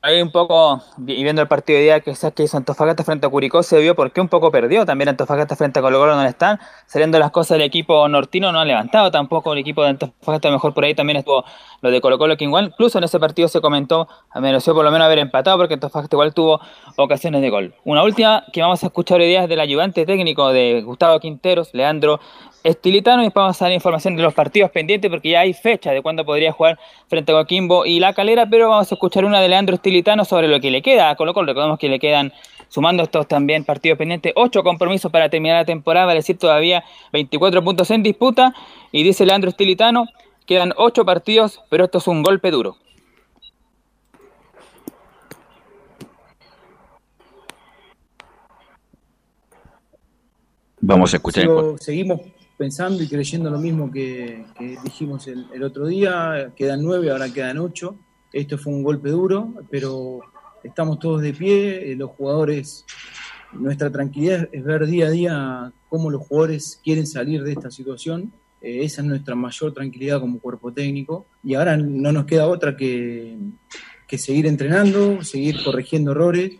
[0.00, 3.30] Ahí un poco, y viendo el partido de día que que hizo Antofagasta frente a
[3.30, 4.86] Curicó, se vio por qué un poco perdió.
[4.86, 6.60] También Antofagasta frente a Colo Colo no le están.
[6.86, 10.50] Saliendo las cosas del equipo nortino no han levantado tampoco el equipo de Antofagasta.
[10.50, 11.44] Mejor por ahí también estuvo
[11.80, 14.92] lo de Colo Colo que igual, incluso en ese partido se comentó, mereció por lo
[14.92, 16.60] menos haber empatado porque Antofagasta igual tuvo
[16.96, 17.74] ocasiones de gol.
[17.84, 21.70] Una última que vamos a escuchar hoy día es del ayudante técnico de Gustavo Quinteros,
[21.72, 22.20] Leandro
[22.64, 26.02] Estilitano, y vamos a dar información de los partidos pendientes porque ya hay fecha de
[26.02, 26.78] cuándo podría jugar
[27.08, 30.48] frente a Coquimbo y La Calera, pero vamos a escuchar una de Leandro Estilitano sobre
[30.48, 31.46] lo que le queda a Colo Colo.
[31.46, 32.32] Recordemos que le quedan,
[32.68, 37.62] sumando estos también partidos pendientes, ocho compromisos para terminar la temporada, vale decir todavía 24
[37.62, 38.52] puntos en disputa,
[38.92, 40.06] y dice Leandro Estilitano,
[40.44, 42.76] quedan ocho partidos, pero esto es un golpe duro.
[50.80, 51.42] Vamos a escuchar.
[51.44, 52.20] Sigo- seguimos
[52.58, 54.44] pensando y creyendo lo mismo que,
[54.82, 56.52] dijimos el, otro día.
[56.56, 57.96] Quedan nueve, ahora quedan ocho.
[58.32, 60.20] Esto fue un golpe duro, pero
[60.62, 61.92] estamos todos de pie.
[61.92, 62.84] eh, Los jugadores,
[63.52, 68.32] nuestra tranquilidad es ver día a día cómo los jugadores quieren salir de esta situación.
[68.60, 71.26] Eh, esa es nuestra mayor tranquilidad como cuerpo técnico.
[71.44, 73.38] Y ahora no nos queda otra que,
[74.08, 76.56] que seguir entrenando, seguir corrigiendo errores,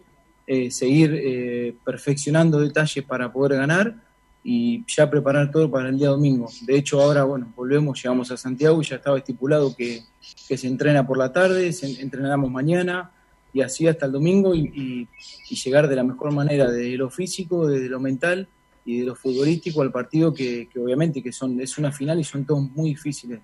[0.47, 4.08] eh, seguir perfeccionando detalles para poder ganar
[4.45, 6.49] y ya preparar todo para el día domingo.
[6.63, 10.03] De hecho, ahora, bueno, volvemos, llegamos a Santiago y ya estaba estipulado que,
[10.47, 13.11] que se entrena por la tarde, se entrenamos mañana
[13.53, 15.09] y así hasta el domingo y, y-
[15.57, 18.49] llegar de la mejor manera de lo físico, de lo mental
[18.85, 22.25] y de lo futbolístico al partido que, que obviamente que son es una final y
[22.25, 23.41] son todos muy difíciles.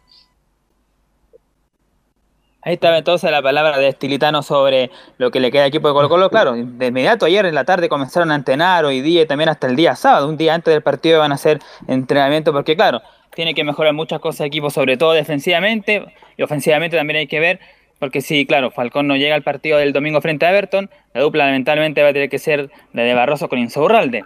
[2.64, 5.94] Ahí estaba entonces la palabra de Estilitano sobre lo que le queda al equipo de
[5.94, 6.30] Colo Colo.
[6.30, 9.66] Claro, de inmediato ayer en la tarde comenzaron a entrenar, hoy día y también hasta
[9.66, 13.02] el día sábado, un día antes del partido van a hacer entrenamiento porque claro,
[13.34, 16.06] tiene que mejorar muchas cosas el equipo, sobre todo defensivamente
[16.38, 17.60] y ofensivamente también hay que ver,
[17.98, 21.44] porque si, claro, Falcón no llega al partido del domingo frente a Everton, la dupla
[21.44, 24.24] lamentablemente va a tener que ser la de Barroso con Insaurralde.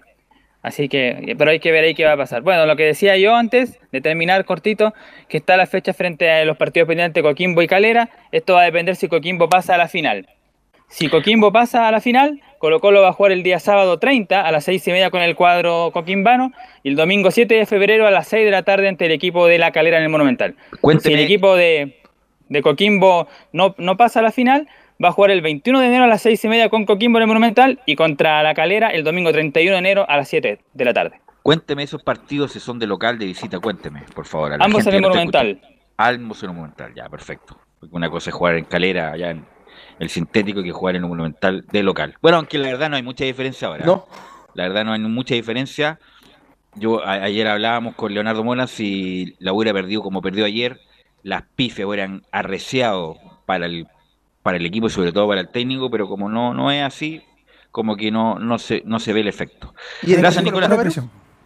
[0.62, 2.42] Así que, pero hay que ver ahí qué va a pasar.
[2.42, 4.92] Bueno, lo que decía yo antes, de terminar cortito,
[5.28, 8.10] que está la fecha frente a los partidos pendientes Coquimbo y Calera.
[8.32, 10.28] Esto va a depender si Coquimbo pasa a la final.
[10.88, 14.40] Si Coquimbo pasa a la final, Colo Colo va a jugar el día sábado 30
[14.40, 16.52] a las 6 y media con el cuadro coquimbano
[16.82, 19.46] y el domingo 7 de febrero a las 6 de la tarde ante el equipo
[19.46, 20.56] de la Calera en el Monumental.
[20.80, 21.98] Cuénteme- Si el equipo de,
[22.48, 24.66] de Coquimbo no, no pasa a la final,
[25.02, 27.22] va a jugar el 21 de enero a las 6 y media con Coquimbo en
[27.22, 30.84] el Monumental y contra la Calera el domingo 31 de enero a las 7 de
[30.84, 31.20] la tarde.
[31.42, 34.52] Cuénteme esos partidos si son de local, de visita, cuénteme, por favor.
[34.52, 35.60] a la Ambos gente en el Monumental.
[35.96, 37.58] Ambos en el Monumental, ya, perfecto.
[37.80, 39.46] Porque una cosa es jugar en calera, allá en
[39.98, 42.16] el sintético, que jugar en un Monumental de local.
[42.20, 43.86] Bueno, aunque la verdad no hay mucha diferencia ahora.
[43.86, 44.06] No.
[44.54, 45.98] La verdad no hay mucha diferencia.
[46.74, 50.80] Yo a- ayer hablábamos con Leonardo Mona si la hubiera perdido como perdió ayer,
[51.22, 53.16] las pifes hubieran arreciado
[53.46, 53.86] para el
[54.48, 57.22] para el equipo y sobre todo para el técnico, pero como no no es así,
[57.70, 59.74] como que no no se no se ve el efecto.
[60.02, 61.00] ¿Y en el Gracias, caso de Nicolás.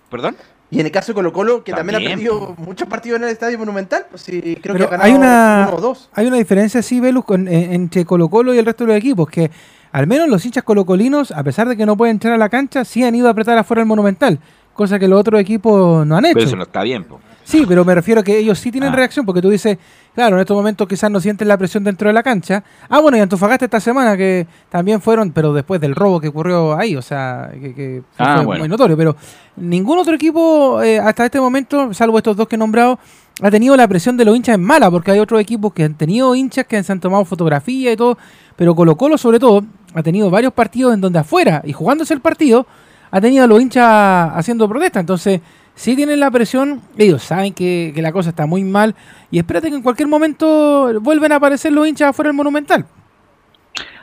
[0.08, 0.36] ¿Perdón?
[0.70, 3.24] Y en el caso de Colo Colo, que también, También, ha perdido muchos partidos en
[3.24, 6.08] el Estadio Monumental, pues sí, creo que ha ganado hay una, uno o dos.
[6.14, 8.96] hay una diferencia, sí, Velus, con- en- entre Colo Colo y el resto de los
[8.96, 9.50] equipos, que
[9.90, 12.84] al menos los hinchas colocolinos, a pesar de que no pueden entrar a la cancha,
[12.86, 14.38] sí han ido a apretar afuera el Monumental,
[14.72, 16.34] cosa que los otros equipos no han hecho.
[16.34, 17.20] Pero eso no está bien, po.
[17.44, 18.96] Sí, Sí, pero me refiero a que ellos sí tienen Ah.
[18.96, 19.76] reacción, porque tú dices,
[20.14, 22.62] claro, en estos momentos quizás no sienten la presión dentro de la cancha.
[22.88, 26.76] Ah, bueno, y Antofagasta esta semana que también fueron, pero después del robo que ocurrió
[26.78, 28.60] ahí, o sea, que, que Ah, fue bueno.
[28.60, 28.96] muy notorio.
[28.96, 29.16] Pero
[29.56, 32.98] ningún otro equipo eh, hasta este momento, salvo estos dos que he nombrado,
[33.40, 35.94] ha tenido la presión de los hinchas en mala, porque hay otros equipos que han
[35.94, 38.18] tenido hinchas que se han tomado fotografía y todo,
[38.56, 39.64] pero Colo Colo sobre todo
[39.94, 42.66] ha tenido varios partidos en donde afuera y jugándose el partido
[43.10, 45.00] ha tenido a los hinchas haciendo protesta.
[45.00, 45.40] Entonces,
[45.74, 48.94] si tienen la presión, ellos saben que, que la cosa está muy mal
[49.30, 52.86] y espérate que en cualquier momento vuelven a aparecer los hinchas afuera del Monumental.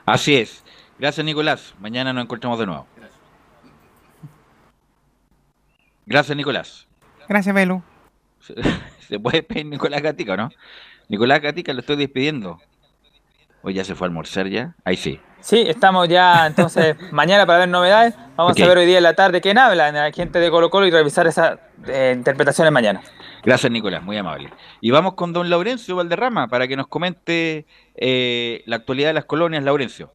[0.06, 0.64] Así es.
[0.98, 1.76] Gracias, Nicolás.
[1.80, 2.88] Mañana nos encontramos de nuevo.
[6.06, 6.88] Gracias, Nicolás.
[7.28, 7.84] Gracias, Melu.
[9.08, 10.50] ¿Se puede despedir Nicolás Gatica no?
[11.08, 12.60] Nicolás Gatica, lo estoy despidiendo.
[13.62, 14.76] ¿O ya se fue a almorzar ya?
[14.84, 15.20] Ahí sí.
[15.42, 18.14] Sí, estamos ya entonces mañana para ver novedades.
[18.36, 20.88] Vamos a ver hoy día en la tarde quién habla, la gente de Colo Colo
[20.88, 23.02] y revisar esas eh, interpretaciones mañana.
[23.44, 24.50] Gracias, Nicolás, muy amable.
[24.82, 29.26] Y vamos con don Laurencio Valderrama para que nos comente eh, la actualidad de las
[29.26, 30.12] colonias, Laurencio.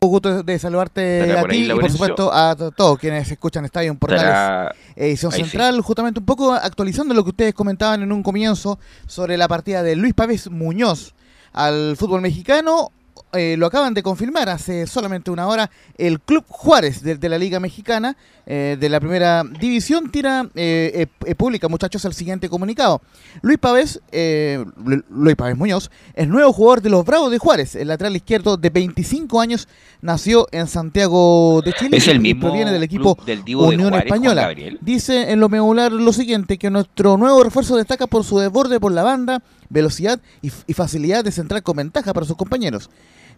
[0.00, 2.98] Un gusto de saludarte ¿Estará a por ti ahí, y por supuesto a to- todos
[2.98, 5.50] quienes escuchan Estadio en Portales Estará- edición Ahí sí.
[5.50, 9.82] central, justamente un poco actualizando lo que ustedes comentaban en un comienzo sobre la partida
[9.82, 11.14] de Luis Pávez Muñoz
[11.52, 12.92] al fútbol mexicano.
[13.34, 15.70] Eh, lo acaban de confirmar hace solamente una hora.
[15.98, 20.92] El Club Juárez de, de la Liga Mexicana eh, de la Primera División tira, eh,
[20.94, 23.02] eh, eh, publica, muchachos, el siguiente comunicado.
[23.42, 27.74] Luis Pávez, eh, Lu- Luis Pávez Muñoz, es nuevo jugador de los Bravos de Juárez.
[27.74, 29.68] El lateral izquierdo de 25 años
[30.00, 33.74] nació en Santiago de Chile Es el mismo proviene del equipo club del Divo de
[33.76, 34.42] Unión Juárez, Española.
[34.80, 38.92] Dice en lo medular lo siguiente, que nuestro nuevo refuerzo destaca por su desborde por
[38.92, 42.88] la banda, velocidad y, y facilidad de centrar con ventaja para sus compañeros.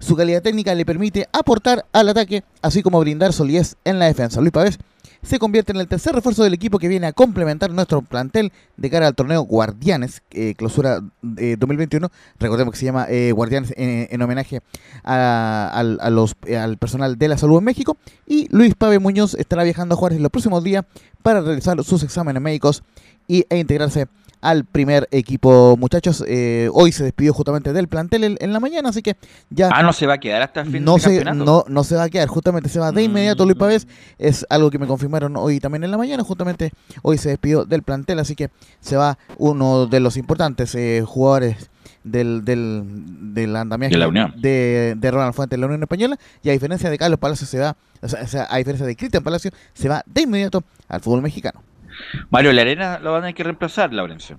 [0.00, 4.40] Su calidad técnica le permite aportar al ataque, así como brindar solidez en la defensa.
[4.40, 4.78] Luis Pavés
[5.22, 8.90] se convierte en el tercer refuerzo del equipo que viene a complementar nuestro plantel de
[8.90, 11.00] cara al torneo Guardianes, eh, clausura
[11.36, 12.10] eh, 2021.
[12.38, 14.60] Recordemos que se llama eh, Guardianes en, en homenaje eh,
[15.04, 17.98] al personal de la salud en México.
[18.26, 20.86] Y Luis Pave Muñoz estará viajando a Juárez los próximos días
[21.22, 22.82] para realizar sus exámenes médicos
[23.28, 24.08] y, e integrarse
[24.40, 25.76] al primer equipo.
[25.76, 29.16] Muchachos, eh, hoy se despidió justamente del plantel en, en la mañana, así que
[29.50, 31.44] ya Ah, no se va a quedar hasta el fin no de se, campeonato.
[31.44, 33.86] no, no se va a quedar, justamente se va de inmediato Luis Pavés,
[34.18, 36.72] es algo que me confirmaron hoy también en la mañana, justamente
[37.02, 38.50] hoy se despidió del plantel, así que
[38.80, 41.70] se va uno de los importantes eh, jugadores
[42.02, 42.82] del, del,
[43.34, 44.32] del andamiaje De la Unión.
[44.40, 47.58] de, de Ronald Fuentes de la Unión Española, y a diferencia de Carlos Palacios se
[47.58, 51.62] va, o sea, a diferencia de Cristian Palacios, se va de inmediato al fútbol mexicano.
[52.30, 54.36] Mario Larena lo van a tener que reemplazar, Laurencio.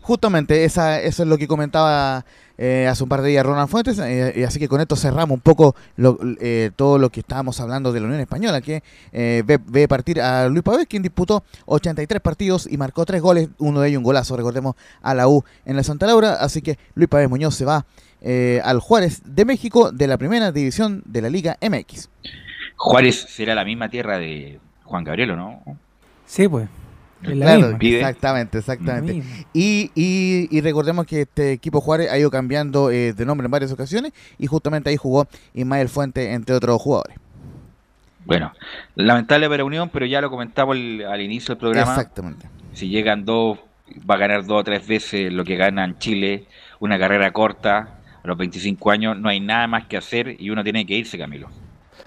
[0.00, 2.24] Justamente, esa, eso es lo que comentaba
[2.58, 5.34] eh, hace un par de días Ronald Fuentes, eh, y así que con esto cerramos
[5.36, 9.42] un poco lo- eh, todo lo que estábamos hablando de la Unión Española, que eh,
[9.46, 13.80] ve, ve partir a Luis Pavés, quien disputó 83 partidos y marcó tres goles, uno
[13.80, 17.08] de ellos un golazo, recordemos, a la U en la Santa Laura, así que Luis
[17.08, 17.86] Pavés Muñoz se va
[18.20, 22.08] eh, al Juárez de México de la primera división de la Liga MX.
[22.76, 25.62] Juárez será la misma tierra de Juan Gabriel, ¿o no?
[26.26, 26.68] Sí, pues.
[27.22, 27.78] Claro, misma.
[27.98, 29.22] Exactamente, exactamente.
[29.52, 33.50] Y, y, y recordemos que este equipo Juárez ha ido cambiando eh, de nombre en
[33.50, 37.16] varias ocasiones y justamente ahí jugó Ismael Fuente, entre otros jugadores.
[38.24, 38.52] Bueno,
[38.94, 41.90] lamentable para Unión, pero ya lo comentamos el- al inicio del programa.
[41.92, 42.46] Exactamente.
[42.72, 43.58] Si llegan dos,
[44.08, 46.46] va a ganar dos o tres veces lo que gana en Chile,
[46.80, 50.62] una carrera corta, a los 25 años, no hay nada más que hacer y uno
[50.62, 51.48] tiene que irse, Camilo.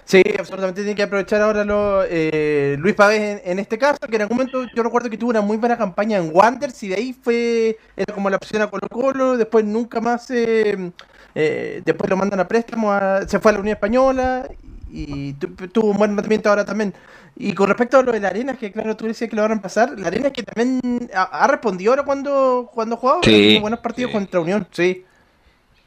[0.08, 4.14] Sí, absolutamente tiene que aprovechar ahora lo, eh, Luis Pavés en, en este caso, que
[4.14, 6.94] en algún momento yo recuerdo que tuvo una muy buena campaña en Wanderers y de
[6.94, 10.92] ahí fue, era como la opción a Colo Colo, después nunca más, eh,
[11.34, 14.48] eh, después lo mandan a préstamo, a- se fue a la Unión Española
[14.88, 16.94] y tu- tuvo un buen rendimiento ahora también.
[17.34, 19.52] Y con respecto a lo de la Arena, que claro, tú decías que lo van
[19.58, 23.32] a pasar, la Arena que también ha, ha respondido ahora cuando, cuando jugaba, Sí, ha
[23.32, 25.04] tenido buenos partidos contra Unión, sí.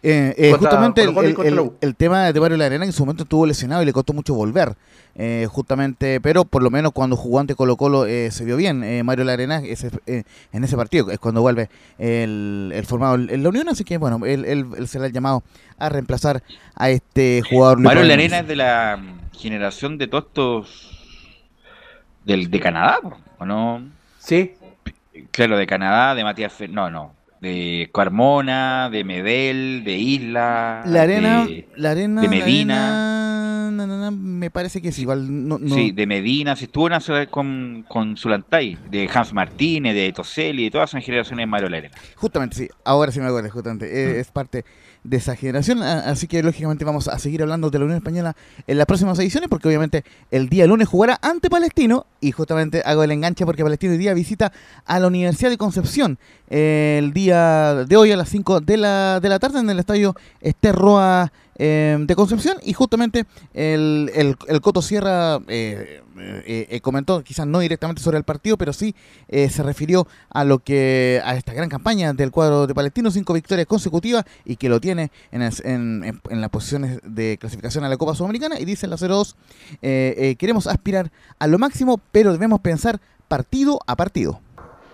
[0.02, 3.86] Eh, eh, justamente el, la tema de Mario Larena en su momento estuvo lesionado y
[3.86, 4.76] le costó mucho volver.
[5.16, 8.84] Eh, justamente, pero por lo menos cuando jugó ante Colo Colo eh, se vio bien
[8.86, 10.24] eh, Mario Larena ese, eh,
[10.54, 14.26] en ese partido, es cuando vuelve el, el formado en la Unión, así que bueno,
[14.26, 15.44] él, él- él será el llamado
[15.78, 16.42] a reemplazar
[16.76, 17.80] a este jugador.
[17.80, 18.42] Mario Larena Núñez.
[18.44, 21.36] es de la mm, generación de todos estos
[22.24, 23.00] del, de Canadá,
[23.40, 23.84] ¿o no?
[24.20, 24.54] Sí.
[25.32, 31.02] Claro, de Canadá, de Matías Fer- no, no, de Carmona, de Medel, de Isla, La
[31.04, 32.90] Arena, de, la arena, de la Medina.
[32.90, 35.48] arena, na, na, na, Medina, me parece que es igual.
[35.48, 39.96] No, no- Sí, de Medina, si estuvo en la- con, con Zulantay, de Hans Martínez,
[39.96, 41.92] de Toselli, de todas esas generaciones maroleras.
[42.16, 43.86] Justamente, sí, ahora sí me acuerdo, justamente.
[43.86, 44.66] eh, Es parte
[45.04, 48.36] de esa generación, así que lógicamente vamos a seguir hablando de la Unión Española
[48.68, 53.04] en las próximas ediciones, porque obviamente el día lunes jugará ante Palestino, y justamente hago
[53.04, 54.52] el enganche porque Palestino hoy día visita
[54.86, 56.20] a la Universidad de Concepción.
[56.50, 60.16] El día de hoy a las 5 de la, de la tarde en el estadio
[60.42, 67.24] Esterroa eh, de Concepción, y justamente el, el, el Coto Sierra eh, eh, eh, comentó,
[67.24, 68.96] quizás no directamente sobre el partido, pero sí
[69.28, 73.34] eh, se refirió a lo que a esta gran campaña del cuadro de Palestino, cinco
[73.34, 75.52] victorias consecutivas y que lo tiene en, en,
[76.04, 79.36] en- en las posiciones de clasificación a la Copa Sudamericana y dice en la 02,
[79.82, 84.42] eh, eh, queremos aspirar a lo máximo, pero debemos pensar partido a partido.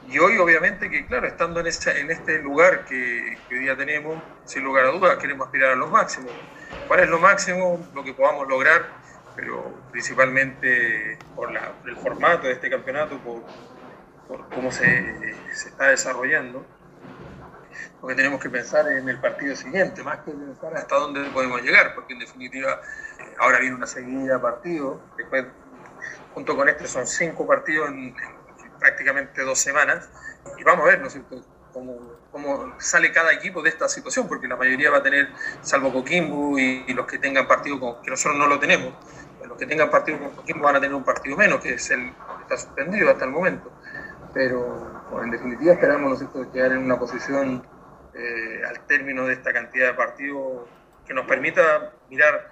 [0.06, 4.24] Y hoy, obviamente, que claro, estando en, esa- en este lugar que, hoy día tenemos,
[4.46, 6.38] sin lugar a dudas, queremos aspirar a los máximos.
[6.86, 7.90] ¿Cuál es lo máximo?
[7.94, 8.96] Lo que podamos lograr,
[9.36, 13.46] pero principalmente por la- el formato de este campeonato, por,
[14.52, 14.86] cómo se,
[15.56, 16.68] se está desarrollando.
[18.02, 21.62] Lo que tenemos que pensar en el partido siguiente, más que pensar hasta dónde podemos
[21.62, 22.80] llegar, porque en definitiva
[23.20, 24.40] eh, ahora viene una seguida de
[25.18, 25.46] después
[26.30, 28.35] junto con este son cinco partidos en, en
[28.86, 30.10] prácticamente dos semanas.
[30.58, 31.42] Y vamos a ver, ¿no es cierto?,
[31.74, 31.98] cómo,
[32.32, 35.30] cómo sale cada equipo de esta situación, porque la mayoría va a tener,
[35.62, 38.94] salvo Coquimbo y, y los que tengan partido con, que nosotros no lo tenemos,
[39.46, 42.12] los que tengan partido con Coquimbo van a tener un partido menos, que es el
[42.12, 43.72] que está suspendido hasta el momento.
[44.34, 47.66] Pero en definitiva esperamos, ¿no es cierto?, quedar en una posición
[48.14, 50.70] eh, al término de esta cantidad de partidos
[51.08, 52.52] que nos permita mirar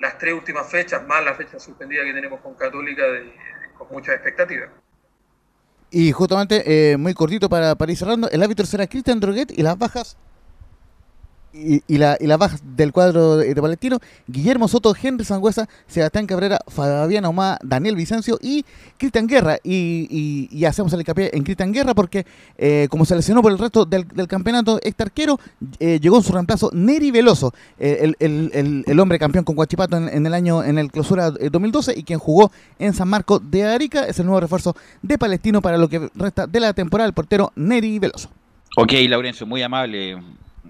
[0.00, 3.34] las tres últimas fechas, más la fecha suspendida que tenemos con Católica, de-
[3.76, 4.70] con muchas expectativas.
[5.90, 9.62] Y justamente, eh, muy cortito para, para ir cerrando, el árbitro será Cristian Droguet y
[9.62, 10.16] las bajas
[11.52, 16.26] y, y, la, y las bajas del cuadro de, Palestino, Guillermo Soto, Henry Sangüesa, Sebastián
[16.26, 18.64] Cabrera, Fabián Ahumada, Daniel Vicencio y
[18.96, 19.58] Cristian Guerra.
[19.64, 22.26] Y, y- hacemos el hincapié en Cristian Guerra porque,
[22.58, 25.40] eh, como se lesionó por el resto del, del campeonato, este arquero
[25.80, 29.96] eh, llegó en su reemplazo Neri Veloso, eh, el, el- el- hombre campeón con Guachipato
[29.96, 33.40] en, en el año en el clausura eh, 2012 y quien jugó en San Marcos
[33.50, 34.04] de Arica.
[34.06, 37.52] Es el nuevo refuerzo de Palestino para lo que resta de la temporada, el portero
[37.56, 38.28] Neri Veloso.
[38.76, 40.18] Ok, Laurencio, muy amable,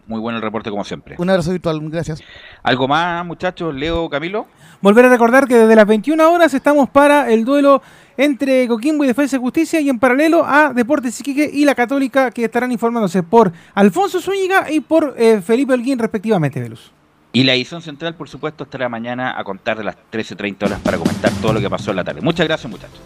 [0.09, 1.15] muy bueno el reporte como siempre.
[1.19, 2.23] Un abrazo virtual, gracias.
[2.63, 3.75] ¿Algo más, muchachos?
[3.75, 4.47] Leo, Camilo.
[4.81, 7.83] Volver a recordar que desde las 21 horas estamos para el duelo
[8.17, 12.31] entre Coquimbo y Defensa y Justicia y en paralelo a Deportes Iquique y la Católica
[12.31, 16.91] que estarán informándose por Alfonso Zúñiga y por eh, Felipe Holguín respectivamente, Velus.
[17.33, 20.97] Y la edición central, por supuesto, estará mañana a contar de las 13.30 horas para
[20.97, 22.23] comentar todo lo que pasó en la tarde.
[22.23, 23.01] Muchas gracias, muchachos.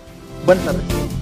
[0.47, 1.22] Buenas tardes.